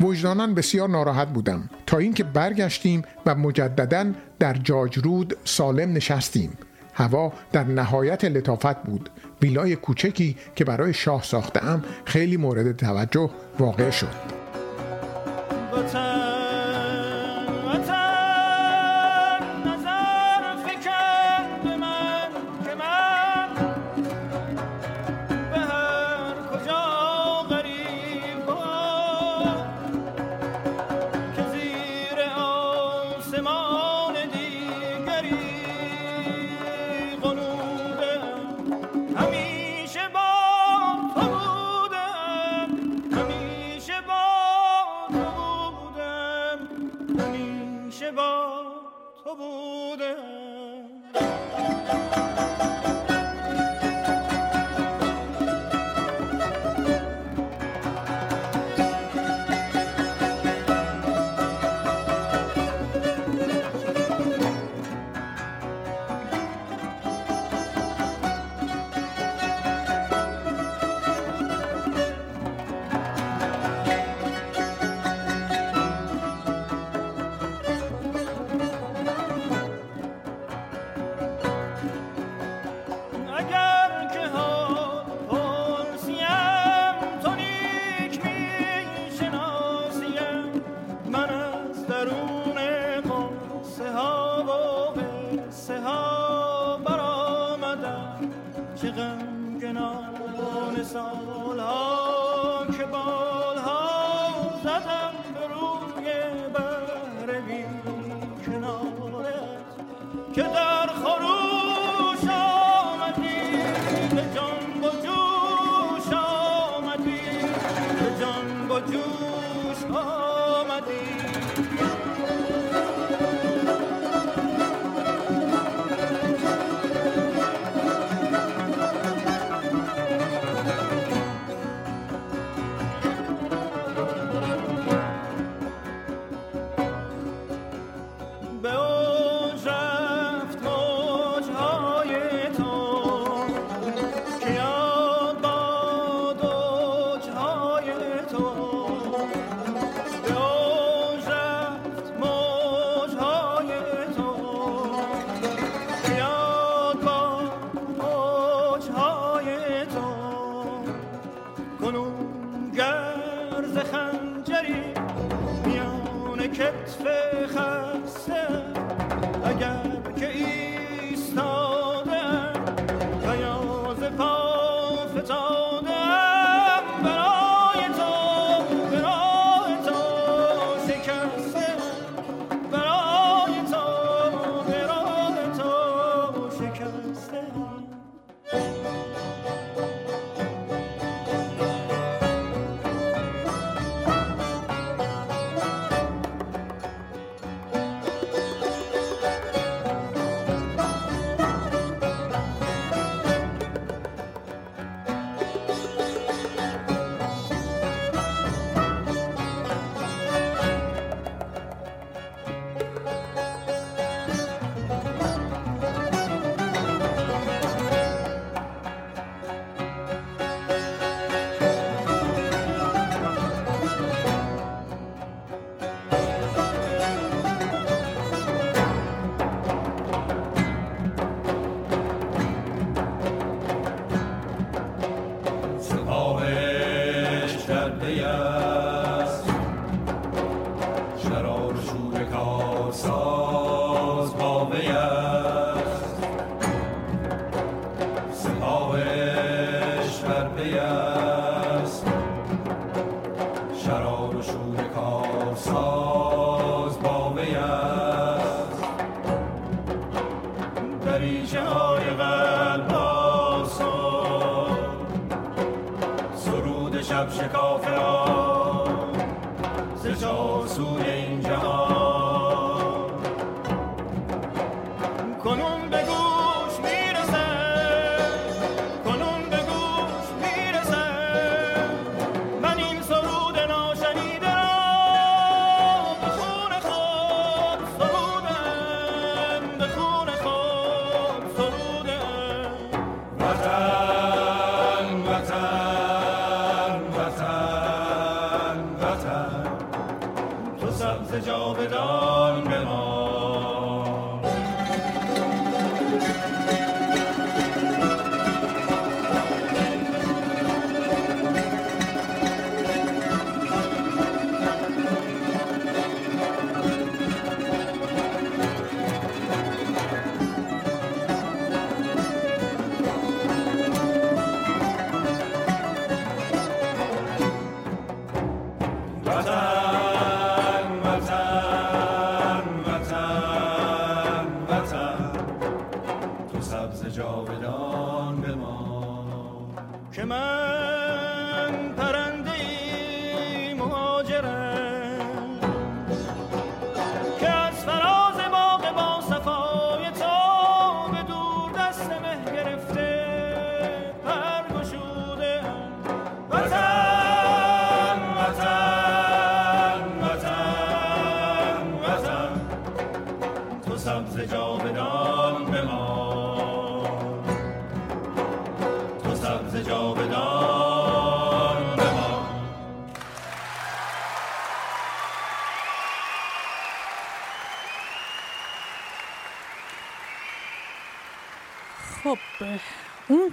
وجدانان 0.00 0.54
بسیار 0.54 0.88
ناراحت 0.88 1.28
بودم. 1.28 1.70
تا 1.86 1.98
اینکه 1.98 2.24
برگشتیم 2.24 3.02
و 3.26 3.34
مجددا 3.34 4.12
در 4.38 4.54
جاجرود 4.54 5.36
سالم 5.44 5.92
نشستیم. 5.92 6.58
هوا 6.94 7.32
در 7.52 7.64
نهایت 7.64 8.24
لطافت 8.24 8.82
بود. 8.82 9.10
ویلای 9.42 9.76
کوچکی 9.76 10.36
که 10.56 10.64
برای 10.64 10.94
شاه 10.94 11.22
ساختم 11.22 11.84
خیلی 12.04 12.36
مورد 12.36 12.76
توجه 12.76 13.30
واقع 13.58 13.90
شد. 13.90 14.34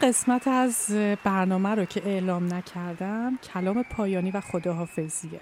قسمت 0.01 0.47
از 0.47 0.87
برنامه 1.23 1.69
رو 1.69 1.85
که 1.85 2.01
اعلام 2.05 2.53
نکردم 2.53 3.37
کلام 3.37 3.83
پایانی 3.83 4.31
و 4.31 4.41
خداحافظیه. 4.41 5.39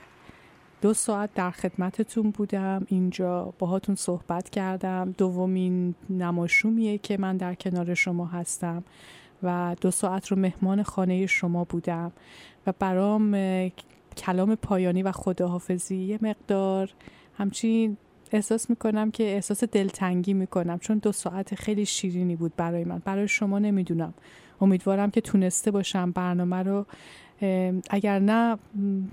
دو 0.81 0.93
ساعت 0.93 1.33
در 1.33 1.51
خدمتتون 1.51 2.31
بودم. 2.31 2.85
اینجا 2.87 3.53
باهاتون 3.59 3.95
صحبت 3.95 4.49
کردم. 4.49 5.15
دومین 5.17 5.95
نماشومیه 6.09 6.97
که 6.97 7.17
من 7.17 7.37
در 7.37 7.53
کنار 7.53 7.93
شما 7.93 8.25
هستم 8.25 8.83
و 9.43 9.75
دو 9.81 9.91
ساعت 9.91 10.27
رو 10.27 10.37
مهمان 10.37 10.83
خانه 10.83 11.25
شما 11.25 11.63
بودم 11.63 12.11
و 12.67 12.73
برام 12.79 13.37
کلام 14.17 14.55
پایانی 14.55 15.03
و 15.03 15.11
خداحافظی 15.11 15.95
یه 15.95 16.19
مقدار 16.21 16.89
همچین 17.37 17.97
احساس 18.31 18.69
می‌کنم 18.69 19.11
که 19.11 19.23
احساس 19.23 19.63
دلتنگی 19.63 20.33
می‌کنم 20.33 20.79
چون 20.79 20.97
دو 20.97 21.11
ساعت 21.11 21.55
خیلی 21.55 21.85
شیرینی 21.85 22.35
بود 22.35 22.55
برای 22.55 22.83
من. 22.83 23.01
برای 23.05 23.27
شما 23.27 23.59
نمی‌دونم. 23.59 24.13
امیدوارم 24.61 25.11
که 25.11 25.21
تونسته 25.21 25.71
باشم 25.71 26.11
برنامه 26.11 26.63
رو 26.63 26.85
اگر 27.89 28.19
نه 28.19 28.57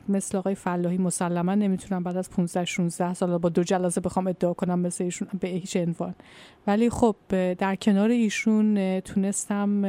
مثل 0.08 0.38
آقای 0.38 0.54
فلاحی 0.54 0.98
مسلما 0.98 1.54
نمی‌تونم 1.54 2.02
بعد 2.02 2.16
از 2.16 2.30
15 2.30 2.64
16 2.64 3.14
سال 3.14 3.38
با 3.38 3.48
دو 3.48 3.62
جلسه 3.62 4.00
بخوام 4.00 4.26
ادعا 4.26 4.52
کنم 4.52 4.78
مثل 4.78 5.04
ایشون 5.04 5.28
به 5.40 5.48
هیچ 5.48 5.76
عنوان. 5.76 6.14
ولی 6.66 6.90
خب 6.90 7.16
در 7.54 7.76
کنار 7.76 8.10
ایشون 8.10 9.00
تونستم 9.00 9.84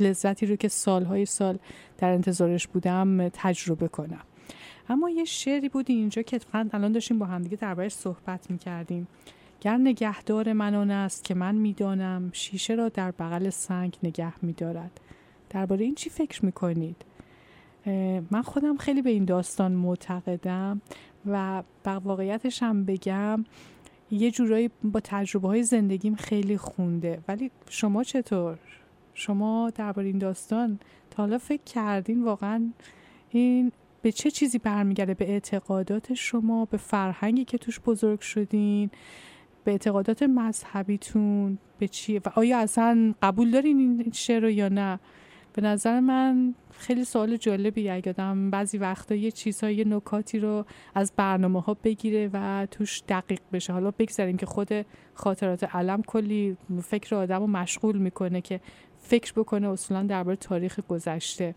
لذتی 0.00 0.46
رو 0.46 0.56
که 0.56 0.68
سالهای 0.68 1.26
سال 1.26 1.58
در 1.98 2.10
انتظارش 2.10 2.66
بودم 2.66 3.28
تجربه 3.28 3.88
کنم. 3.88 4.22
اما 4.88 5.10
یه 5.10 5.24
شعری 5.24 5.68
بود 5.68 5.86
اینجا 5.88 6.22
که 6.22 6.40
الان 6.72 6.92
داشتیم 6.92 7.18
با 7.18 7.26
همدیگه 7.26 7.56
دربارش 7.56 7.92
صحبت 7.92 8.50
می‌کردیم. 8.50 9.08
گر 9.66 9.76
نگهدار 9.76 10.52
من 10.52 10.74
آن 10.74 10.90
است 10.90 11.24
که 11.24 11.34
من 11.34 11.54
می‌دانم 11.54 12.30
شیشه 12.32 12.74
را 12.74 12.88
در 12.88 13.10
بغل 13.10 13.50
سنگ 13.50 13.96
نگه 14.02 14.44
میدارد. 14.44 15.00
درباره 15.50 15.84
این 15.84 15.94
چی 15.94 16.10
فکر 16.10 16.44
می‌کنید؟ 16.44 16.96
من 18.30 18.42
خودم 18.42 18.76
خیلی 18.76 19.02
به 19.02 19.10
این 19.10 19.24
داستان 19.24 19.72
معتقدم 19.72 20.80
و 21.26 21.62
واقعیتش 21.84 22.62
هم 22.62 22.84
بگم 22.84 23.44
یه 24.10 24.30
جورایی 24.30 24.70
با 24.84 25.00
تجربه 25.00 25.48
های 25.48 25.62
زندگیم 25.62 26.14
خیلی 26.14 26.56
خونده. 26.56 27.20
ولی 27.28 27.50
شما 27.68 28.04
چطور؟ 28.04 28.58
شما 29.14 29.72
درباره 29.74 30.06
این 30.06 30.18
داستان 30.18 30.78
تا 31.10 31.22
حالا 31.22 31.38
فکر 31.38 31.62
کردین 31.62 32.24
واقعا 32.24 32.70
این 33.30 33.72
به 34.02 34.12
چه 34.12 34.30
چیزی 34.30 34.58
برمیگرده؟ 34.58 35.14
به 35.14 35.30
اعتقادات 35.30 36.14
شما 36.14 36.64
به 36.64 36.76
فرهنگی 36.76 37.44
که 37.44 37.58
توش 37.58 37.80
بزرگ 37.80 38.20
شدین؟ 38.20 38.90
به 39.66 39.72
اعتقادات 39.72 40.22
مذهبیتون 40.22 41.58
به 41.78 41.88
چیه 41.88 42.20
و 42.24 42.28
آیا 42.34 42.58
اصلا 42.58 43.14
قبول 43.22 43.50
دارین 43.50 43.78
این 43.78 44.12
شعر 44.12 44.42
رو 44.42 44.50
یا 44.50 44.68
نه؟ 44.68 45.00
به 45.52 45.62
نظر 45.62 46.00
من 46.00 46.54
خیلی 46.70 47.04
سوال 47.04 47.36
جالبی 47.36 47.90
اگه 47.90 48.12
بعضی 48.50 48.78
وقتا 48.78 49.14
یه 49.14 49.30
چیزهای 49.30 49.84
نکاتی 49.84 50.38
رو 50.38 50.64
از 50.94 51.12
برنامه 51.16 51.60
ها 51.60 51.74
بگیره 51.74 52.30
و 52.32 52.66
توش 52.70 53.02
دقیق 53.08 53.40
بشه. 53.52 53.72
حالا 53.72 53.90
بگذاریم 53.90 54.36
که 54.36 54.46
خود 54.46 54.68
خاطرات 55.14 55.64
علم 55.64 56.02
کلی 56.02 56.56
فکر 56.82 57.14
آدم 57.14 57.40
رو 57.40 57.46
مشغول 57.46 57.98
می‌کنه 57.98 58.40
که 58.40 58.60
فکر 58.98 59.32
بکنه 59.32 59.68
اصولا 59.68 60.02
درباره 60.02 60.36
تاریخ 60.36 60.80
گذشته. 60.88 61.54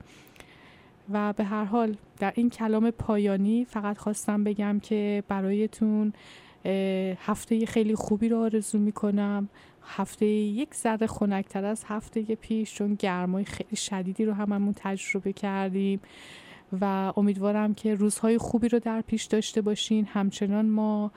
و 1.12 1.34
به 1.34 1.44
هر 1.44 1.64
حال 1.64 1.96
در 2.20 2.34
این 2.36 2.50
کلام 2.50 2.92
پایانی 2.92 3.66
فقط 3.66 3.98
خواستم 3.98 4.44
بگم 4.44 4.80
که 4.80 5.24
برایتون 5.28 6.14
هفته 7.18 7.66
خیلی 7.66 7.96
خوبی 7.96 8.30
رو 8.30 8.40
آرزو 8.40 8.78
می‌کنم. 8.78 9.50
هفته 9.84 10.26
یک 10.26 10.76
ذره 10.76 11.08
خنکتر 11.08 11.66
از 11.66 11.84
هفته 11.88 12.22
پیش 12.22 12.74
چون 12.74 12.96
گرمای 13.00 13.46
خیلی 13.46 13.76
شدیدی 13.76 14.26
رو 14.26 14.34
هممون 14.34 14.74
تجربه 14.78 15.34
کردیم 15.34 16.00
و 16.82 17.14
امیدوارم 17.18 17.74
که 17.74 17.96
روزهای 17.96 18.38
خوبی 18.38 18.70
رو 18.70 18.80
در 18.80 19.02
پیش 19.02 19.24
داشته 19.24 19.62
باشین. 19.62 20.06
همچنان 20.06 20.66
ما 20.66 21.12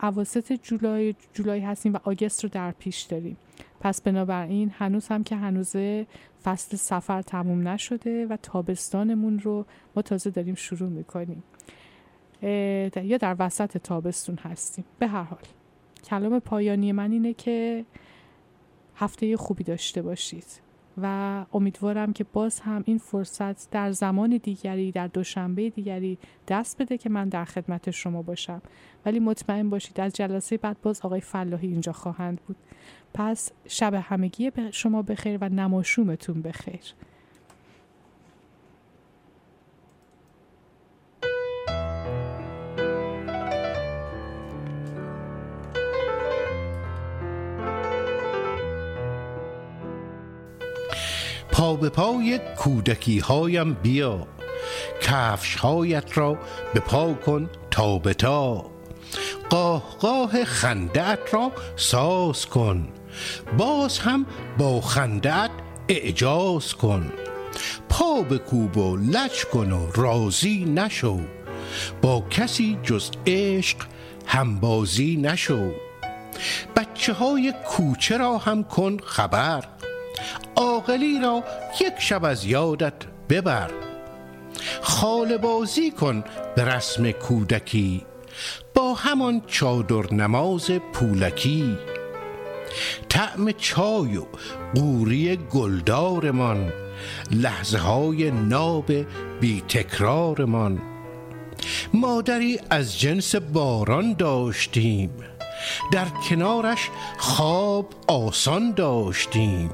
عواسط 0.00 0.52
جولای 0.62 1.14
جولای 1.32 1.60
هستیم 1.60 1.92
و 1.92 1.98
آگست 2.04 2.44
رو 2.44 2.50
در 2.50 2.70
پیش 2.70 3.02
داریم. 3.02 3.36
پس 3.80 4.02
بنابراین 4.02 4.70
هنوز 4.78 5.08
هم 5.08 5.24
که 5.24 5.36
هنوزه 5.36 6.06
فصل 6.44 6.76
سفر 6.76 7.22
تموم 7.22 7.68
نشده 7.68 8.26
و 8.26 8.36
تابستانمون 8.42 9.38
رو 9.38 9.66
ما 9.96 10.02
تازه 10.02 10.30
داریم 10.30 10.54
شروع 10.54 10.88
می‌کنیم. 10.88 11.42
یا 13.04 13.16
در 13.16 13.36
وسط 13.38 13.78
تابستون 13.78 14.36
هستیم. 14.36 14.84
به 14.98 15.06
هر 15.06 15.22
حال 15.22 15.42
کلام 16.04 16.38
پایانی 16.38 16.92
من 16.92 17.12
اینه 17.12 17.34
که 17.34 17.84
هفته 18.96 19.36
خوبی 19.36 19.64
داشته 19.64 20.02
باشید 20.02 20.64
و 21.02 21.44
امیدوارم 21.52 22.12
که 22.12 22.24
باز 22.24 22.60
هم 22.60 22.82
این 22.86 22.98
فرصت 22.98 23.70
در 23.70 23.92
زمان 23.92 24.36
دیگری 24.36 24.92
در 24.92 25.06
دوشنبه 25.06 25.70
دیگری 25.70 26.18
دست 26.48 26.82
بده 26.82 26.98
که 26.98 27.08
من 27.08 27.28
در 27.28 27.44
خدمت 27.44 27.90
شما 27.90 28.22
باشم. 28.22 28.62
ولی 29.06 29.20
مطمئن 29.20 29.70
باشید 29.70 30.00
از 30.00 30.12
جلسه 30.12 30.56
بعد 30.56 30.76
باز 30.82 31.00
آقای 31.00 31.20
فلاحی 31.20 31.68
اینجا 31.68 31.92
خواهند 31.92 32.40
بود. 32.46 32.56
پس 33.14 33.52
شب 33.68 33.94
همگی 33.94 34.50
شما 34.70 35.02
بخیر 35.02 35.38
و 35.40 35.48
نماشومتون 35.48 36.42
بخیر. 36.42 36.94
به 51.84 51.90
پای 51.90 52.40
کودکی 52.56 53.18
هایم 53.18 53.74
بیا. 53.74 54.26
کفش 55.02 55.56
هایت 55.56 56.18
را 56.18 56.38
به 56.74 56.80
پا 56.80 57.14
کن 57.14 57.50
تا 57.70 57.98
به 57.98 58.14
تا. 58.14 58.66
قاه 59.50 59.96
قاه 60.00 60.44
خندت 60.44 61.18
را 61.32 61.52
ساز 61.76 62.46
کن. 62.46 62.88
باز 63.58 63.98
هم 63.98 64.26
با 64.58 64.80
خندت 64.80 65.50
اعجاز 65.88 66.74
کن. 66.74 67.12
پا 67.88 68.22
به 68.22 68.38
کوب 68.38 68.76
و 68.76 68.96
لج 68.96 69.44
کن 69.52 69.72
و 69.72 69.90
راضی 69.94 70.64
نشو. 70.64 71.20
با 72.02 72.20
کسی 72.30 72.78
جز 72.82 73.10
عشق 73.26 73.78
همبازی 74.26 75.16
نشو. 75.16 75.70
بچه 76.76 77.12
های 77.12 77.54
کوچه 77.66 78.16
را 78.16 78.38
هم 78.38 78.64
کن 78.64 78.96
خبر. 79.04 79.64
عاقلی 80.56 81.20
را 81.20 81.44
یک 81.80 81.94
شب 81.98 82.24
از 82.24 82.44
یادت 82.44 82.94
ببر. 83.28 83.70
خال 84.82 85.36
بازی 85.36 85.90
کن 85.90 86.24
به 86.56 86.64
رسم 86.64 87.10
کودکی 87.10 88.06
با 88.74 88.94
همان 88.94 89.42
چادر 89.46 90.14
نماز 90.14 90.70
پولکی. 90.70 91.78
طعم 93.08 93.52
چای 93.52 94.16
و 94.16 94.24
قوری 94.74 95.36
گلدارمان 95.36 96.72
لحظه 97.30 97.78
های 97.78 98.30
ناب 98.30 98.92
بی 99.40 99.60
تکرارمان 99.68 100.82
مادری 101.94 102.60
از 102.70 103.00
جنس 103.00 103.34
باران 103.36 104.12
داشتیم 104.12 105.10
در 105.92 106.06
کنارش 106.28 106.90
خواب 107.18 107.94
آسان 108.08 108.72
داشتیم. 108.72 109.70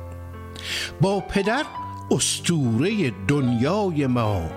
با 1.00 1.20
پدر 1.20 1.64
استوره 2.10 3.12
دنیای 3.28 4.06
ما 4.06 4.50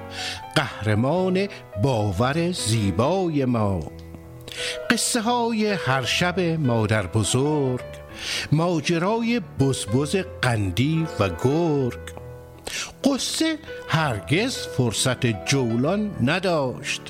قهرمان 0.55 1.47
باور 1.83 2.51
زیبای 2.51 3.45
ما. 3.45 3.79
قصه 4.89 5.21
های 5.21 5.67
هر 5.71 6.03
شب 6.05 6.39
مادر 6.39 7.07
بزرگ 7.07 7.85
ماجرای 8.51 9.41
بزبز 9.59 10.15
قندی 10.41 11.07
و 11.19 11.29
گرگ. 11.29 11.99
قصه 13.03 13.57
هرگز 13.89 14.57
فرصت 14.57 15.25
جولان 15.45 16.11
نداشت 16.23 17.01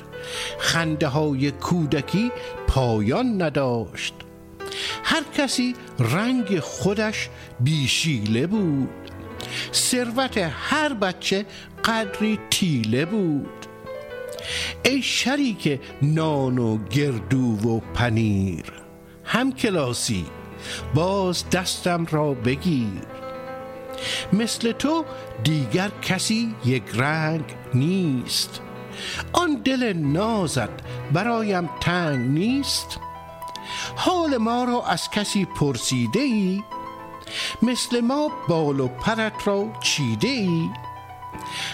خنده 0.58 1.08
های 1.08 1.50
کودکی 1.50 2.32
پایان 2.66 3.42
نداشت. 3.42 4.14
هر 5.04 5.22
کسی 5.38 5.74
رنگ 5.98 6.60
خودش 6.60 7.28
بیشیله 7.60 8.46
بود. 8.46 8.88
ثروت 9.74 10.38
هر 10.38 10.94
بچه 10.94 11.46
قدری 11.84 12.38
تیله 12.50 13.04
بود. 13.04 13.66
ای 14.84 15.02
شریک 15.02 15.80
نان 16.02 16.58
و 16.58 16.78
گردو 16.88 17.58
و 17.68 17.80
پنیر 17.80 18.72
هم 19.24 19.52
کلاسی 19.52 20.26
باز 20.94 21.50
دستم 21.50 22.06
را 22.10 22.34
بگیر. 22.34 23.02
مثل 24.32 24.72
تو 24.72 25.04
دیگر 25.44 25.90
کسی 26.02 26.54
یک 26.64 26.82
رنگ 26.94 27.44
نیست. 27.74 28.60
آن 29.32 29.54
دل 29.54 29.92
نازت 29.92 30.70
برایم 31.12 31.70
تنگ 31.80 32.30
نیست. 32.30 32.98
حال 33.96 34.36
ما 34.36 34.64
را 34.64 34.84
از 34.86 35.10
کسی 35.10 35.44
پرسیده 35.44 36.20
ای 36.20 36.62
مثل 37.62 38.00
ما 38.00 38.30
بال 38.48 38.80
و 38.80 38.88
پرت 38.88 39.48
را 39.48 39.72
چیده 39.80 40.28
ای 40.28 40.68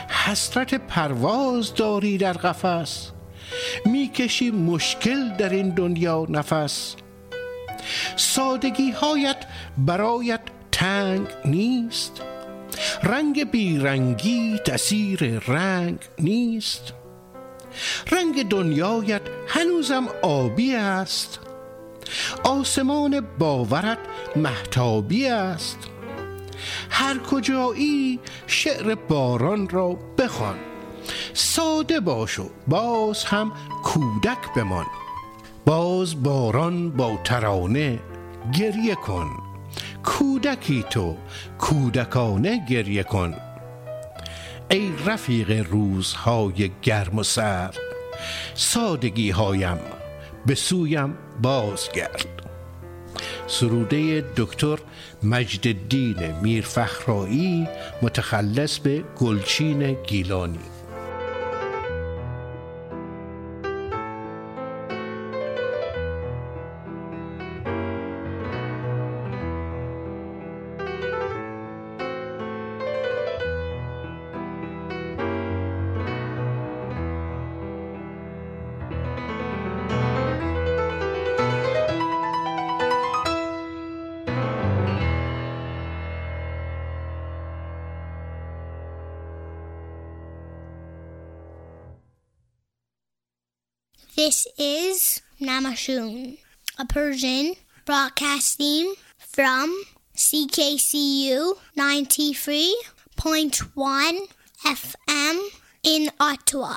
حسرت 0.08 0.74
پرواز 0.74 1.74
داری 1.74 2.18
در 2.18 2.32
قفس 2.32 3.10
می‌کشی 3.84 4.50
مشکل 4.50 5.36
در 5.36 5.48
این 5.48 5.70
دنیا 5.74 6.26
نفس. 6.28 6.96
سادگی 8.16 8.90
هایت 8.90 9.36
برایت 9.78 10.40
تنگ 10.72 11.26
نیست 11.44 12.22
رنگ 13.02 13.50
بیرنگی 13.50 14.58
تسیر 14.58 15.38
رنگ 15.38 15.98
نیست. 16.18 16.92
رنگ 18.12 18.48
دنیایت 18.48 19.22
هنوزم 19.48 20.08
آبی 20.22 20.74
است. 20.74 21.49
آسمان 22.44 23.20
باورت 23.38 23.98
محتابی 24.36 25.26
است. 25.28 25.78
هر 26.90 27.18
کجایی 27.18 28.20
شعر 28.46 28.94
باران 28.94 29.68
را 29.68 29.98
بخوان 30.18 30.56
ساده 31.34 32.00
باش 32.00 32.38
و 32.38 32.50
باز 32.68 33.24
هم 33.24 33.52
کودک 33.82 34.54
بمان. 34.56 34.86
باز 35.66 36.22
باران 36.22 36.90
با 36.90 37.18
ترانه 37.24 37.98
گریه 38.58 38.94
کن 38.94 39.30
کودکی 40.04 40.84
تو 40.90 41.16
کودکانه 41.58 42.66
گریه 42.66 43.02
کن. 43.02 43.34
ای 44.70 44.92
رفیق 45.06 45.66
روزهای 45.70 46.70
گرم 46.82 47.18
و 47.18 47.22
سرد 47.22 47.78
سادگی 48.54 49.30
هایم 49.30 49.78
به 50.46 50.54
سویم 50.54 51.14
بازگرد 51.42 52.26
سروده 53.46 54.24
دکتر 54.36 54.78
مجد 55.22 55.66
الدین 55.66 56.34
میرفخرایی 56.42 57.68
متخلص 58.02 58.78
به 58.78 59.04
گلچین 59.18 59.92
گیلانی. 59.92 60.69
This 94.22 94.40
is 94.58 95.22
Namashun, 95.40 96.36
a 96.78 96.84
Persian 96.84 97.54
broadcasting 97.86 98.92
from 99.16 99.82
CKCU 100.14 101.54
93.1 101.74 104.18
FM 104.66 105.40
in 105.82 106.10
Ottawa. 106.20 106.76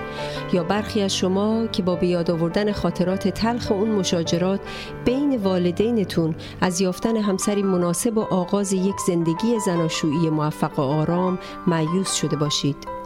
یا 0.53 0.63
برخی 0.63 1.01
از 1.01 1.15
شما 1.15 1.67
که 1.67 1.83
با 1.83 1.95
بیاد 1.95 2.31
آوردن 2.31 2.71
خاطرات 2.71 3.27
تلخ 3.27 3.71
اون 3.71 3.89
مشاجرات 3.89 4.59
بین 5.05 5.37
والدینتون 5.43 6.35
از 6.61 6.81
یافتن 6.81 7.17
همسری 7.17 7.63
مناسب 7.63 8.17
و 8.17 8.21
آغاز 8.21 8.73
یک 8.73 8.95
زندگی 9.07 9.59
زناشویی 9.65 10.29
موفق 10.29 10.79
و 10.79 10.81
آرام 10.81 11.39
معیوس 11.67 12.13
شده 12.13 12.35
باشید. 12.35 13.00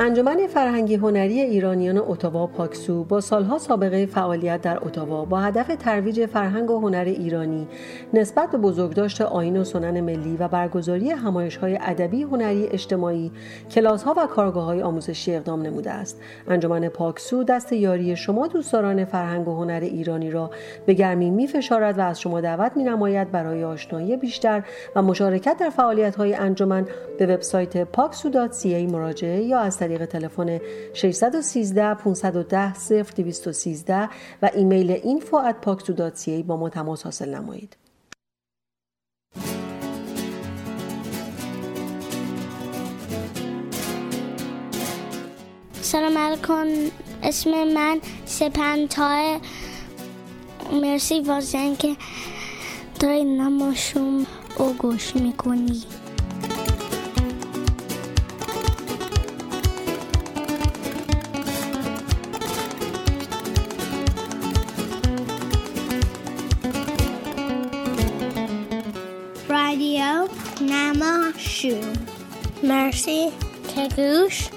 انجمن 0.00 0.46
فرهنگی 0.46 0.94
هنری 0.94 1.40
ایرانیان 1.40 1.98
اتاوا 1.98 2.46
پاکسو 2.46 3.04
با 3.04 3.20
سالها 3.20 3.58
سابقه 3.58 4.06
فعالیت 4.06 4.60
در 4.60 4.78
اتاوا 4.86 5.24
با 5.24 5.40
هدف 5.40 5.66
ترویج 5.66 6.26
فرهنگ 6.26 6.70
و 6.70 6.80
هنر 6.80 7.04
ایرانی 7.04 7.68
نسبت 8.14 8.50
به 8.50 8.58
بزرگداشت 8.58 9.20
آیین 9.20 9.56
و 9.56 9.64
سنن 9.64 10.00
ملی 10.00 10.36
و 10.36 10.48
برگزاری 10.48 11.10
همایش 11.10 11.56
های 11.56 11.78
ادبی 11.80 12.22
هنری 12.22 12.66
اجتماعی 12.66 13.32
کلاس 13.70 14.02
ها 14.02 14.14
و 14.16 14.26
کارگاه 14.26 14.64
های 14.64 14.82
آموزشی 14.82 15.34
اقدام 15.34 15.62
نموده 15.62 15.90
است. 15.90 16.20
انجمن 16.48 16.88
پاکسو 16.88 17.44
دست 17.44 17.72
یاری 17.72 18.16
شما 18.16 18.46
دوستداران 18.46 19.04
فرهنگ 19.04 19.48
و 19.48 19.54
هنر 19.56 19.80
ایرانی 19.82 20.30
را 20.30 20.50
به 20.86 20.94
گرمی 20.94 21.30
می 21.30 21.46
فشارد 21.46 21.98
و 21.98 22.02
از 22.02 22.20
شما 22.20 22.40
دعوت 22.40 22.72
می 22.76 22.84
نماید 22.84 23.30
برای 23.30 23.64
آشنایی 23.64 24.16
بیشتر 24.16 24.62
و 24.96 25.02
مشارکت 25.02 25.56
در 25.60 25.70
فعالیت 25.70 26.16
های 26.16 26.34
انجمن 26.34 26.86
به 27.18 27.26
وبسایت 27.26 27.84
paksu.ca 27.84 28.92
مراجعه 28.92 29.42
یا 29.42 29.58
از 29.58 29.81
طریق 29.82 30.04
تلفن 30.04 30.58
613 30.94 31.94
510 31.94 32.72
0213 33.16 34.08
و 34.42 34.50
ایمیل 34.54 34.96
info@paksu.ca 34.96 36.42
با 36.46 36.56
ما 36.56 36.68
تماس 36.68 37.02
حاصل 37.02 37.34
نمایید. 37.34 37.76
سلام 45.80 46.18
علیکم. 46.18 46.66
اسم 47.22 47.50
من 47.50 48.00
سپنتای 48.24 49.38
مرسی 50.72 51.20
واسه 51.20 51.76
که 51.76 51.96
داری 53.00 53.24
نماشوم 53.24 54.26
او 54.58 54.72
گوش 54.72 55.16
می‌کنی. 55.16 55.82
نماشوم 71.64 71.92
مرسی 72.62 73.28
که 73.74 73.88
گوش 73.96 74.48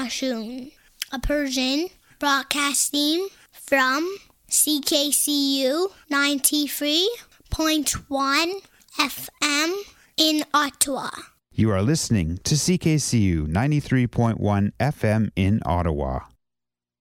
a 0.00 1.18
Persian 1.18 1.88
broadcasting 2.18 3.28
from 3.52 4.16
CKCU 4.48 5.88
93.1 6.10 8.52
FM 8.98 9.74
in 10.16 10.42
Ottawa. 10.54 11.10
You 11.52 11.70
are 11.72 11.82
listening 11.82 12.38
to 12.44 12.54
CKCU 12.54 13.48
93.1 13.48 14.72
FM 14.80 15.30
in 15.36 15.60
Ottawa. 15.66 16.20